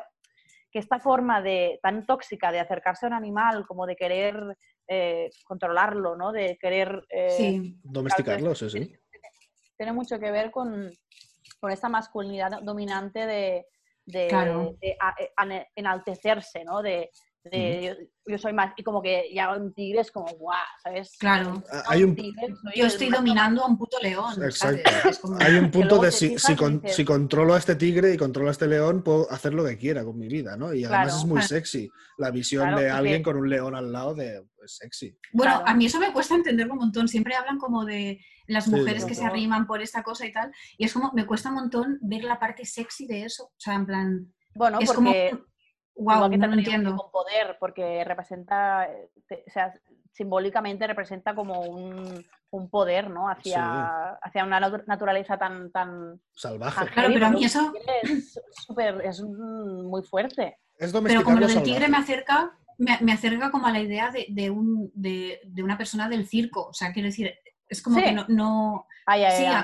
[0.72, 4.58] que esta forma de tan tóxica de acercarse a un animal, como de querer
[4.88, 6.32] eh, controlarlo, ¿no?
[6.32, 8.96] de querer eh, Sí, Domesticarlo, sí, sí.
[9.76, 10.92] tiene mucho que ver con,
[11.60, 13.66] con esta masculinidad dominante de,
[14.06, 14.76] de- Claro.
[14.80, 16.84] de a- e- ane- enaltecerse, ¿no?
[16.84, 17.10] De,
[17.44, 21.12] de yo, yo soy más, y como que ya un tigre es como, guau, ¿sabes?
[21.14, 21.50] Ah, claro.
[21.56, 24.42] No, Hay un, tigre, soy Yo el estoy dominando a un puto león.
[24.44, 24.90] Exacto.
[25.10, 27.76] Es como- hay un punto de si, si, y con- dices- si controlo a este
[27.76, 30.74] tigre y controlo a este león, puedo hacer lo que quiera con mi vida, ¿no?
[30.74, 31.20] Y además Claro.
[31.20, 34.46] es muy sexy la visión Claro, de porque- alguien con un león al lado de
[34.56, 35.18] pues, sexy.
[35.34, 35.68] Bueno, Claro.
[35.68, 37.08] a mí eso me cuesta entenderlo un montón.
[37.10, 40.52] Siempre hablan como de las mujeres que se arriman por esta cosa y tal.
[40.78, 43.44] Y es como, me cuesta un montón ver la parte sexy de eso.
[43.46, 45.46] O sea, en plan, Bueno, es porque como,
[45.96, 46.96] wow, igual que no entiendo.
[46.96, 49.10] con poder, porque representa, eh,
[49.48, 49.74] o sea,
[50.12, 53.28] simbólicamente representa como un, un poder, ¿no?
[53.30, 56.86] Hacia, hacia una natu- naturaleza tan, tan Salvaje.
[56.88, 60.60] Claro, pero a mí eso- Es súper, es muy fuerte.
[60.78, 64.12] Es Pero como lo del tigre me acerca, me, me acerca como a la idea
[64.12, 66.68] de, de un, de, de una persona del circo.
[66.68, 67.34] O sea, quiero decir,
[67.68, 68.04] es como Sí.
[68.04, 69.64] que no, no- Ay, ay, sí, ay.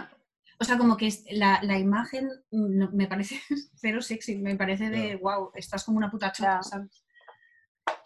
[0.61, 3.39] O sea, como que la, la imagen no- me parece
[3.75, 6.61] cero sexy, me parece de, wow, estás como una puta chota.
[6.63, 7.03] ¿sabes?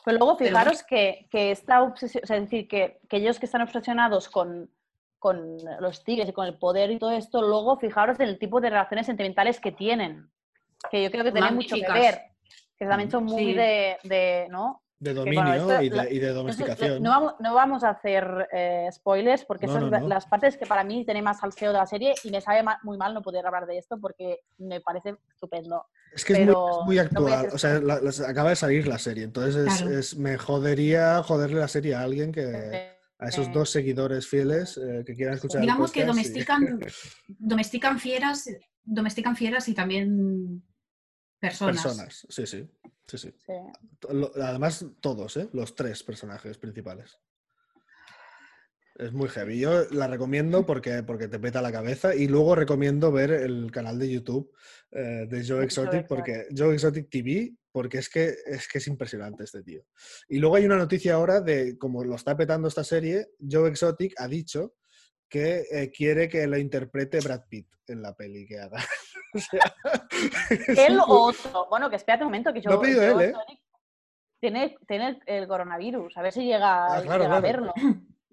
[0.05, 3.39] Pero luego Pero- fijaros que, que esta obsesión, o sea, es decir, que, que ellos
[3.39, 4.69] que están obsesionados con,
[5.17, 8.61] con los tigres y con el poder y todo esto, luego fijaros en el tipo
[8.61, 10.29] de relaciones sentimentales que tienen,
[10.91, 12.21] que yo creo que tienen mucho que ver,
[12.77, 13.53] que también son muy Sí.
[13.53, 14.82] de, de, ¿no?
[14.99, 17.03] De bueno, dominio esto- y, de, la- y de Entonces, domesticación.
[17.03, 20.07] No vamos, no vamos a hacer eh, spoilers porque No, esas no, son no.
[20.07, 22.97] las partes que para mí tienen más salseo de la serie y me sabe muy
[22.97, 25.85] mal no poder hablar de esto porque me parece estupendo.
[26.13, 26.49] Es que es
[26.85, 27.49] muy, es actual.
[27.51, 29.23] O sea, la- la- acaba de salir la serie.
[29.25, 29.99] Entonces es- Claro.
[29.99, 32.93] es- me jodería joderle la serie a alguien que.
[33.19, 36.79] A esos Eh, dos seguidores fieles eh, que quieran escuchar el Digamos que y- domestican,
[37.39, 38.49] domestican fieras,
[38.83, 40.61] domestican fieras y también
[41.39, 41.81] personas.
[41.83, 42.27] personas.
[42.29, 42.69] Sí, sí.
[43.07, 43.33] Sí, sí.
[44.41, 45.49] Además, todos, ¿eh?
[45.53, 47.19] Los tres personajes principales.
[48.95, 49.59] Es muy heavy.
[49.59, 53.97] Yo la recomiendo porque, porque te peta la cabeza y luego recomiendo ver el canal
[53.97, 54.53] de YouTube
[54.91, 58.87] eh, de Joe Joe Exotic porque Joe Exotic TV porque es que, es que es
[58.87, 59.83] impresionante este tío.
[60.29, 64.13] Y luego hay una noticia ahora de, como lo está petando esta serie, Joe Exotic
[64.17, 64.75] ha dicho
[65.27, 68.77] que eh, quiere que lo interprete Brad Pitt en la peli que haga.
[69.35, 71.67] O sea, Él o otro.
[71.69, 72.69] Bueno, que espérate un momento, que yo.
[72.71, 73.33] Lo ha pedido yo él, ¿eh?
[74.39, 77.73] Tiene, tiene el coronavirus, a ver si llega, Ah, claro, llega a verlo.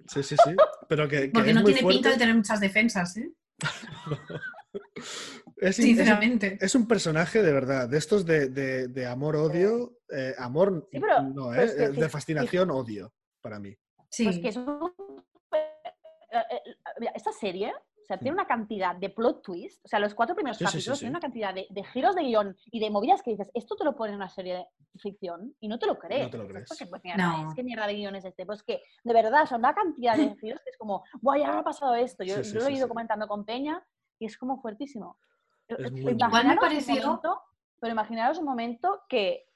[0.09, 0.57] Sí, sí, sí.
[0.89, 2.19] Pero que, que Porque es no muy tiene pinta de fuerte.
[2.19, 3.31] tener muchas defensas, ¿eh?
[5.57, 6.57] Es, sinceramente.
[6.61, 11.23] es un personaje de verdad, de estos de, de- de amor-odio, eh, amor, Sí, pero-
[11.23, 11.65] no, ¿eh?
[11.65, 13.13] es que de fascinación-odio,
[13.43, 13.77] para mí.
[14.09, 14.25] Sí.
[14.25, 14.93] Pues que es un-
[15.53, 17.73] eh, eh, esta serie,
[18.13, 20.57] sea, tiene una cantidad de plot twists, o sea, los cuatro primeros.
[20.59, 21.03] Sí, sí, sí, capítulos sí.
[21.05, 23.85] tienen una cantidad de, de giros de guion y de movidas que dices, esto te
[23.85, 24.67] lo pone en una serie de
[24.99, 26.31] ficción y no te lo crees.
[26.31, 26.67] te lo crees.
[26.69, 27.49] "Pues que, pues, mierda No.
[27.49, 28.45] es, ¿qué mierda de guion es este?
[28.47, 31.65] Pues que, de verdad, son una cantidad de giros que es como, guay, ahora ha
[31.65, 32.25] pasado esto.
[32.25, 32.89] Yo, Sí, sí, yo lo he ido sí.
[32.89, 33.83] comentando con Peña
[34.19, 35.17] y es como fuertísimo.
[35.69, 37.43] Es muy Imaginaros un momento-
[37.81, 39.47] pero imaginaros un momento que,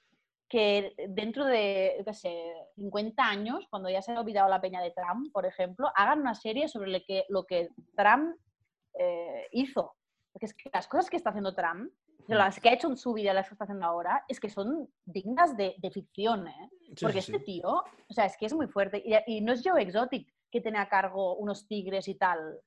[0.48, 4.80] que dentro de, yo qué sé, 50 años, cuando ya se ha olvidado la peña
[4.80, 8.36] de Trump, por ejemplo, hagan una serie sobre lo que, lo que Trump
[8.98, 9.94] eh, hizo.
[10.32, 11.92] Porque es que las cosas que está haciendo Trump,
[12.26, 14.48] de las que ha hecho en su vida las que está haciendo ahora, es que
[14.48, 16.70] son dignas de, de ficción, ¿eh?
[17.00, 17.44] Porque sí, este sí.
[17.44, 17.68] tío,
[18.08, 19.02] o sea, es que es muy fuerte.
[19.04, 22.60] Y, y no es Joe Exotic que tiene a cargo unos tigres y tal.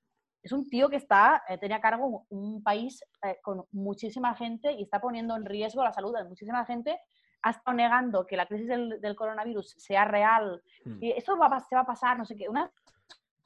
[0.44, 4.72] Es un tío que está, eh, tiene a cargo un, país eh, con muchísima gente
[4.74, 7.00] y está poniendo en riesgo la salud de muchísima gente.
[7.42, 10.62] Ha estado negando que la crisis del, del coronavirus sea real.
[10.86, 11.04] Mm.
[11.04, 12.50] Y esto va, se va a pasar, no sé qué.
[12.50, 12.70] Unas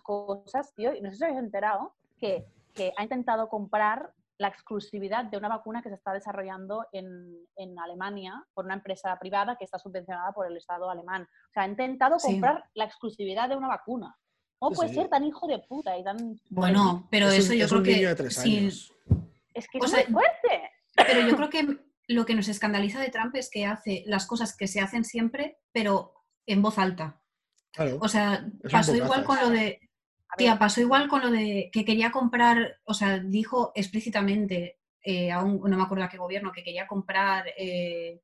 [0.01, 5.25] cosas, tío, y no sé si habéis enterado, que, que ha intentado comprar la exclusividad
[5.25, 9.65] de una vacuna que se está desarrollando en, en Alemania por una empresa privada que
[9.65, 11.23] está subvencionada por el Estado alemán.
[11.23, 12.31] O sea, ha intentado Sí.
[12.31, 14.15] comprar la exclusividad de una vacuna.
[14.57, 14.95] ¿Cómo Sí, puede sí.
[14.95, 16.39] ser tan hijo de puta y tan...
[16.49, 18.05] Bueno, pero Es un- eso yo es creo un que.
[18.07, 18.93] de tres sí, años.
[19.53, 20.71] Es que O es sea, muy fuerte.
[20.95, 21.77] Pero yo creo que
[22.07, 25.59] lo que nos escandaliza de Trump es que hace las cosas que se hacen siempre,
[25.71, 26.13] pero
[26.47, 27.21] en voz alta.
[27.73, 27.97] Claro.
[28.01, 29.79] O sea, pasó igual con lo de.
[30.37, 35.43] Tía, pasó igual con lo de que quería comprar, o sea, dijo explícitamente eh, a
[35.43, 38.21] un, no me acuerdo a qué gobierno, que quería comprar eh,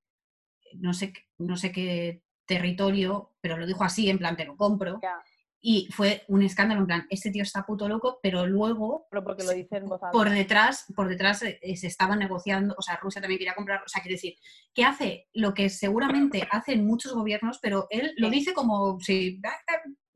[0.74, 5.00] no, sé, no sé qué territorio, pero lo dijo así, en plan, te lo compro.
[5.02, 5.22] Ya.
[5.60, 9.44] Y fue un escándalo, en plan, este tío está puto loco, pero luego pero porque
[9.44, 13.82] lo por detrás, por detrás eh, se estaba negociando, o sea, Rusia también quería comprar,
[13.84, 14.36] o sea, quiero decir,
[14.74, 19.42] que hace lo que seguramente hacen muchos gobiernos, pero él lo dice como si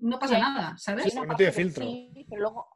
[0.01, 0.41] no pasa Sí.
[0.41, 1.13] nada, ¿sabes?
[1.15, 1.83] una no tiene que filtro.
[1.85, 2.67] sí, pero luego...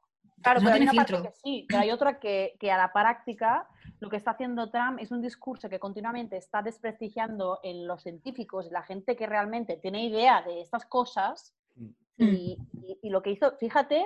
[0.41, 3.67] Claro, No pero hay parte que sí, pero hay otra que, que a la práctica
[3.99, 8.69] lo que está haciendo Trump es un discurso que continuamente está desprestigiando en los científicos
[8.71, 11.55] la gente que realmente tiene idea de estas cosas.
[11.75, 11.89] Mm.
[12.17, 14.05] Y, y- y lo que hizo, fíjate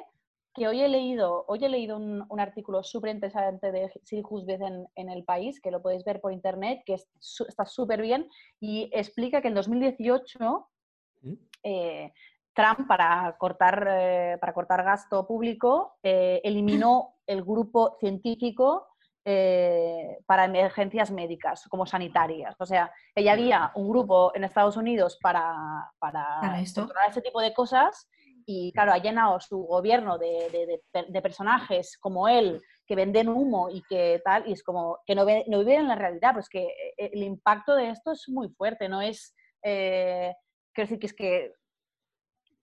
[0.54, 4.62] que hoy he leído, hoy he leído un, un artículo súper interesante de Siri Husbeth
[4.62, 8.02] en, en El País, que lo podéis ver por internet, que es su- está súper
[8.02, 8.30] bien,
[8.62, 10.68] y explica que en 2018
[11.22, 11.34] ¿Mm?
[11.64, 12.14] eh,
[12.60, 18.88] Trump, para cortar, eh, para cortar gasto público, eh, eliminó el grupo científico
[19.24, 22.56] eh, para emergencias médicas, como sanitarias.
[22.60, 25.54] O sea, ella había un grupo en Estados Unidos para,
[26.00, 26.82] para, Para esto.
[26.82, 28.10] controlar ese tipo de cosas
[28.46, 32.96] y, claro, ha llenado su gobierno de, de- de per- de personajes como él que
[32.96, 35.96] venden humo y que tal, y es como que no, ve- no viven en la
[35.96, 36.68] realidad, pues que
[36.98, 39.36] el impacto de esto es muy fuerte, no es...
[39.64, 40.34] eh,
[40.74, 41.54] quiero decir que es que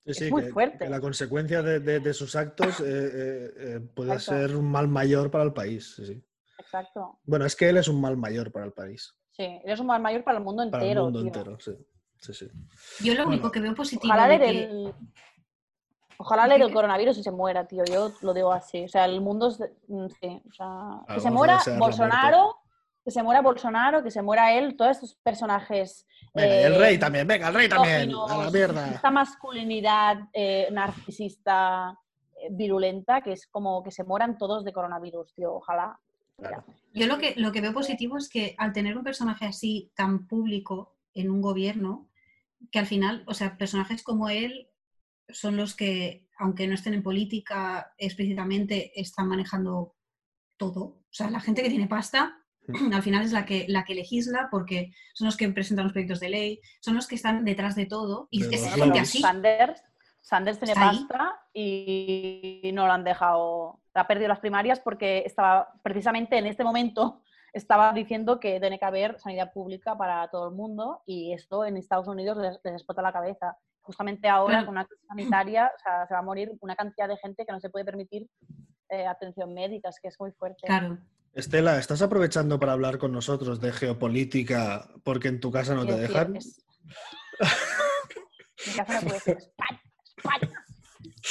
[0.06, 0.78] Sí, es sí, muy que, fuerte.
[0.78, 4.40] que la consecuencia de, de- de sus actos eh, eh, eh, puede Exacto.
[4.48, 5.94] ser un mal mayor para el país.
[5.96, 6.22] sí, sí.
[6.58, 7.18] Exacto.
[7.24, 10.00] Bueno, es que él es un mal mayor para el país, Sí, eres un mal
[10.00, 10.80] mayor para el mundo entero.
[10.80, 11.26] para el mundo tío.
[11.26, 11.58] entero.
[11.60, 11.72] Sí,
[12.18, 12.46] sí, sí.
[13.04, 14.94] Yo lo Bueno, único que veo positivo Ojalá le que- del...
[16.18, 17.84] Ojalá le dé el coronavirus y se muera, tío.
[17.84, 18.84] Yo lo digo así.
[18.84, 19.60] O sea, el mundo es.
[19.88, 21.14] mm, Sí, o sea.
[21.14, 22.56] Que se muera Bolsonaro,
[23.06, 26.04] que se muera Bolsonaro, que se muera él, todos estos personajes.
[26.34, 28.10] Venga, el eh, rey también, venga, el rey también.
[28.12, 28.90] A la mierda.
[28.94, 31.96] Esta masculinidad eh, narcisista
[32.34, 35.54] eh, virulenta, que es como que se mueran todos de coronavirus, tío.
[35.54, 36.00] Ojalá.
[36.36, 36.64] Claro.
[36.94, 40.26] Yo lo que, lo que veo positivo es que al tener un personaje así tan
[40.26, 42.08] público en un gobierno,
[42.72, 44.68] que al final, o sea, personajes como él
[45.28, 49.94] son los que, aunque no estén en política explícitamente, están manejando
[50.56, 50.82] todo.
[50.82, 52.42] O sea, la gente que tiene pasta
[52.92, 56.20] al final es la que, la que legisla porque son los que presentan los proyectos
[56.20, 59.02] de ley, son los que están detrás de todo y es gente lobbies.
[59.02, 59.20] así.
[59.20, 59.82] Sanders,
[60.20, 63.80] Sanders tiene pasta y no lo han dejado.
[63.94, 67.22] Ha perdido las primarias porque estaba precisamente en este momento
[67.56, 71.78] estaba diciendo que tiene que haber sanidad pública para todo el mundo y esto en
[71.78, 73.56] Estados Unidos les, les explota la cabeza.
[73.80, 77.16] Justamente ahora, con una crisis sanitaria, o sea, se va a morir una cantidad de
[77.18, 78.28] gente que no se puede permitir
[78.88, 80.66] eh, atención médica, es que es muy fuerte.
[80.66, 80.98] Claro.
[81.36, 85.94] Estela, ¿estás aprovechando para hablar con nosotros de geopolítica porque en tu casa no te
[85.96, 86.32] dejan?
[86.32, 86.40] Mi
[88.74, 89.82] casa no puede ser España,
[90.16, 90.62] España.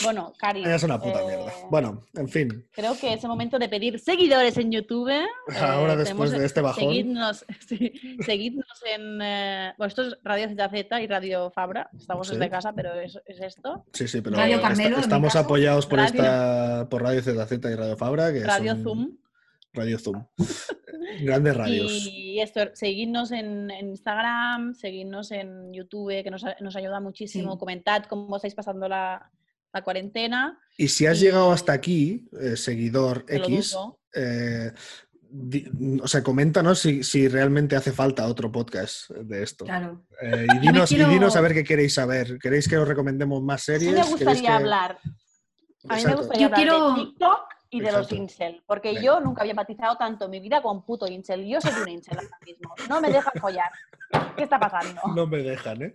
[0.03, 0.64] Bueno, Cari.
[0.64, 1.52] Es una puta eh, mierda.
[1.72, 2.68] Bueno, en fin.
[2.73, 5.10] Creo que es el momento de pedir seguidores en YouTube.
[5.10, 5.26] Eh,
[5.60, 6.84] Ahora después tenemos- de este bajón.
[6.84, 9.22] Seguidnos, sí, seguidnos en.
[9.23, 11.90] eh, bueno, esto es Radio ZZ y Radio Fabra.
[11.98, 12.34] Estamos Sí.
[12.36, 13.86] desde casa, pero es, es esto.
[13.94, 17.98] Sí, sí, pero Radio Carmelo, estamos apoyados por, Radio- esta, por Radio ZZ y Radio
[17.98, 19.18] Fabra, que Radio son- Zoom.
[19.76, 20.26] Radio Zoom.
[21.22, 21.91] Grandes radios.
[22.11, 27.53] Y esto, seguidnos en, en Instagram, seguidnos en YouTube, que nos, nos ayuda muchísimo.
[27.53, 27.60] Sí.
[27.60, 29.31] Comentad cómo estáis pasando la,
[29.73, 30.60] la cuarentena.
[30.77, 33.77] Y si has y- llegado hasta aquí, eh, seguidor X,
[34.14, 34.72] eh,
[35.30, 35.68] di-
[36.02, 39.65] o sea, coméntanos si, si realmente hace falta otro podcast de esto.
[39.65, 40.06] Claro.
[40.22, 42.38] Eh, y, dinos, y dinos a ver qué queréis saber.
[42.39, 43.91] ¿Queréis que os recomendemos más A mí series?
[43.93, 44.99] me ¿Queréis gustaría que- hablar
[45.88, 47.39] A mí me gustaría Yo hablar quiero- de TikTok
[47.77, 49.02] y de los incel, porque Venga.
[49.02, 51.45] yo nunca había empatizado tanto en mi vida con puto incel.
[51.45, 52.73] Yo soy un incel ahora mismo.
[52.89, 53.69] No me dejan follar.
[54.38, 55.02] ¿Qué está pasando?
[55.15, 55.93] No me dejan, ¿eh?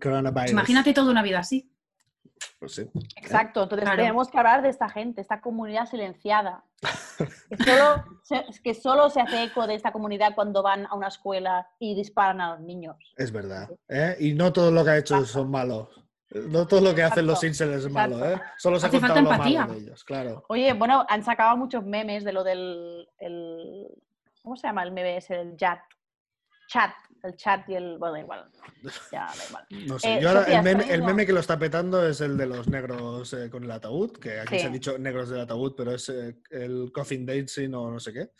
[0.00, 0.52] Coronavirus.
[0.52, 1.70] imagínate toda una vida así.
[2.58, 2.88] Pues sí.
[3.16, 4.00] Exacto, entonces Claro.
[4.02, 6.64] tenemos que hablar de esta gente, esta comunidad silenciada.
[7.48, 11.08] Que solo, se- que solo se hace eco de esta comunidad cuando van a una
[11.08, 12.96] escuela y disparan a los niños.
[13.16, 13.68] Es verdad.
[13.88, 14.16] ¿eh?
[14.20, 15.88] Y no todo lo que ha hecho son malos.
[16.30, 18.40] No todo lo que hacen los incels es malo, ¿eh?
[18.56, 19.66] Solo se ha Hace falta lo malo empatía.
[19.66, 20.44] de ellos, claro.
[20.48, 23.08] Oye, bueno, han sacado muchos memes de lo del.
[23.18, 23.88] el-
[24.42, 25.40] ¿Cómo se llama el meme ese?
[25.40, 25.80] El chat.
[26.68, 26.92] Chat.
[27.22, 27.98] El chat y el.
[27.98, 28.50] Bueno, da igual.
[29.12, 29.66] Ya, da igual.
[29.86, 30.14] No sé.
[30.16, 30.64] Eh, Yo ahora Sofía, el,
[31.02, 34.12] meme, el que lo está petando es el de los negros eh, con el ataúd,
[34.18, 34.60] que aquí Sí.
[34.60, 38.12] se ha dicho negros del ataúd, pero es eh, el coffin dancing o no sé
[38.12, 38.30] qué.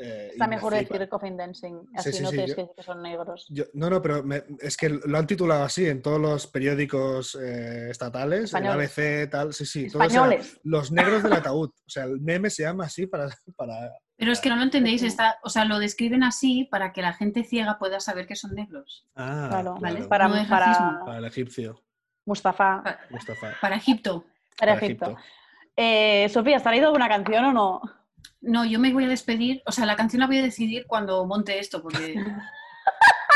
[0.00, 0.94] Eh, Está me mejor flipa.
[0.94, 1.74] decir coffin dancing.
[1.94, 3.46] Así sí, no tienes yo- que decir que son negros.
[3.50, 7.34] Yo- no, no, pero me- es que lo han titulado así en todos los periódicos
[7.40, 8.96] eh, estatales, Españoles.
[8.98, 9.88] el ABC, tal, sí, sí.
[9.90, 11.70] todo, o sea, los negros del ataúd.
[11.70, 15.02] O sea, el meme se llama así para, para Pero es que no lo entendéis,
[15.04, 18.52] está, o sea, lo describen así para que la gente ciega pueda saber que son
[18.54, 19.06] negros.
[19.14, 20.02] Ah, Claro, Vale.
[20.08, 21.00] Para, No para.
[21.06, 21.80] Para el egipcio,
[22.26, 22.82] Mustafa.
[22.82, 23.52] Pa- Mustafa.
[23.60, 24.24] Para Egipto.
[24.58, 25.04] Para para Egipto.
[25.06, 25.22] Egipto.
[25.76, 27.80] Eh, Sofía, ¿has traído alguna canción o no?
[28.40, 31.24] No, yo me voy a despedir, o sea, la canción la voy a decidir cuando
[31.24, 32.16] monte esto, porque...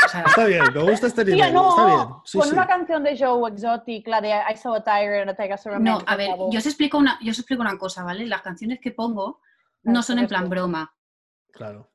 [0.05, 1.39] o sea, Está bien, me gusta este nivel.
[1.39, 2.07] Tía, no, Está bien.
[2.25, 2.53] Sí, con sí.
[2.53, 5.73] una canción de Joe Exotic, la de I Saw a Tiger and a Tiger Saw
[5.75, 8.25] a no, a ver, yo os explico una, yo os explico una cosa, ¿vale?
[8.27, 9.39] Las canciones que pongo
[9.83, 10.95] no son en plan broma.
[11.51, 11.91] Claro.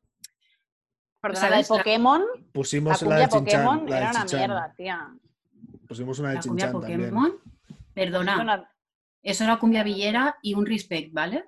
[1.20, 1.70] Perdona, la de ¿sabes?
[1.70, 3.28] La- Pokémon, la Pusimos la, cumbia de.
[3.28, 5.08] Pokémon la de era una mierda, tía.
[5.88, 7.00] Pusimos una de La cumbia también.
[7.00, 7.32] Pokémon,
[7.94, 8.70] perdona, Una-
[9.22, 11.44] eso era cumbia villera y un respect, ¿vale?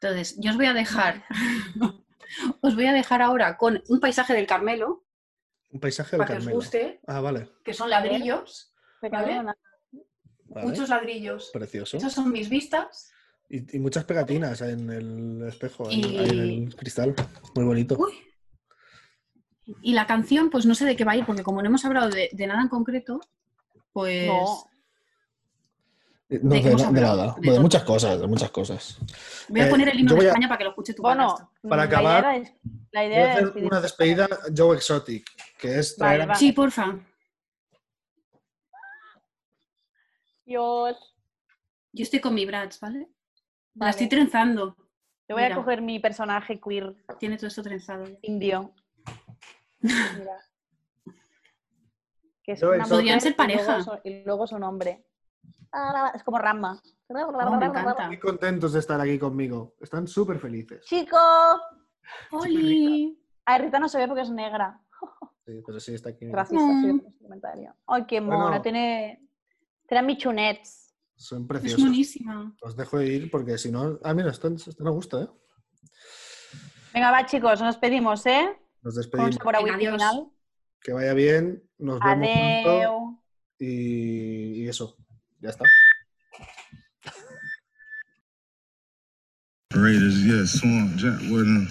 [0.00, 1.24] Entonces, yo os voy a dejar,
[2.60, 5.04] os voy a dejar ahora con un paisaje del Carmelo,
[5.70, 6.56] Un paisaje del para que os Carmelo.
[6.56, 7.50] guste, Ah, vale.
[7.64, 9.56] que son ladrillos, Perdona.
[10.46, 10.66] vale.
[10.66, 11.50] muchos ladrillos.
[11.52, 11.96] Precioso.
[11.96, 13.12] Esas son mis vistas.
[13.54, 17.14] Y, y muchas pegatinas en el espejo, Y- en el cristal.
[17.54, 17.96] Muy bonito.
[17.96, 18.12] Uy.
[19.80, 21.84] Y la canción, pues no sé de qué va a ir, porque como no hemos
[21.84, 23.20] hablado de, de nada en concreto,
[23.92, 24.64] pues No.
[26.30, 27.36] Eh, No, ¿de nada.
[27.38, 28.98] De muchas cosas, de muchas cosas.
[29.48, 31.02] voy a Eh, poner el himno voy de a- España para que lo escuche tu
[31.02, 31.36] Bueno.
[31.62, 32.54] Para la acabar, idea
[32.90, 36.26] la Voy idea a era hacer una despedida Joe Exotic, que es traer Vale, a-
[36.26, 36.34] va.
[36.34, 36.98] Sí, porfa.
[40.44, 40.96] Dios.
[41.92, 43.08] Yo estoy con mi Bratz, ¿vale?
[43.74, 44.76] La estoy trenzando.
[45.28, 48.04] Yo voy a coger mi personaje queer Tiene todo esto trenzado.
[48.22, 48.72] indio.
[49.80, 50.36] Mira.
[52.42, 52.84] Que es una.
[52.84, 54.00] Podrían ser y luego pareja.
[54.04, 55.04] Y luego su nombre.
[55.72, 56.80] Ah, Es como Rama.
[57.08, 58.06] Oh, me encanta.
[58.06, 59.74] Muy contentos de estar aquí conmigo.
[59.80, 60.84] Están súper felices.
[60.84, 61.16] Chico.
[62.32, 63.18] ¡Oli!
[63.46, 64.80] Ay, Rita no se ve porque es negra.
[65.46, 66.30] Sí, pero sí está aquí.
[66.30, 66.82] Racista, Mm.
[67.00, 67.74] sí, este comentario.
[67.86, 68.38] Ay, qué Bueno.
[68.44, 68.62] mona.
[68.62, 69.26] Tiene,
[69.86, 70.83] tiene michunets.
[71.16, 71.80] Son Es preciosos.
[71.80, 72.54] monísima.
[72.60, 73.98] Os dejo ir porque si no.
[74.02, 75.28] Ah, mira, esto, esto me gusta, ¿eh?
[76.92, 78.46] Venga, va, chicos, nos pedimos, ¿eh?
[78.82, 79.36] Nos Con despedimos.
[79.54, 79.92] a whisky adiós.
[79.94, 80.30] final.
[80.80, 81.62] Que vaya bien.
[81.78, 82.28] Nos vemos
[82.62, 83.22] pronto.
[83.58, 84.96] Y, y eso.
[85.40, 85.64] Ya está.
[89.70, 91.68] Raiders, yeah, Swamp, Jack Wooden.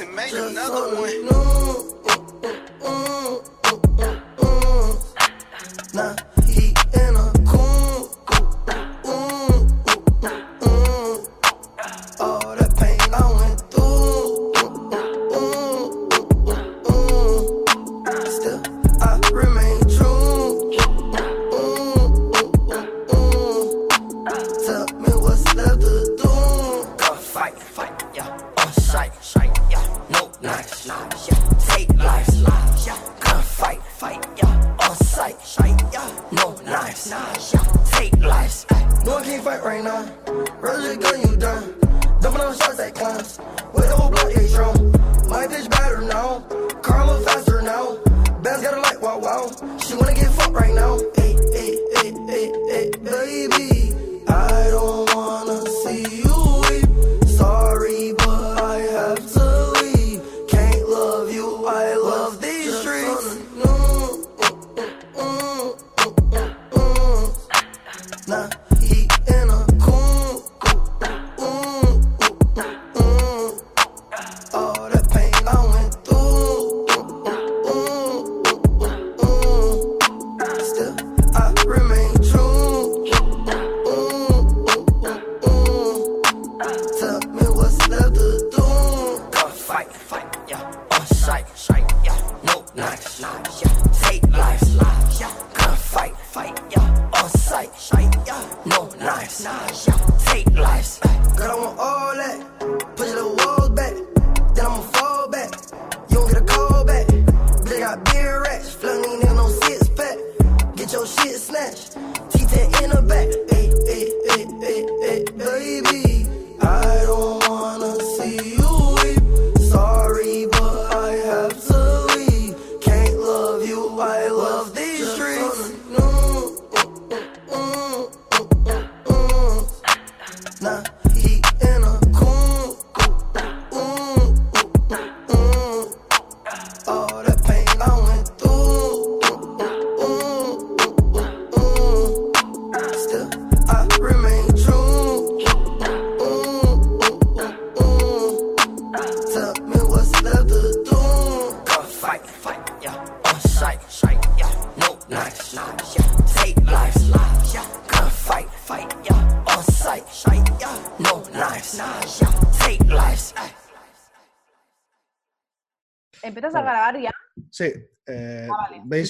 [0.00, 1.79] Jensen made another one.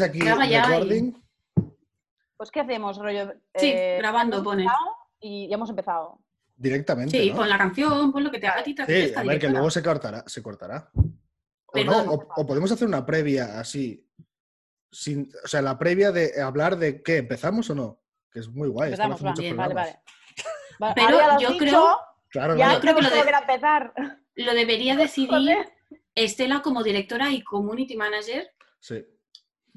[0.01, 1.13] ¿Veis aquí Graba ya y- recording?
[2.37, 3.33] Pues, ¿qué hacemos, rollo?
[3.55, 4.63] Sí, Eh, grabando, hemos pone.
[4.63, 6.19] empezado Y ya hemos empezado.
[6.57, 7.19] Directamente.
[7.21, 7.37] Sí, ¿no?
[7.37, 8.75] pon la canción, pon lo que te haga a ti.
[8.87, 10.25] Sí, a ver, que luego se cortará.
[10.27, 10.91] Se cortará.
[10.95, 12.07] O, Perdón.
[12.07, 14.07] no, o- o podemos hacer una previa así.
[14.91, 18.01] Sin, o sea, la previa de hablar de qué, ¿empezamos o no?
[18.33, 18.89] Que es muy guay.
[18.93, 19.35] Empezamos, va.
[19.39, 20.01] Bien, vale, vale.
[20.83, 21.99] Va- Pero yo dicho, creo-
[22.31, 22.81] Claro, Ya claro.
[22.81, 23.93] creo que lo de- empezar.
[24.37, 25.57] Lo debería decidir.
[26.15, 28.49] Estela como directora y community manager
[28.81, 29.05] Sí,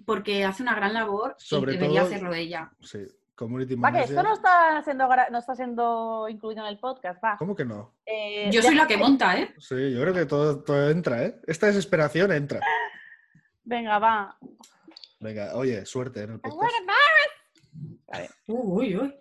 [0.06, 2.72] porque hace una gran labor Sobre y debería todo- hacerlo ella.
[2.82, 3.00] sí.
[3.36, 4.10] Community Va, que manager.
[4.12, 7.36] esto no está siendo, no está siendo incluido en el podcast, va.
[7.38, 7.96] ¿Cómo que no?
[8.06, 9.56] Eh, Yo soy la que monta, ¿eh?
[9.58, 11.42] Sí, yo creo que todo, todo entra, ¿eh?
[11.48, 12.60] Esta desesperación entra.
[13.64, 14.38] Venga, va.
[15.20, 16.72] Venga, oye, suerte en el podcast.
[18.48, 19.16] Uy, uy.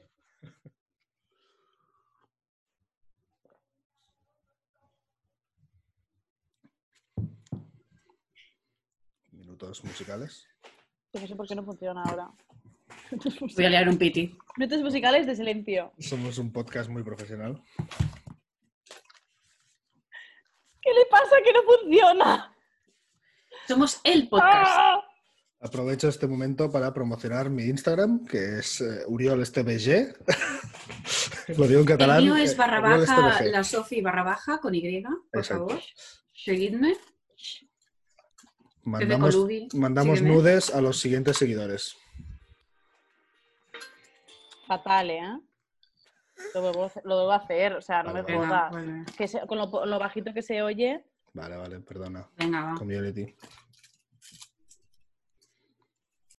[9.32, 10.46] Minutos musicales.
[11.12, 12.30] No sé por qué no funciona ahora.
[13.56, 14.34] Voy a liar un piti.
[14.56, 15.92] Minutos musicales de silencio.
[15.98, 17.62] Somos un podcast muy profesional.
[20.80, 22.56] ¿Qué le pasa que no funciona?
[23.68, 24.72] Somos el podcast.
[24.74, 25.04] ¡Ah!
[25.60, 30.16] Aprovecho este momento para promocionar mi Instagram, que es eh, uriolstbg.
[31.58, 32.18] Lo digo en catalán.
[32.18, 35.68] El mío es eh, barra baja, la Sofi barra baja con Y, por Exacto.
[35.68, 35.82] favor.
[36.34, 36.96] Seguidme.
[38.84, 40.36] Mandamos, Colubi, mandamos sígueme.
[40.36, 41.96] nudes a los siguientes seguidores.
[44.66, 45.38] Fatal, ¿eh?
[46.54, 48.72] Lo debo, lo debo hacer, o sea, no Vale, me jodas.
[48.72, 49.04] vale.
[49.16, 51.04] Que se- con lo, lo bajito que se oye,
[51.34, 52.28] Vale, vale, perdona.
[52.36, 52.74] Venga, va.
[52.74, 53.34] Community.